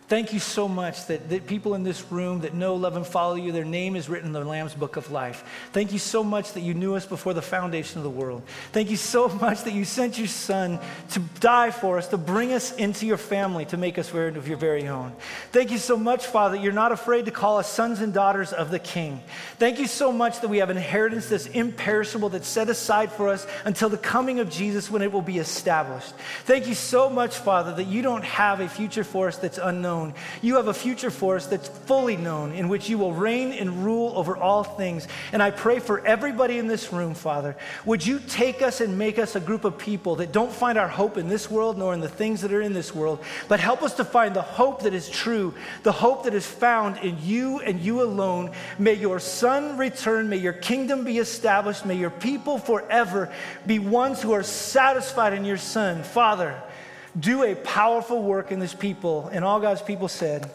Thank 0.09 0.35
you 0.35 0.41
so 0.41 0.69
much 0.69 1.07
that, 1.07 1.31
that 1.31 1.47
people 1.47 1.75
in 1.75 1.85
this 1.85 2.13
room 2.13 2.41
that 2.41 2.53
know, 2.53 2.75
love, 2.75 2.97
and 2.97 3.07
follow 3.07 3.35
you, 3.35 3.51
their 3.51 3.65
name 3.65 3.97
is 3.97 4.11
written 4.11 4.27
in 4.27 4.33
the 4.33 4.45
Lamb's 4.45 4.75
Book 4.75 4.97
of 4.97 5.11
Life. 5.11 5.43
Thank 5.73 5.91
you 5.93 5.99
so 5.99 6.23
much 6.23 6.53
that 6.53 6.61
you 6.61 6.75
knew 6.75 6.95
us 6.95 7.07
before 7.07 7.33
the 7.33 7.41
foundation 7.41 7.99
of 7.99 8.05
the 8.05 8.11
world. 8.11 8.43
Thank 8.73 8.91
you 8.91 8.99
so 8.99 9.29
much 9.41 9.63
that 9.63 9.73
you 9.73 9.87
sent 9.87 10.19
your 10.19 10.27
Son 10.27 10.79
to 11.13 11.21
die 11.41 11.71
for 11.71 11.97
us, 11.97 12.09
to 12.09 12.19
bring 12.19 12.53
us 12.53 12.75
into 12.77 13.07
your 13.07 13.17
family, 13.17 13.65
to 13.67 13.79
make 13.79 13.99
us 13.99 14.13
of 14.13 14.47
your 14.47 14.59
very 14.59 14.87
own. 14.87 15.13
Thank 15.51 15.71
you 15.71 15.79
so 15.79 15.97
much, 15.97 16.27
Father, 16.27 16.57
you're 16.57 16.73
not 16.73 16.93
afraid 16.93 17.25
to 17.25 17.31
call 17.31 17.57
us 17.57 17.73
sons 17.73 18.01
and 18.01 18.13
daughters 18.13 18.53
of 18.53 18.71
the 18.71 18.79
King. 18.79 19.23
Thank 19.59 19.79
you 19.79 19.87
so 19.87 20.13
much 20.13 20.41
that 20.43 20.49
we 20.49 20.59
have 20.59 20.69
inheritance 20.69 21.31
that's 21.31 21.47
imperishable, 21.47 22.29
that's 22.29 22.47
set 22.47 22.69
aside 22.69 23.11
for 23.11 23.29
us 23.29 23.47
until 23.65 23.89
the 23.89 23.97
coming 23.97 24.41
of 24.41 24.51
Jesus 24.51 24.91
when 24.91 25.01
it 25.01 25.11
will 25.11 25.23
be 25.23 25.39
established. 25.39 26.13
Thank 26.45 26.67
you 26.67 26.75
so 26.75 27.09
much, 27.09 27.37
Father, 27.37 27.75
that 27.77 27.87
you 27.87 28.03
don't 28.03 28.25
have 28.25 28.61
a 28.61 28.69
future 28.69 29.05
for 29.05 29.29
us 29.29 29.39
that's 29.39 29.57
unknown 29.57 30.02
known. 30.03 30.15
You 30.41 30.57
have 30.57 30.69
a 30.69 30.75
future 30.75 31.11
for 31.11 31.37
us 31.37 31.47
that's 31.47 31.69
fully 31.69 32.17
known, 32.17 32.53
in 32.53 32.69
which 32.69 32.89
you 32.89 32.99
will 32.99 33.13
reign 33.13 33.53
and 33.53 33.85
rule 33.85 34.13
over 34.17 34.37
all 34.37 34.65
things. 34.65 35.09
And 35.33 35.43
I 35.43 35.51
pray 35.51 35.79
for 35.79 36.05
everybody 36.07 36.59
in 36.59 36.67
this 36.67 36.93
room, 36.93 37.15
Father, 37.15 37.57
would 37.85 38.05
you 38.05 38.21
take 38.21 38.63
us 38.63 38.81
and 38.81 38.99
make 38.99 39.19
us 39.19 39.37
a 39.37 39.41
group 39.41 39.65
of 39.65 39.79
people 39.79 40.17
that 40.17 40.33
don't 40.33 40.53
find 40.53 40.79
our 40.79 40.89
hope 40.89 41.17
in 41.17 41.29
this 41.29 41.51
world 41.51 41.79
nor 41.79 41.95
in 41.95 42.01
the 42.01 42.09
things 42.09 42.41
that 42.43 42.53
are 42.53 42.63
in 42.63 42.73
this 42.73 42.95
world, 42.95 43.23
but 43.49 43.61
help 43.61 43.83
us 43.83 43.95
to 43.95 44.05
find 44.05 44.35
the 44.35 44.43
hope 44.43 44.83
that 44.83 44.95
is 44.95 45.09
true, 45.09 45.55
the 45.83 45.93
hope 45.93 46.25
that 46.25 46.35
is 46.35 46.47
found 46.47 46.99
in 46.99 47.17
you 47.23 47.61
and 47.61 47.81
you 47.81 48.03
alone. 48.03 48.51
May 48.79 48.95
your 48.95 49.21
Son 49.21 49.77
return, 49.77 50.29
may 50.29 50.37
your 50.37 50.53
kingdom 50.53 51.05
be 51.05 51.19
established, 51.19 51.87
may 51.87 51.97
your 51.97 52.11
people 52.11 52.59
forever 52.59 53.33
be 53.67 53.79
ones 53.79 54.21
who 54.23 54.33
are 54.33 54.43
satisfied 54.43 55.33
in 55.33 55.45
your 55.45 55.57
Son. 55.57 56.03
Father, 56.03 56.61
do 57.19 57.43
a 57.43 57.55
powerful 57.55 58.23
work 58.23 58.53
in 58.53 58.59
this 58.59 58.75
people. 58.75 59.29
And 59.33 59.45
all 59.45 59.61
God's 59.61 59.83
people 59.83 60.09
said, 60.09 60.51